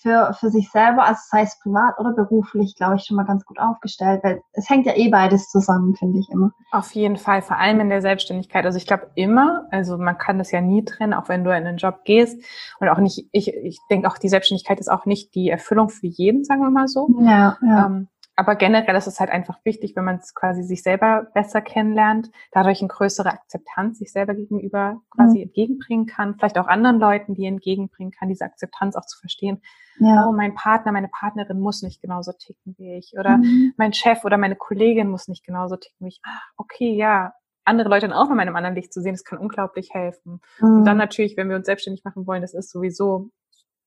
für, 0.03 0.35
für 0.39 0.51
sich 0.51 0.71
selber, 0.71 1.05
also 1.05 1.19
sei 1.31 1.41
es 1.41 1.59
privat 1.63 1.99
oder 1.99 2.13
beruflich, 2.13 2.75
glaube 2.77 2.97
ich, 2.97 3.05
schon 3.05 3.17
mal 3.17 3.25
ganz 3.25 3.47
gut 3.47 3.59
aufgestellt, 3.59 4.21
weil 4.23 4.43
es 4.53 4.69
hängt 4.69 4.85
ja 4.85 4.95
eh 4.95 5.09
beides 5.09 5.49
zusammen, 5.49 5.95
finde 5.97 6.19
ich 6.19 6.29
immer. 6.31 6.53
Auf 6.71 6.93
jeden 6.93 7.17
Fall, 7.17 7.41
vor 7.41 7.57
allem 7.57 7.81
in 7.81 7.89
der 7.89 8.03
Selbstständigkeit. 8.03 8.67
Also 8.67 8.77
ich 8.77 8.87
glaube 8.87 9.11
immer, 9.15 9.67
also 9.71 9.97
man 9.97 10.19
kann 10.19 10.37
das 10.37 10.51
ja 10.51 10.61
nie 10.61 10.85
trennen, 10.85 11.15
auch 11.15 11.31
wenn 11.31 11.43
du 11.43 11.57
in 11.57 11.67
einen 11.67 11.79
Job 11.79 12.05
gehst 12.05 12.45
und 12.81 12.89
auch 12.91 12.99
nicht, 12.99 13.31
ich, 13.33 13.49
ich 13.49 13.79
denke 13.91 14.09
auch, 14.09 14.19
die 14.19 14.29
Selbstständigkeit 14.29 14.79
ist 14.79 14.91
auch 14.91 15.07
nicht 15.07 15.35
die 15.35 15.49
Erfüllung 15.49 15.89
für 15.89 16.07
jeden, 16.07 16.45
sagen 16.45 16.61
wir 16.61 16.71
mal 16.71 16.87
so. 16.87 17.09
Ja, 17.23 17.57
ja. 17.63 17.87
Ähm, 17.87 18.09
aber 18.41 18.57
generell 18.57 18.97
ist 18.97 19.07
es 19.07 19.21
halt 19.21 19.29
einfach 19.29 19.59
wichtig, 19.65 19.95
wenn 19.97 20.05
man 20.07 20.17
es 20.17 20.35
quasi 20.35 20.63
sich 20.63 20.83
selber 20.83 21.27
besser 21.35 21.61
kennenlernt, 21.61 22.31
dadurch 22.53 22.81
eine 22.81 22.89
größere 22.89 23.29
Akzeptanz 23.29 23.99
sich 23.99 24.13
selber 24.13 24.35
gegenüber 24.35 25.03
quasi 25.11 25.37
mhm. 25.37 25.43
entgegenbringen 25.43 26.07
kann, 26.07 26.37
vielleicht 26.37 26.57
auch 26.57 26.67
anderen 26.67 26.99
Leuten, 26.99 27.35
die 27.35 27.45
entgegenbringen 27.45 28.13
kann, 28.13 28.31
diese 28.31 28.47
Akzeptanz 28.47 28.97
auch 28.97 29.05
zu 29.05 29.19
verstehen. 29.19 29.61
Ja. 29.99 30.27
Oh, 30.27 30.33
mein 30.33 30.55
Partner, 30.55 30.91
meine 30.91 31.09
Partnerin 31.09 31.61
muss 31.61 31.83
nicht 31.83 32.01
genauso 32.01 32.33
ticken 32.33 32.75
wie 32.79 32.97
ich 32.97 33.13
oder 33.19 33.37
mhm. 33.37 33.75
mein 33.77 33.93
Chef 33.93 34.25
oder 34.25 34.39
meine 34.39 34.57
Kollegin 34.57 35.11
muss 35.11 35.29
nicht 35.29 35.45
genauso 35.45 35.77
ticken 35.77 36.07
wie 36.07 36.09
ich. 36.09 36.21
Ah, 36.25 36.41
okay, 36.57 36.95
ja, 36.95 37.35
andere 37.65 37.91
Leute 37.91 38.09
dann 38.09 38.17
auch 38.17 38.31
noch 38.31 38.37
mal 38.37 38.41
in 38.41 38.49
einem 38.49 38.57
anderen 38.57 38.75
Licht 38.75 38.95
zu 38.95 39.03
sehen, 39.03 39.13
das 39.13 39.25
kann 39.25 39.39
unglaublich 39.39 39.91
helfen. 39.93 40.41
Mhm. 40.61 40.79
Und 40.79 40.85
dann 40.87 40.97
natürlich, 40.97 41.37
wenn 41.37 41.51
wir 41.51 41.57
uns 41.57 41.67
selbstständig 41.67 42.05
machen 42.05 42.27
wollen, 42.27 42.41
das 42.41 42.55
ist 42.55 42.71
sowieso 42.71 43.29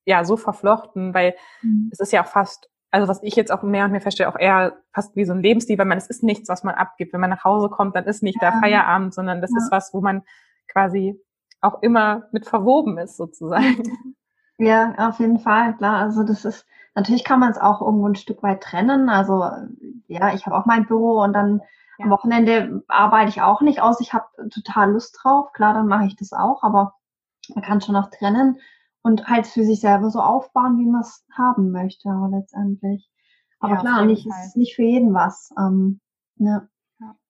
ja 0.05 0.23
so 0.25 0.37
verflochten, 0.37 1.15
weil 1.15 1.33
mhm. 1.63 1.89
es 1.91 1.99
ist 1.99 2.13
ja 2.13 2.23
auch 2.23 2.27
fast 2.27 2.69
also 2.93 3.07
was 3.07 3.23
ich 3.23 3.35
jetzt 3.35 3.51
auch 3.51 3.63
mehr 3.63 3.85
und 3.85 3.91
mehr 3.91 4.01
feststelle, 4.01 4.29
auch 4.29 4.39
eher 4.39 4.77
fast 4.93 5.15
wie 5.15 5.25
so 5.25 5.33
ein 5.33 5.41
Lebensstil, 5.41 5.79
weil 5.79 5.87
man, 5.87 5.97
es 5.97 6.07
ist 6.07 6.21
nichts, 6.21 6.47
was 6.47 6.63
man 6.63 6.75
abgibt. 6.75 7.11
Wenn 7.11 7.21
man 7.21 7.31
nach 7.31 7.43
Hause 7.43 7.69
kommt, 7.69 7.95
dann 7.95 8.05
ist 8.05 8.21
nicht 8.21 8.39
ja. 8.39 8.51
der 8.51 8.59
Feierabend, 8.59 9.15
sondern 9.15 9.41
das 9.41 9.49
ja. 9.49 9.57
ist 9.57 9.71
was, 9.71 9.95
wo 9.95 10.01
man 10.01 10.21
quasi 10.67 11.19
auch 11.59 11.81
immer 11.81 12.27
mit 12.31 12.45
verwoben 12.45 12.97
ist, 12.97 13.17
sozusagen. 13.17 13.83
Ja, 14.59 14.93
auf 14.99 15.19
jeden 15.19 15.39
Fall, 15.39 15.75
klar. 15.75 15.97
Also 15.97 16.23
das 16.23 16.45
ist, 16.45 16.67
natürlich 16.93 17.23
kann 17.23 17.39
man 17.39 17.49
es 17.49 17.57
auch 17.57 17.81
irgendwo 17.81 18.07
ein 18.07 18.15
Stück 18.15 18.43
weit 18.43 18.61
trennen. 18.61 19.09
Also 19.09 19.43
ja, 20.07 20.31
ich 20.35 20.45
habe 20.45 20.55
auch 20.55 20.67
mein 20.67 20.85
Büro 20.85 21.23
und 21.23 21.33
dann 21.33 21.61
ja. 21.97 22.05
am 22.05 22.11
Wochenende 22.11 22.83
arbeite 22.87 23.29
ich 23.29 23.41
auch 23.41 23.61
nicht 23.61 23.81
aus. 23.81 23.99
Ich 23.99 24.13
habe 24.13 24.27
total 24.53 24.91
Lust 24.91 25.19
drauf. 25.19 25.51
Klar, 25.53 25.73
dann 25.73 25.87
mache 25.87 26.05
ich 26.05 26.15
das 26.15 26.33
auch, 26.33 26.61
aber 26.61 26.93
man 27.55 27.63
kann 27.63 27.81
schon 27.81 27.95
auch 27.95 28.11
trennen 28.11 28.59
und 29.03 29.27
halt 29.27 29.45
für 29.45 29.63
sich 29.63 29.81
selber 29.81 30.09
so 30.09 30.19
aufbauen, 30.19 30.79
wie 30.79 30.89
man 30.89 31.01
es 31.01 31.25
haben 31.37 31.71
möchte, 31.71 32.09
letztendlich. 32.31 33.09
Aber 33.59 33.75
ja, 33.75 33.79
klar, 33.79 34.05
nicht, 34.05 34.25
ist 34.25 34.57
nicht 34.57 34.75
für 34.75 34.83
jeden 34.83 35.13
was. 35.13 35.51
Ähm, 35.57 36.01
ja. 36.37 36.67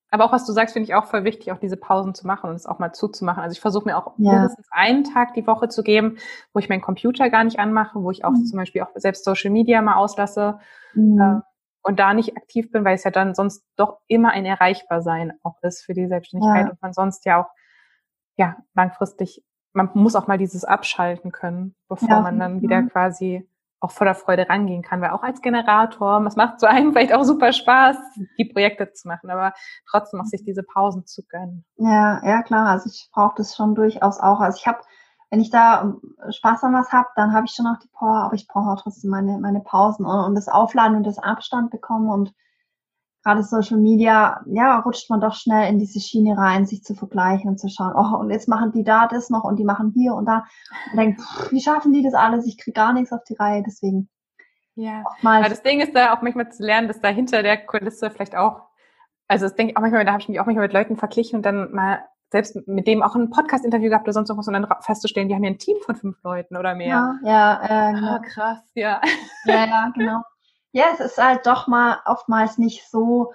Aber 0.10 0.26
auch 0.26 0.32
was 0.32 0.46
du 0.46 0.52
sagst, 0.52 0.74
finde 0.74 0.88
ich 0.88 0.94
auch 0.94 1.06
voll 1.06 1.24
wichtig, 1.24 1.52
auch 1.52 1.58
diese 1.58 1.76
Pausen 1.76 2.14
zu 2.14 2.28
machen 2.28 2.48
und 2.52 2.56
es 2.56 2.68
auch 2.68 2.78
mal 2.78 2.94
zuzumachen. 2.94 3.42
Also 3.42 3.54
ich 3.54 3.62
versuche 3.62 3.86
mir 3.86 3.98
auch 3.98 4.14
ja. 4.18 4.34
mindestens 4.34 4.68
einen 4.70 5.04
Tag 5.04 5.34
die 5.34 5.48
Woche 5.48 5.70
zu 5.70 5.82
geben, 5.82 6.18
wo 6.54 6.60
ich 6.60 6.70
meinen 6.70 6.82
Computer 6.82 7.32
gar 7.32 7.44
nicht 7.44 7.58
anmache, 7.58 8.04
wo 8.04 8.12
ich 8.12 8.24
auch 8.24 8.32
mhm. 8.32 8.46
zum 8.46 8.60
Beispiel 8.60 8.84
auch 8.84 8.92
selbst 8.94 9.26
Social 9.26 9.50
Media 9.50 9.82
mal 9.82 9.96
auslasse 9.96 10.60
mhm. 10.94 11.20
äh, 11.20 11.42
und 11.82 12.00
da 12.00 12.14
nicht 12.14 12.38
aktiv 12.38 12.72
bin, 12.72 12.86
weil 12.86 12.94
es 12.94 13.04
ja 13.04 13.10
dann 13.10 13.34
sonst 13.34 13.66
doch 13.76 14.02
immer 14.08 14.30
ein 14.30 14.46
Erreichbarsein 14.46 15.34
auch 15.42 15.58
ist 15.64 15.84
für 15.84 15.96
die 15.96 16.08
Selbstständigkeit 16.08 16.66
ja. 16.66 16.70
und 16.70 16.82
man 16.84 16.94
sonst 16.94 17.26
ja 17.26 17.42
auch 17.42 17.50
ja 18.38 18.58
langfristig 18.76 19.44
man 19.74 19.90
muss 19.94 20.16
auch 20.16 20.28
mal 20.28 20.38
dieses 20.38 20.64
abschalten 20.64 21.32
können, 21.32 21.76
bevor 21.90 22.10
ja, 22.10 22.22
man 22.22 22.40
dann 22.40 22.62
wieder 22.62 22.84
quasi 22.84 23.48
auch 23.84 23.92
voller 23.92 24.16
Freude 24.16 24.48
rangehen 24.48 24.82
kann, 24.82 25.02
weil 25.02 25.10
auch 25.10 25.24
als 25.24 25.42
Generator, 25.42 26.26
es 26.26 26.38
macht 26.38 26.60
zu 26.60 26.70
einem 26.70 26.94
vielleicht 26.94 27.14
auch 27.14 27.24
super 27.24 27.52
Spaß, 27.52 27.98
die 28.38 28.46
Projekte 28.46 28.94
zu 28.94 29.08
machen, 29.08 29.30
aber 29.30 29.54
trotzdem 29.90 30.22
auch 30.22 30.26
sich 30.26 30.44
diese 30.44 30.64
Pausen 30.64 31.06
zu 31.06 31.24
gönnen. 31.28 31.66
Ja, 31.76 32.22
ja 32.26 32.44
klar, 32.44 32.68
also 32.68 32.90
ich 32.90 33.10
brauche 33.12 33.36
das 33.38 33.56
schon 33.56 33.76
durchaus 33.76 34.20
auch. 34.20 34.40
Also 34.40 34.58
ich 34.58 34.68
habe, 34.68 34.80
wenn 35.30 35.42
ich 35.42 35.50
da 35.50 35.82
ähm, 35.82 36.02
Spaß 36.30 36.64
an 36.64 36.74
was 36.74 36.94
habe, 36.94 37.10
dann 37.16 37.34
habe 37.34 37.46
ich 37.46 37.54
schon 37.54 37.68
auch 37.68 37.80
die 37.80 37.90
Power, 37.92 38.24
aber 38.24 38.36
ich 38.36 38.48
brauche 38.48 38.70
auch 38.70 38.82
trotzdem 38.82 39.10
meine, 39.10 39.38
meine 39.40 39.60
Pausen 39.60 40.06
und, 40.06 40.20
und 40.20 40.36
das 40.36 40.48
Aufladen 40.48 40.96
und 40.96 41.06
das 41.06 41.18
Abstand 41.18 41.72
bekommen 41.72 42.10
und 42.10 42.34
gerade 43.24 43.44
Social 43.44 43.78
Media, 43.78 44.42
ja, 44.48 44.80
rutscht 44.80 45.10
man 45.10 45.22
doch 45.22 45.34
schnell 45.34 45.70
in 45.70 45.80
diese 45.80 46.00
Schiene 46.00 46.38
rein, 46.38 46.66
sich 46.66 46.84
zu 46.84 46.94
vergleichen 46.94 47.50
und 47.50 47.58
zu 47.58 47.70
schauen, 47.70 47.94
oh, 47.96 48.18
und 48.18 48.30
jetzt 48.30 48.48
machen 48.48 48.72
die 48.72 48.84
da 48.84 49.08
das 49.08 49.30
noch 49.30 49.44
und 49.44 49.58
die 49.58 49.64
machen 49.64 49.92
hier 49.96 50.14
und 50.14 50.26
da. 50.26 50.46
Und 50.92 50.98
denkt, 50.98 51.22
wie 51.52 51.62
schaffen 51.62 51.94
die 51.94 52.04
das 52.04 52.14
alles? 52.14 52.46
Ich 52.46 52.58
kriege 52.58 52.74
gar 52.74 52.94
nichts 52.94 53.14
auf 53.14 53.24
die 53.24 53.36
Reihe, 53.36 53.64
deswegen. 53.66 54.10
Ja, 54.76 55.04
aber 55.24 55.50
das 55.50 55.62
Ding 55.62 55.80
ist 55.82 55.96
da 55.96 56.14
auch 56.14 56.22
manchmal 56.22 56.52
zu 56.52 56.64
lernen, 56.64 56.88
dass 56.88 57.00
da 57.00 57.10
hinter 57.10 57.44
der 57.44 57.58
Kulisse 57.58 58.10
vielleicht 58.10 58.36
auch, 58.36 58.64
also 59.28 59.46
das 59.46 59.56
denke 59.56 59.72
ich 59.72 59.78
auch 59.78 59.82
manchmal, 59.82 60.04
da 60.04 60.12
habe 60.14 60.22
ich 60.22 60.30
mich 60.30 60.40
auch 60.40 60.46
manchmal 60.46 60.66
mit 60.66 60.74
Leuten 60.74 60.98
verglichen 60.98 61.38
und 61.38 61.46
dann 61.46 61.72
mal 61.72 62.04
selbst 62.32 62.68
mit 62.68 62.88
dem 62.88 63.04
auch 63.04 63.16
ein 63.16 63.30
Podcast-Interview 63.30 63.90
gehabt 63.90 64.06
oder 64.06 64.14
sonst 64.14 64.30
irgendwas 64.30 64.48
und 64.48 64.54
dann 64.54 64.68
festzustellen, 64.82 65.30
die 65.30 65.36
haben 65.36 65.44
ja 65.44 65.52
ein 65.52 65.60
Team 65.60 65.78
von 65.86 65.96
fünf 65.96 66.18
Leuten 66.24 66.58
oder 66.58 66.74
mehr. 66.74 66.88
Ja, 66.88 67.20
ja, 67.24 67.90
äh, 67.90 67.94
genau. 67.94 68.16
Oh, 68.16 68.22
krass, 68.24 68.60
ja. 68.74 69.00
Ja, 69.46 69.66
ja, 69.66 69.92
genau 69.96 70.24
ja, 70.74 70.86
es 70.94 71.00
ist 71.00 71.18
halt 71.18 71.46
doch 71.46 71.68
mal 71.68 72.00
oftmals 72.06 72.58
nicht 72.58 72.90
so, 72.90 73.32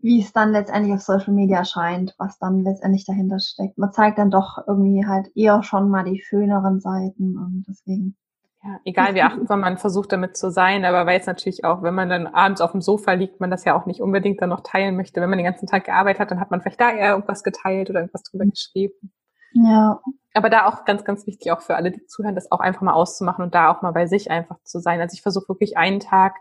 wie 0.00 0.20
es 0.20 0.32
dann 0.32 0.52
letztendlich 0.52 0.94
auf 0.94 1.00
Social 1.00 1.32
Media 1.32 1.64
scheint, 1.64 2.14
was 2.18 2.38
dann 2.38 2.62
letztendlich 2.62 3.04
dahinter 3.04 3.40
steckt. 3.40 3.78
Man 3.78 3.90
zeigt 3.90 4.18
dann 4.18 4.30
doch 4.30 4.58
irgendwie 4.66 5.04
halt 5.06 5.34
eher 5.34 5.62
schon 5.62 5.88
mal 5.88 6.04
die 6.04 6.22
schöneren 6.22 6.80
Seiten 6.80 7.36
und 7.36 7.64
deswegen. 7.66 8.16
Ja, 8.62 8.80
egal 8.84 9.14
wie 9.14 9.22
achtsam 9.22 9.60
man 9.60 9.78
versucht 9.78 10.12
damit 10.12 10.36
zu 10.36 10.50
sein, 10.50 10.84
aber 10.84 11.06
weiß 11.06 11.26
natürlich 11.26 11.64
auch, 11.64 11.82
wenn 11.82 11.94
man 11.94 12.08
dann 12.08 12.26
abends 12.26 12.60
auf 12.60 12.72
dem 12.72 12.80
Sofa 12.80 13.12
liegt, 13.12 13.40
man 13.40 13.50
das 13.50 13.64
ja 13.64 13.74
auch 13.74 13.86
nicht 13.86 14.02
unbedingt 14.02 14.42
dann 14.42 14.50
noch 14.50 14.60
teilen 14.60 14.96
möchte. 14.96 15.20
Wenn 15.20 15.30
man 15.30 15.38
den 15.38 15.46
ganzen 15.46 15.68
Tag 15.68 15.84
gearbeitet 15.84 16.20
hat, 16.20 16.30
dann 16.32 16.40
hat 16.40 16.50
man 16.50 16.60
vielleicht 16.60 16.80
da 16.80 16.90
eher 16.90 17.12
irgendwas 17.12 17.42
geteilt 17.42 17.88
oder 17.88 18.00
irgendwas 18.00 18.24
drüber 18.24 18.44
geschrieben. 18.46 19.12
Ja. 19.52 20.00
Aber 20.34 20.50
da 20.50 20.66
auch 20.66 20.84
ganz, 20.84 21.04
ganz 21.04 21.26
wichtig, 21.26 21.50
auch 21.50 21.62
für 21.62 21.76
alle, 21.76 21.92
die 21.92 22.04
zuhören, 22.06 22.34
das 22.34 22.52
auch 22.52 22.60
einfach 22.60 22.82
mal 22.82 22.92
auszumachen 22.92 23.44
und 23.44 23.54
da 23.54 23.70
auch 23.70 23.82
mal 23.82 23.92
bei 23.92 24.06
sich 24.06 24.30
einfach 24.30 24.60
zu 24.64 24.80
sein. 24.80 25.00
Also 25.00 25.14
ich 25.14 25.22
versuche 25.22 25.48
wirklich 25.48 25.76
einen 25.76 26.00
Tag 26.00 26.34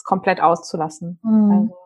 es 0.00 0.04
komplett 0.04 0.40
auszulassen. 0.42 1.18
Mhm. 1.22 1.50
Also. 1.50 1.76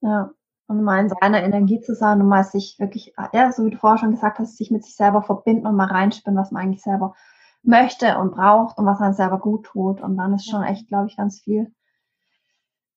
Ja. 0.00 0.30
Und 0.66 0.82
mal 0.82 1.00
in 1.00 1.08
seiner 1.08 1.42
Energie 1.42 1.80
zu 1.80 1.94
sein 1.94 2.20
und 2.20 2.28
mal 2.28 2.44
sich 2.44 2.76
wirklich, 2.78 3.14
ja, 3.32 3.52
so 3.52 3.64
wie 3.64 3.70
du 3.70 3.78
vorher 3.78 3.98
schon 3.98 4.10
gesagt 4.10 4.38
hast, 4.38 4.58
sich 4.58 4.70
mit 4.70 4.84
sich 4.84 4.96
selber 4.96 5.22
verbinden 5.22 5.66
und 5.66 5.76
mal 5.76 5.86
reinspüren, 5.86 6.36
was 6.36 6.50
man 6.50 6.62
eigentlich 6.62 6.82
selber 6.82 7.14
möchte 7.62 8.18
und 8.18 8.32
braucht 8.32 8.76
und 8.76 8.84
was 8.84 9.00
einem 9.00 9.14
selber 9.14 9.38
gut 9.38 9.64
tut. 9.64 10.02
Und 10.02 10.18
dann 10.18 10.34
ist 10.34 10.48
schon 10.48 10.62
echt, 10.62 10.88
glaube 10.88 11.08
ich, 11.08 11.16
ganz 11.16 11.40
viel, 11.40 11.72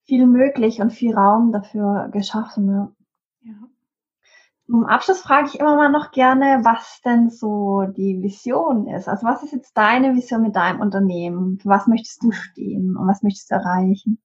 viel 0.03 0.25
möglich 0.25 0.81
und 0.81 0.91
viel 0.91 1.15
Raum 1.15 1.53
dafür 1.53 2.09
geschaffen. 2.11 2.69
Ja. 2.69 2.91
ja. 3.43 3.55
Zum 4.65 4.85
Abschluss 4.85 5.21
frage 5.21 5.47
ich 5.47 5.59
immer 5.59 5.77
mal 5.77 5.89
noch 5.89 6.11
gerne, 6.11 6.61
was 6.63 7.01
denn 7.05 7.29
so 7.29 7.83
die 7.83 8.21
Vision 8.21 8.87
ist. 8.87 9.07
Also 9.07 9.25
was 9.25 9.43
ist 9.43 9.53
jetzt 9.53 9.77
deine 9.77 10.13
Vision 10.13 10.41
mit 10.41 10.55
deinem 10.55 10.81
Unternehmen? 10.81 11.57
Für 11.59 11.69
was 11.69 11.87
möchtest 11.87 12.21
du 12.23 12.31
stehen 12.31 12.97
und 12.97 13.07
was 13.07 13.23
möchtest 13.23 13.51
du 13.51 13.55
erreichen? 13.55 14.21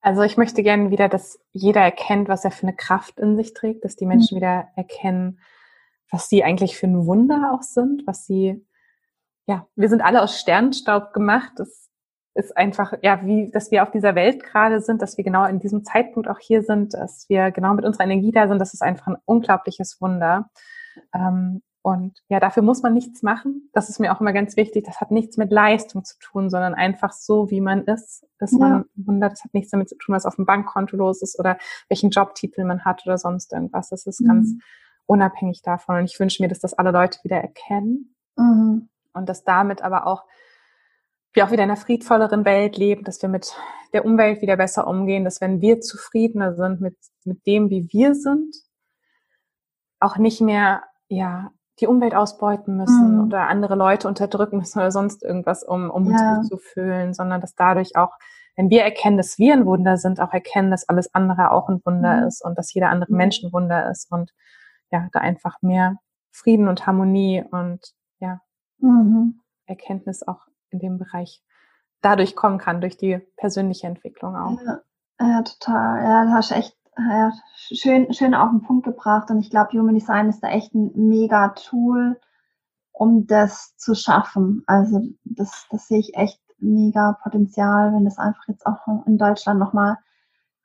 Also 0.00 0.22
ich 0.22 0.36
möchte 0.36 0.62
gerne 0.62 0.90
wieder, 0.90 1.08
dass 1.08 1.38
jeder 1.52 1.80
erkennt, 1.80 2.28
was 2.28 2.44
er 2.44 2.50
für 2.50 2.66
eine 2.66 2.76
Kraft 2.76 3.18
in 3.18 3.36
sich 3.36 3.54
trägt, 3.54 3.84
dass 3.84 3.96
die 3.96 4.06
Menschen 4.06 4.36
mhm. 4.36 4.40
wieder 4.40 4.68
erkennen, 4.76 5.40
was 6.10 6.28
sie 6.28 6.44
eigentlich 6.44 6.76
für 6.76 6.86
ein 6.86 7.06
Wunder 7.06 7.52
auch 7.52 7.62
sind, 7.62 8.06
was 8.06 8.26
sie, 8.26 8.64
ja, 9.46 9.66
wir 9.74 9.88
sind 9.88 10.02
alle 10.02 10.22
aus 10.22 10.38
Sternstaub 10.38 11.12
gemacht. 11.12 11.52
Das 11.56 11.90
ist 12.34 12.56
einfach, 12.56 12.92
ja, 13.02 13.24
wie, 13.24 13.50
dass 13.50 13.70
wir 13.70 13.82
auf 13.82 13.90
dieser 13.90 14.14
Welt 14.14 14.44
gerade 14.44 14.80
sind, 14.80 15.02
dass 15.02 15.16
wir 15.16 15.24
genau 15.24 15.44
in 15.46 15.58
diesem 15.58 15.84
Zeitpunkt 15.84 16.28
auch 16.28 16.38
hier 16.38 16.62
sind, 16.62 16.94
dass 16.94 17.28
wir 17.28 17.50
genau 17.50 17.74
mit 17.74 17.84
unserer 17.84 18.04
Energie 18.04 18.30
da 18.30 18.46
sind, 18.46 18.60
das 18.60 18.74
ist 18.74 18.82
einfach 18.82 19.08
ein 19.08 19.16
unglaubliches 19.24 20.00
Wunder. 20.00 20.50
Ähm, 21.14 21.62
Und 21.86 22.20
ja, 22.26 22.40
dafür 22.40 22.64
muss 22.64 22.82
man 22.82 22.94
nichts 22.94 23.22
machen. 23.22 23.70
Das 23.72 23.88
ist 23.88 24.00
mir 24.00 24.12
auch 24.12 24.20
immer 24.20 24.32
ganz 24.32 24.56
wichtig. 24.56 24.84
Das 24.84 25.00
hat 25.00 25.12
nichts 25.12 25.36
mit 25.36 25.52
Leistung 25.52 26.04
zu 26.04 26.18
tun, 26.18 26.50
sondern 26.50 26.74
einfach 26.74 27.12
so, 27.12 27.48
wie 27.48 27.60
man 27.60 27.84
ist, 27.84 28.26
ist 28.40 28.54
ja. 28.54 28.58
man 28.58 28.84
Wunder. 28.96 29.28
Das 29.28 29.44
hat 29.44 29.54
nichts 29.54 29.70
damit 29.70 29.88
zu 29.88 29.96
tun, 29.96 30.12
was 30.12 30.26
auf 30.26 30.34
dem 30.34 30.46
Bankkonto 30.46 30.96
los 30.96 31.22
ist 31.22 31.38
oder 31.38 31.58
welchen 31.88 32.10
Jobtitel 32.10 32.64
man 32.64 32.84
hat 32.84 33.06
oder 33.06 33.18
sonst 33.18 33.52
irgendwas. 33.52 33.90
Das 33.90 34.04
ist 34.04 34.20
mhm. 34.20 34.26
ganz 34.26 34.54
unabhängig 35.06 35.62
davon. 35.62 35.98
Und 35.98 36.06
ich 36.06 36.18
wünsche 36.18 36.42
mir, 36.42 36.48
dass 36.48 36.58
das 36.58 36.74
alle 36.74 36.90
Leute 36.90 37.20
wieder 37.22 37.36
erkennen. 37.36 38.16
Mhm. 38.34 38.88
Und 39.12 39.28
dass 39.28 39.44
damit 39.44 39.82
aber 39.82 40.08
auch 40.08 40.24
wir 41.34 41.44
auch 41.44 41.52
wieder 41.52 41.62
in 41.62 41.70
einer 41.70 41.80
friedvolleren 41.80 42.44
Welt 42.44 42.76
leben, 42.76 43.04
dass 43.04 43.22
wir 43.22 43.28
mit 43.28 43.54
der 43.92 44.04
Umwelt 44.04 44.42
wieder 44.42 44.56
besser 44.56 44.88
umgehen, 44.88 45.22
dass 45.22 45.40
wenn 45.40 45.60
wir 45.60 45.80
zufriedener 45.80 46.56
sind 46.56 46.80
mit, 46.80 46.96
mit 47.22 47.46
dem, 47.46 47.70
wie 47.70 47.86
wir 47.92 48.16
sind, 48.16 48.56
auch 50.00 50.16
nicht 50.16 50.40
mehr, 50.40 50.82
ja, 51.06 51.52
die 51.80 51.86
Umwelt 51.86 52.14
ausbeuten 52.14 52.76
müssen 52.76 53.16
mhm. 53.16 53.24
oder 53.26 53.48
andere 53.48 53.74
Leute 53.74 54.08
unterdrücken 54.08 54.58
müssen 54.58 54.78
oder 54.78 54.90
sonst 54.90 55.22
irgendwas, 55.22 55.62
um, 55.62 55.90
um 55.90 56.06
uns 56.06 56.20
gut 56.20 56.46
zu 56.46 56.58
fühlen, 56.58 57.12
sondern 57.12 57.40
dass 57.40 57.54
dadurch 57.54 57.96
auch, 57.96 58.12
wenn 58.56 58.70
wir 58.70 58.82
erkennen, 58.82 59.18
dass 59.18 59.38
wir 59.38 59.52
ein 59.52 59.66
Wunder 59.66 59.98
sind, 59.98 60.20
auch 60.20 60.32
erkennen, 60.32 60.70
dass 60.70 60.88
alles 60.88 61.14
andere 61.14 61.50
auch 61.50 61.68
ein 61.68 61.82
Wunder 61.84 62.22
mhm. 62.22 62.26
ist 62.28 62.44
und 62.44 62.56
dass 62.56 62.72
jeder 62.72 62.88
andere 62.88 63.12
mhm. 63.12 63.18
Mensch 63.18 63.42
ein 63.42 63.52
Wunder 63.52 63.90
ist 63.90 64.10
und 64.10 64.32
ja, 64.90 65.08
da 65.12 65.20
einfach 65.20 65.60
mehr 65.62 65.96
Frieden 66.30 66.68
und 66.68 66.86
Harmonie 66.86 67.44
und 67.50 67.80
ja, 68.20 68.40
mhm. 68.78 69.40
Erkenntnis 69.66 70.26
auch 70.26 70.46
in 70.70 70.78
dem 70.78 70.98
Bereich 70.98 71.42
dadurch 72.00 72.36
kommen 72.36 72.58
kann, 72.58 72.80
durch 72.80 72.96
die 72.96 73.18
persönliche 73.36 73.86
Entwicklung 73.86 74.36
auch. 74.36 74.58
Ja, 74.64 74.80
ja 75.20 75.42
total. 75.42 76.02
Ja, 76.02 76.24
du 76.24 76.30
hast 76.30 76.52
echt 76.52 76.75
ja, 76.98 77.32
schön, 77.54 78.12
schön 78.12 78.34
auf 78.34 78.50
den 78.50 78.62
Punkt 78.62 78.84
gebracht. 78.84 79.30
Und 79.30 79.40
ich 79.40 79.50
glaube, 79.50 79.78
Human 79.78 79.94
Design 79.94 80.28
ist 80.28 80.40
da 80.40 80.48
echt 80.48 80.74
ein 80.74 80.92
mega 80.94 81.48
Tool, 81.50 82.18
um 82.92 83.26
das 83.26 83.76
zu 83.76 83.94
schaffen. 83.94 84.62
Also 84.66 85.02
das, 85.24 85.66
das 85.70 85.88
sehe 85.88 85.98
ich 85.98 86.16
echt 86.16 86.40
mega 86.58 87.18
Potenzial, 87.22 87.92
wenn 87.92 88.04
das 88.04 88.18
einfach 88.18 88.48
jetzt 88.48 88.66
auch 88.66 89.06
in 89.06 89.18
Deutschland 89.18 89.60
nochmal 89.60 89.98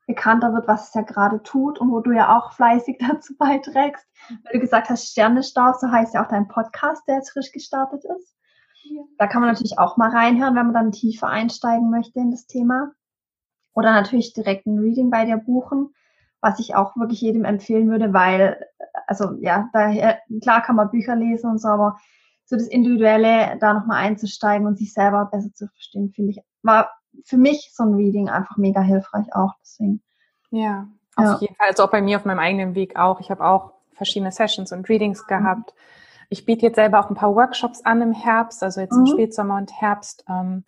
bekannter 0.07 0.53
wird, 0.53 0.67
was 0.67 0.89
es 0.89 0.93
ja 0.93 1.01
gerade 1.01 1.43
tut 1.43 1.79
und 1.79 1.91
wo 1.91 1.99
du 1.99 2.11
ja 2.11 2.37
auch 2.37 2.53
fleißig 2.53 2.97
dazu 3.07 3.35
beiträgst. 3.37 4.07
Weil 4.43 4.53
du 4.53 4.59
gesagt 4.59 4.89
hast, 4.89 5.07
Sternestaub, 5.07 5.75
so 5.75 5.91
heißt 5.91 6.13
ja 6.13 6.23
auch 6.23 6.29
dein 6.29 6.47
Podcast, 6.47 7.05
der 7.07 7.15
jetzt 7.15 7.31
frisch 7.31 7.51
gestartet 7.51 8.03
ist. 8.05 8.35
Ja. 8.83 9.01
Da 9.17 9.27
kann 9.27 9.41
man 9.41 9.49
natürlich 9.51 9.77
auch 9.77 9.97
mal 9.97 10.09
reinhören, 10.09 10.55
wenn 10.55 10.67
man 10.67 10.73
dann 10.73 10.91
tiefer 10.91 11.27
einsteigen 11.27 11.89
möchte 11.89 12.19
in 12.19 12.31
das 12.31 12.47
Thema. 12.47 12.91
Oder 13.73 13.91
natürlich 13.91 14.33
direkt 14.33 14.65
ein 14.65 14.79
Reading 14.79 15.09
bei 15.09 15.25
dir 15.25 15.37
buchen 15.37 15.93
was 16.41 16.59
ich 16.59 16.75
auch 16.75 16.95
wirklich 16.97 17.21
jedem 17.21 17.45
empfehlen 17.45 17.89
würde, 17.89 18.13
weil, 18.13 18.65
also 19.07 19.35
ja, 19.39 19.69
daher, 19.73 20.19
klar 20.41 20.61
kann 20.61 20.75
man 20.75 20.89
Bücher 20.89 21.15
lesen 21.15 21.51
und 21.51 21.59
so, 21.59 21.69
aber 21.69 21.97
so 22.45 22.57
das 22.57 22.67
Individuelle, 22.67 23.57
da 23.59 23.73
nochmal 23.73 24.03
einzusteigen 24.03 24.67
und 24.67 24.77
sich 24.77 24.93
selber 24.93 25.29
besser 25.31 25.53
zu 25.53 25.67
verstehen, 25.67 26.11
finde 26.11 26.31
ich, 26.31 26.39
war 26.63 26.91
für 27.23 27.37
mich 27.37 27.71
so 27.73 27.83
ein 27.83 27.93
Reading 27.93 28.29
einfach 28.29 28.57
mega 28.57 28.81
hilfreich 28.81 29.33
auch. 29.33 29.53
Deswegen. 29.61 30.01
Ja, 30.49 30.87
auf 31.15 31.25
ja. 31.25 31.37
jeden 31.39 31.55
Fall. 31.55 31.67
Also 31.69 31.83
auch 31.83 31.91
bei 31.91 32.01
mir 32.01 32.17
auf 32.17 32.25
meinem 32.25 32.39
eigenen 32.39 32.75
Weg 32.75 32.97
auch. 32.97 33.19
Ich 33.19 33.31
habe 33.31 33.45
auch 33.45 33.73
verschiedene 33.93 34.31
Sessions 34.31 34.71
und 34.71 34.89
Readings 34.89 35.23
mhm. 35.23 35.27
gehabt. 35.27 35.73
Mhm. 35.73 36.25
Ich 36.29 36.45
biete 36.45 36.65
jetzt 36.67 36.75
selber 36.75 36.99
auch 36.99 37.09
ein 37.09 37.15
paar 37.15 37.35
Workshops 37.35 37.83
an 37.83 38.01
im 38.01 38.13
Herbst, 38.13 38.63
also 38.63 38.81
jetzt 38.81 38.95
im 38.95 39.01
mhm. 39.01 39.07
Spätsommer 39.07 39.57
und 39.57 39.71
Herbst. 39.73 40.23
Ähm, 40.29 40.63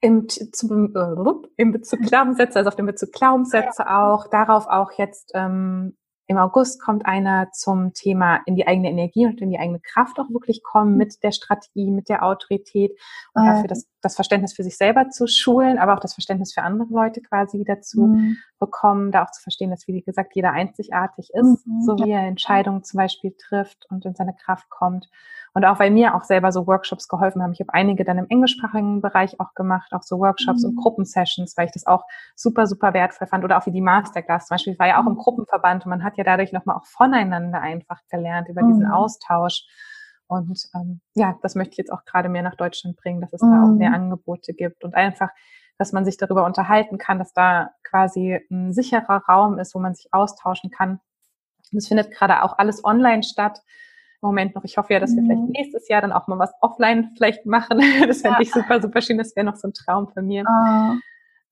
im, 0.00 0.28
zum, 0.28 0.94
äh, 0.94 1.48
im 1.56 1.72
Bezug 1.72 2.00
Glaubenssätze, 2.00 2.58
also 2.58 2.68
auf 2.68 2.76
den 2.76 2.86
Bezug 2.86 3.12
Glaubenssätze 3.12 3.88
auch, 3.90 4.28
darauf 4.28 4.66
auch 4.66 4.92
jetzt 4.92 5.32
ähm, 5.34 5.96
im 6.30 6.38
August 6.38 6.80
kommt 6.80 7.06
einer 7.06 7.50
zum 7.50 7.92
Thema 7.92 8.38
in 8.46 8.54
die 8.54 8.64
eigene 8.64 8.88
Energie 8.88 9.26
und 9.26 9.40
in 9.40 9.50
die 9.50 9.58
eigene 9.58 9.80
Kraft 9.80 10.20
auch 10.20 10.30
wirklich 10.30 10.62
kommen 10.62 10.96
mit 10.96 11.24
der 11.24 11.32
Strategie, 11.32 11.90
mit 11.90 12.08
der 12.08 12.24
Autorität 12.24 12.92
und 13.34 13.44
dafür 13.44 13.66
das, 13.66 13.88
das 14.00 14.14
Verständnis 14.14 14.52
für 14.52 14.62
sich 14.62 14.76
selber 14.76 15.08
zu 15.08 15.26
schulen, 15.26 15.78
aber 15.78 15.94
auch 15.94 15.98
das 15.98 16.14
Verständnis 16.14 16.54
für 16.54 16.62
andere 16.62 16.88
Leute 16.88 17.20
quasi 17.20 17.58
wieder 17.58 17.80
zu 17.80 18.02
mhm. 18.02 18.36
bekommen, 18.60 19.10
da 19.10 19.24
auch 19.24 19.32
zu 19.32 19.42
verstehen, 19.42 19.70
dass, 19.70 19.88
wie 19.88 20.02
gesagt, 20.02 20.36
jeder 20.36 20.52
einzigartig 20.52 21.30
ist, 21.34 21.66
mhm. 21.66 21.82
so 21.82 21.98
wie 21.98 22.12
er 22.12 22.22
Entscheidungen 22.22 22.84
zum 22.84 22.98
Beispiel 22.98 23.34
trifft 23.36 23.86
und 23.90 24.04
in 24.04 24.14
seine 24.14 24.36
Kraft 24.36 24.70
kommt. 24.70 25.08
Und 25.52 25.64
auch 25.64 25.80
weil 25.80 25.90
mir 25.90 26.14
auch 26.14 26.22
selber 26.22 26.52
so 26.52 26.66
Workshops 26.66 27.08
geholfen 27.08 27.42
haben. 27.42 27.52
Ich 27.52 27.60
habe 27.60 27.74
einige 27.74 28.04
dann 28.04 28.18
im 28.18 28.26
englischsprachigen 28.28 29.00
Bereich 29.00 29.40
auch 29.40 29.54
gemacht, 29.54 29.92
auch 29.92 30.02
so 30.02 30.20
Workshops 30.20 30.62
mhm. 30.62 30.70
und 30.70 30.76
Gruppensessions, 30.76 31.56
weil 31.56 31.66
ich 31.66 31.72
das 31.72 31.86
auch 31.86 32.04
super, 32.36 32.66
super 32.66 32.94
wertvoll 32.94 33.26
fand. 33.26 33.44
Oder 33.44 33.58
auch 33.58 33.66
wie 33.66 33.72
die 33.72 33.80
Masterclass 33.80 34.46
zum 34.46 34.54
Beispiel. 34.54 34.74
Ich 34.74 34.78
war 34.78 34.86
ja 34.86 35.00
auch 35.00 35.06
im 35.06 35.14
mhm. 35.14 35.18
Gruppenverband 35.18 35.84
und 35.84 35.90
man 35.90 36.04
hat 36.04 36.16
ja 36.18 36.24
dadurch 36.24 36.52
nochmal 36.52 36.76
auch 36.76 36.86
voneinander 36.86 37.60
einfach 37.60 38.00
gelernt 38.08 38.48
über 38.48 38.62
diesen 38.62 38.86
mhm. 38.86 38.92
Austausch. 38.92 39.64
Und 40.28 40.62
ähm, 40.76 41.00
ja, 41.14 41.36
das 41.42 41.56
möchte 41.56 41.72
ich 41.72 41.78
jetzt 41.78 41.92
auch 41.92 42.04
gerade 42.04 42.28
mehr 42.28 42.42
nach 42.42 42.54
Deutschland 42.54 42.96
bringen, 42.96 43.20
dass 43.20 43.32
es 43.32 43.42
mhm. 43.42 43.50
da 43.50 43.64
auch 43.64 43.76
mehr 43.76 43.92
Angebote 43.92 44.54
gibt 44.54 44.84
und 44.84 44.94
einfach, 44.94 45.30
dass 45.76 45.92
man 45.92 46.04
sich 46.04 46.18
darüber 46.18 46.44
unterhalten 46.44 46.98
kann, 46.98 47.18
dass 47.18 47.32
da 47.32 47.70
quasi 47.82 48.38
ein 48.48 48.72
sicherer 48.72 49.24
Raum 49.28 49.58
ist, 49.58 49.74
wo 49.74 49.80
man 49.80 49.94
sich 49.94 50.06
austauschen 50.12 50.70
kann. 50.70 51.00
Und 51.72 51.78
es 51.78 51.88
findet 51.88 52.12
gerade 52.12 52.44
auch 52.44 52.58
alles 52.58 52.84
online 52.84 53.24
statt. 53.24 53.60
Moment 54.20 54.54
noch. 54.54 54.64
Ich 54.64 54.76
hoffe 54.76 54.92
ja, 54.92 55.00
dass 55.00 55.14
wir 55.14 55.22
vielleicht 55.22 55.40
mhm. 55.40 55.50
nächstes 55.50 55.88
Jahr 55.88 56.00
dann 56.00 56.12
auch 56.12 56.26
mal 56.26 56.38
was 56.38 56.52
offline 56.60 57.10
vielleicht 57.16 57.46
machen. 57.46 57.80
Das 58.06 58.22
fände 58.22 58.38
ja. 58.38 58.42
ich 58.42 58.52
super, 58.52 58.80
super 58.80 59.00
schön. 59.00 59.18
Das 59.18 59.34
wäre 59.36 59.46
noch 59.46 59.56
so 59.56 59.68
ein 59.68 59.74
Traum 59.74 60.08
von 60.08 60.26
mir. 60.26 60.44
Oh. 60.46 60.94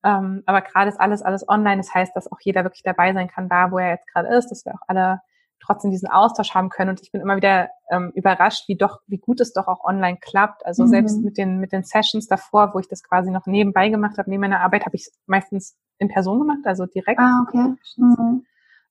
Ähm, 0.03 0.43
aber 0.45 0.61
gerade 0.61 0.89
ist 0.89 0.99
alles, 0.99 1.21
alles 1.21 1.47
online. 1.47 1.77
Das 1.77 1.93
heißt, 1.93 2.15
dass 2.15 2.31
auch 2.31 2.39
jeder 2.41 2.63
wirklich 2.63 2.83
dabei 2.83 3.13
sein 3.13 3.27
kann, 3.27 3.49
da 3.49 3.71
wo 3.71 3.77
er 3.77 3.91
jetzt 3.91 4.07
gerade 4.07 4.29
ist, 4.29 4.49
dass 4.49 4.65
wir 4.65 4.73
auch 4.73 4.87
alle 4.87 5.21
trotzdem 5.61 5.91
diesen 5.91 6.09
Austausch 6.09 6.53
haben 6.53 6.69
können. 6.69 6.91
Und 6.91 7.01
ich 7.01 7.11
bin 7.11 7.21
immer 7.21 7.35
wieder 7.35 7.69
ähm, 7.91 8.11
überrascht, 8.15 8.67
wie 8.67 8.77
doch, 8.77 8.99
wie 9.07 9.17
gut 9.17 9.39
es 9.41 9.53
doch 9.53 9.67
auch 9.67 9.83
online 9.83 10.17
klappt. 10.19 10.65
Also 10.65 10.83
mhm. 10.83 10.87
selbst 10.87 11.21
mit 11.21 11.37
den, 11.37 11.59
mit 11.59 11.71
den 11.71 11.83
Sessions 11.83 12.27
davor, 12.27 12.73
wo 12.73 12.79
ich 12.79 12.87
das 12.87 13.03
quasi 13.03 13.31
noch 13.31 13.45
nebenbei 13.45 13.89
gemacht 13.89 14.17
habe, 14.17 14.29
neben 14.29 14.41
meiner 14.41 14.61
Arbeit, 14.61 14.85
habe 14.85 14.95
ich 14.95 15.07
es 15.07 15.19
meistens 15.25 15.77
in 15.97 16.07
Person 16.07 16.39
gemacht, 16.39 16.59
also 16.63 16.85
direkt. 16.85 17.19
Ah, 17.19 17.43
okay. 17.47 17.75
Mhm. 17.97 18.45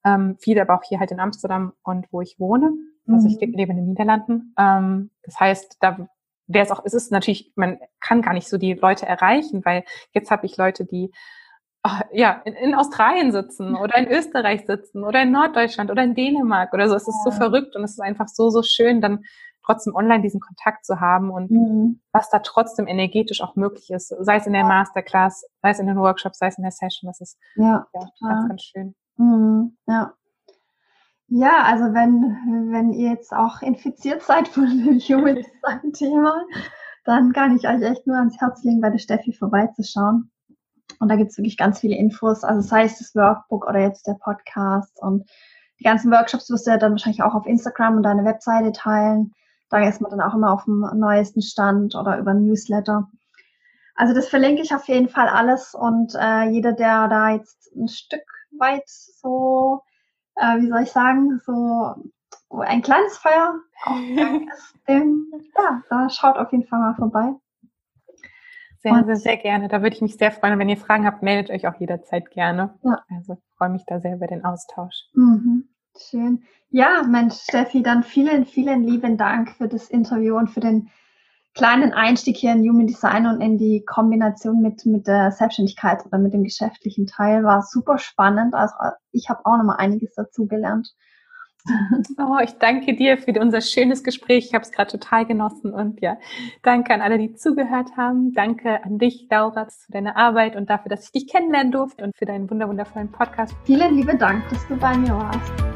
Ähm, 0.05 0.37
viele 0.39 0.63
aber 0.63 0.75
auch 0.75 0.83
hier 0.85 1.01
halt 1.01 1.11
in 1.11 1.21
Amsterdam 1.21 1.73
und 1.83 2.07
wo 2.13 2.21
ich 2.21 2.39
wohne. 2.39 2.71
Also 3.15 3.29
ich 3.29 3.41
mhm. 3.41 3.55
lebe 3.55 3.73
in 3.73 3.79
den 3.79 3.89
Niederlanden. 3.89 4.55
Ähm, 4.59 5.11
das 5.23 5.39
heißt, 5.39 5.77
da 5.81 6.09
wäre 6.47 6.65
es 6.65 6.71
auch, 6.71 6.83
es 6.85 6.95
ist 6.95 7.13
natürlich, 7.13 7.53
man 7.57 7.79
kann 8.01 8.23
gar 8.23 8.33
nicht 8.33 8.49
so 8.49 8.59
die 8.59 8.75
Leute 8.75 9.07
erreichen, 9.07 9.65
weil 9.65 9.85
jetzt 10.13 10.31
habe 10.31 10.47
ich 10.47 10.57
Leute, 10.57 10.85
die 10.85 11.13
oh, 11.85 12.01
ja 12.13 12.43
in, 12.45 12.55
in, 12.55 12.75
Australien 12.75 13.33
sitzen 13.33 13.77
oder 13.77 13.97
in 13.97 14.09
Österreich 14.09 14.67
sitzen 14.67 15.05
oder 15.05 15.23
in 15.23 15.31
Norddeutschland 15.31 15.91
oder 15.91 16.03
in 16.03 16.15
Dänemark 16.15 16.73
oder 16.73 16.89
so. 16.89 16.95
Es 16.95 17.07
ist 17.07 17.23
so 17.25 17.31
verrückt 17.31 17.77
und 17.77 17.85
es 17.85 17.93
ist 17.93 18.01
einfach 18.01 18.29
so, 18.29 18.51
so 18.51 18.63
schön, 18.63 19.01
dann 19.01 19.25
trotzdem 19.65 19.95
online 19.95 20.23
diesen 20.23 20.41
Kontakt 20.41 20.87
zu 20.87 20.99
haben 20.99 21.31
und 21.31 21.51
mhm. 21.51 22.01
was 22.13 22.31
da 22.31 22.39
trotzdem 22.39 22.87
energetisch 22.87 23.43
auch 23.43 23.55
möglich 23.55 23.91
ist, 23.91 24.09
sei 24.21 24.37
es 24.37 24.47
in 24.47 24.55
der 24.55 24.65
Masterclass, 24.65 25.45
sei 25.61 25.71
es 25.71 25.79
in 25.79 25.87
den 25.87 25.99
Workshops, 25.99 26.39
sei 26.39 26.47
es 26.47 26.57
in 26.57 26.63
der 26.63 26.73
Session, 26.73 27.09
das 27.09 27.21
ist 27.21 27.39
ja, 27.57 27.87
ja 27.93 28.01
ganz, 28.23 28.49
ganz 28.49 28.63
schön. 28.63 28.95
Mhm. 29.19 29.77
Ja, 29.87 30.15
ja, 31.29 31.63
also 31.63 31.85
wenn, 31.95 32.73
wenn 32.73 32.93
ihr 32.93 33.11
jetzt 33.11 33.33
auch 33.33 33.63
infiziert 33.63 34.23
seid 34.23 34.49
von 34.49 34.67
dem 34.67 34.99
Human 34.99 35.37
Design 35.37 35.93
Thema, 35.93 36.45
dann 37.05 37.33
kann 37.33 37.57
ich 37.57 37.69
euch 37.69 37.83
echt 37.83 38.07
nur 38.07 38.17
ans 38.17 38.41
Herz 38.41 38.65
legen, 38.65 38.81
bei 38.81 38.91
der 38.91 38.99
Steffi 38.99 39.33
vorbeizuschauen. 39.33 40.31
Und 41.01 41.09
da 41.11 41.17
gibt's 41.17 41.37
wirklich 41.37 41.57
ganz 41.57 41.81
viele 41.81 41.97
Infos, 41.97 42.45
also 42.45 42.61
sei 42.61 42.85
es 42.85 42.99
das 42.99 43.15
Workbook 43.15 43.67
oder 43.67 43.81
jetzt 43.81 44.07
der 44.07 44.17
Podcast 44.21 45.01
und 45.01 45.29
die 45.79 45.85
ganzen 45.85 46.11
Workshops 46.11 46.51
wirst 46.51 46.67
du 46.67 46.73
ja 46.73 46.79
dann 46.79 46.93
wahrscheinlich 46.93 47.23
auch 47.23 47.35
auf 47.35 47.47
Instagram 47.47 47.99
und 47.99 48.03
deine 48.03 48.25
Webseite 48.25 48.73
teilen. 48.73 49.33
Da 49.71 49.87
ist 49.87 50.01
man 50.01 50.11
dann 50.11 50.21
auch 50.21 50.35
immer 50.35 50.53
auf 50.53 50.65
dem 50.65 50.81
neuesten 50.95 51.43
Stand 51.43 51.95
oder 51.95 52.19
über 52.19 52.35
Newsletter. 52.35 53.09
Also 53.95 54.15
das 54.15 54.29
verlinke 54.29 54.63
ich 54.63 54.75
auf 54.75 54.89
jeden 54.89 55.09
Fall 55.09 55.29
alles 55.29 55.75
und 55.75 56.15
äh, 56.19 56.49
jeder, 56.49 56.73
der 56.73 57.09
da 57.09 57.31
jetzt 57.31 57.71
ein 57.77 57.89
Stück 57.89 58.25
weit 58.59 58.85
so 58.87 59.83
äh, 60.41 60.61
wie 60.61 60.69
soll 60.69 60.83
ich 60.83 60.93
sagen, 60.93 61.41
so 61.45 61.95
ein 62.51 62.83
kleines 62.83 63.19
Feuer 63.19 63.55
ist, 64.53 64.75
dem, 64.89 65.27
ja, 65.57 65.83
da 65.91 66.09
schaut 66.11 66.37
auf 66.37 66.53
jeden 66.53 66.67
Fall 66.67 66.81
mal 66.81 66.95
vorbei. 66.95 67.35
Sehr, 68.81 69.05
sehr, 69.05 69.17
sehr 69.17 69.37
gerne. 69.37 69.69
Da 69.69 69.83
würde 69.83 69.97
ich 69.97 70.03
mich 70.03 70.17
sehr 70.17 70.31
freuen. 70.31 70.59
wenn 70.59 70.69
ihr 70.69 70.77
Fragen 70.77 71.05
habt, 71.05 71.23
meldet 71.23 71.51
euch 71.51 71.67
auch 71.67 71.79
jederzeit 71.81 72.31
gerne. 72.31 72.79
Ja. 72.85 73.03
Also 73.11 73.39
freue 73.57 73.71
mich 73.71 73.85
da 73.87 73.99
sehr 74.01 74.15
über 74.15 74.29
den 74.29 74.45
Austausch. 74.45 74.95
Mhm. 75.15 75.69
Schön. 75.99 76.45
Ja, 76.71 77.03
Mensch, 77.03 77.35
Steffi, 77.35 77.83
dann 77.83 78.05
vielen, 78.05 78.45
vielen 78.45 78.85
lieben 78.85 79.17
Dank 79.17 79.51
für 79.51 79.69
das 79.69 79.91
Interview 79.91 80.37
und 80.37 80.49
für 80.49 80.61
den 80.61 80.91
kleinen 81.59 81.93
Einstieg 81.93 82.37
hier 82.37 82.53
in 82.53 82.63
Human 82.63 82.87
Design 82.87 83.27
und 83.27 83.41
in 83.41 83.59
die 83.59 83.85
Kombination 83.85 84.63
mit, 84.63 84.87
mit 84.87 85.09
der 85.09 85.33
Selbstständigkeit 85.33 86.07
oder 86.07 86.17
mit 86.19 86.33
dem 86.33 86.45
geschäftlichen 86.45 87.07
Teil 87.07 87.43
war 87.43 87.63
super 87.63 87.99
spannend. 87.99 88.55
Also 88.55 88.75
ich 89.11 89.29
habe 89.29 89.45
auch 89.45 89.57
noch 89.57 89.65
mal 89.65 89.75
einiges 89.75 90.15
dazu 90.15 90.47
gelernt. 90.47 90.95
Oh, 92.19 92.39
ich 92.43 92.53
danke 92.53 92.95
dir 92.95 93.19
für 93.19 93.33
unser 93.41 93.61
schönes 93.61 94.03
Gespräch. 94.03 94.47
Ich 94.47 94.55
habe 94.55 94.63
es 94.63 94.73
gerade 94.73 94.91
total 94.91 95.27
genossen 95.27 95.75
und 95.75 96.01
ja, 96.01 96.17
danke 96.63 96.95
an 96.95 97.03
alle, 97.03 97.19
die 97.19 97.35
zugehört 97.35 97.91
haben. 97.97 98.33
Danke 98.33 98.83
an 98.85 98.99
dich, 98.99 99.27
Laura, 99.29 99.67
für 99.67 99.93
deine 99.93 100.17
Arbeit 100.17 100.57
und 100.57 100.71
dafür, 100.71 100.89
dass 100.89 101.05
ich 101.05 101.13
dich 101.13 101.27
kennenlernen 101.27 101.73
durfte 101.73 102.05
und 102.05 102.17
für 102.17 102.25
deinen 102.25 102.49
wunderwundervollen 102.49 103.13
Podcast. 103.13 103.55
Vielen 103.65 103.97
lieben 103.97 104.19
Dank, 104.19 104.49
dass 104.49 104.67
du 104.69 104.77
bei 104.77 104.97
mir 104.97 105.15
warst. 105.15 105.68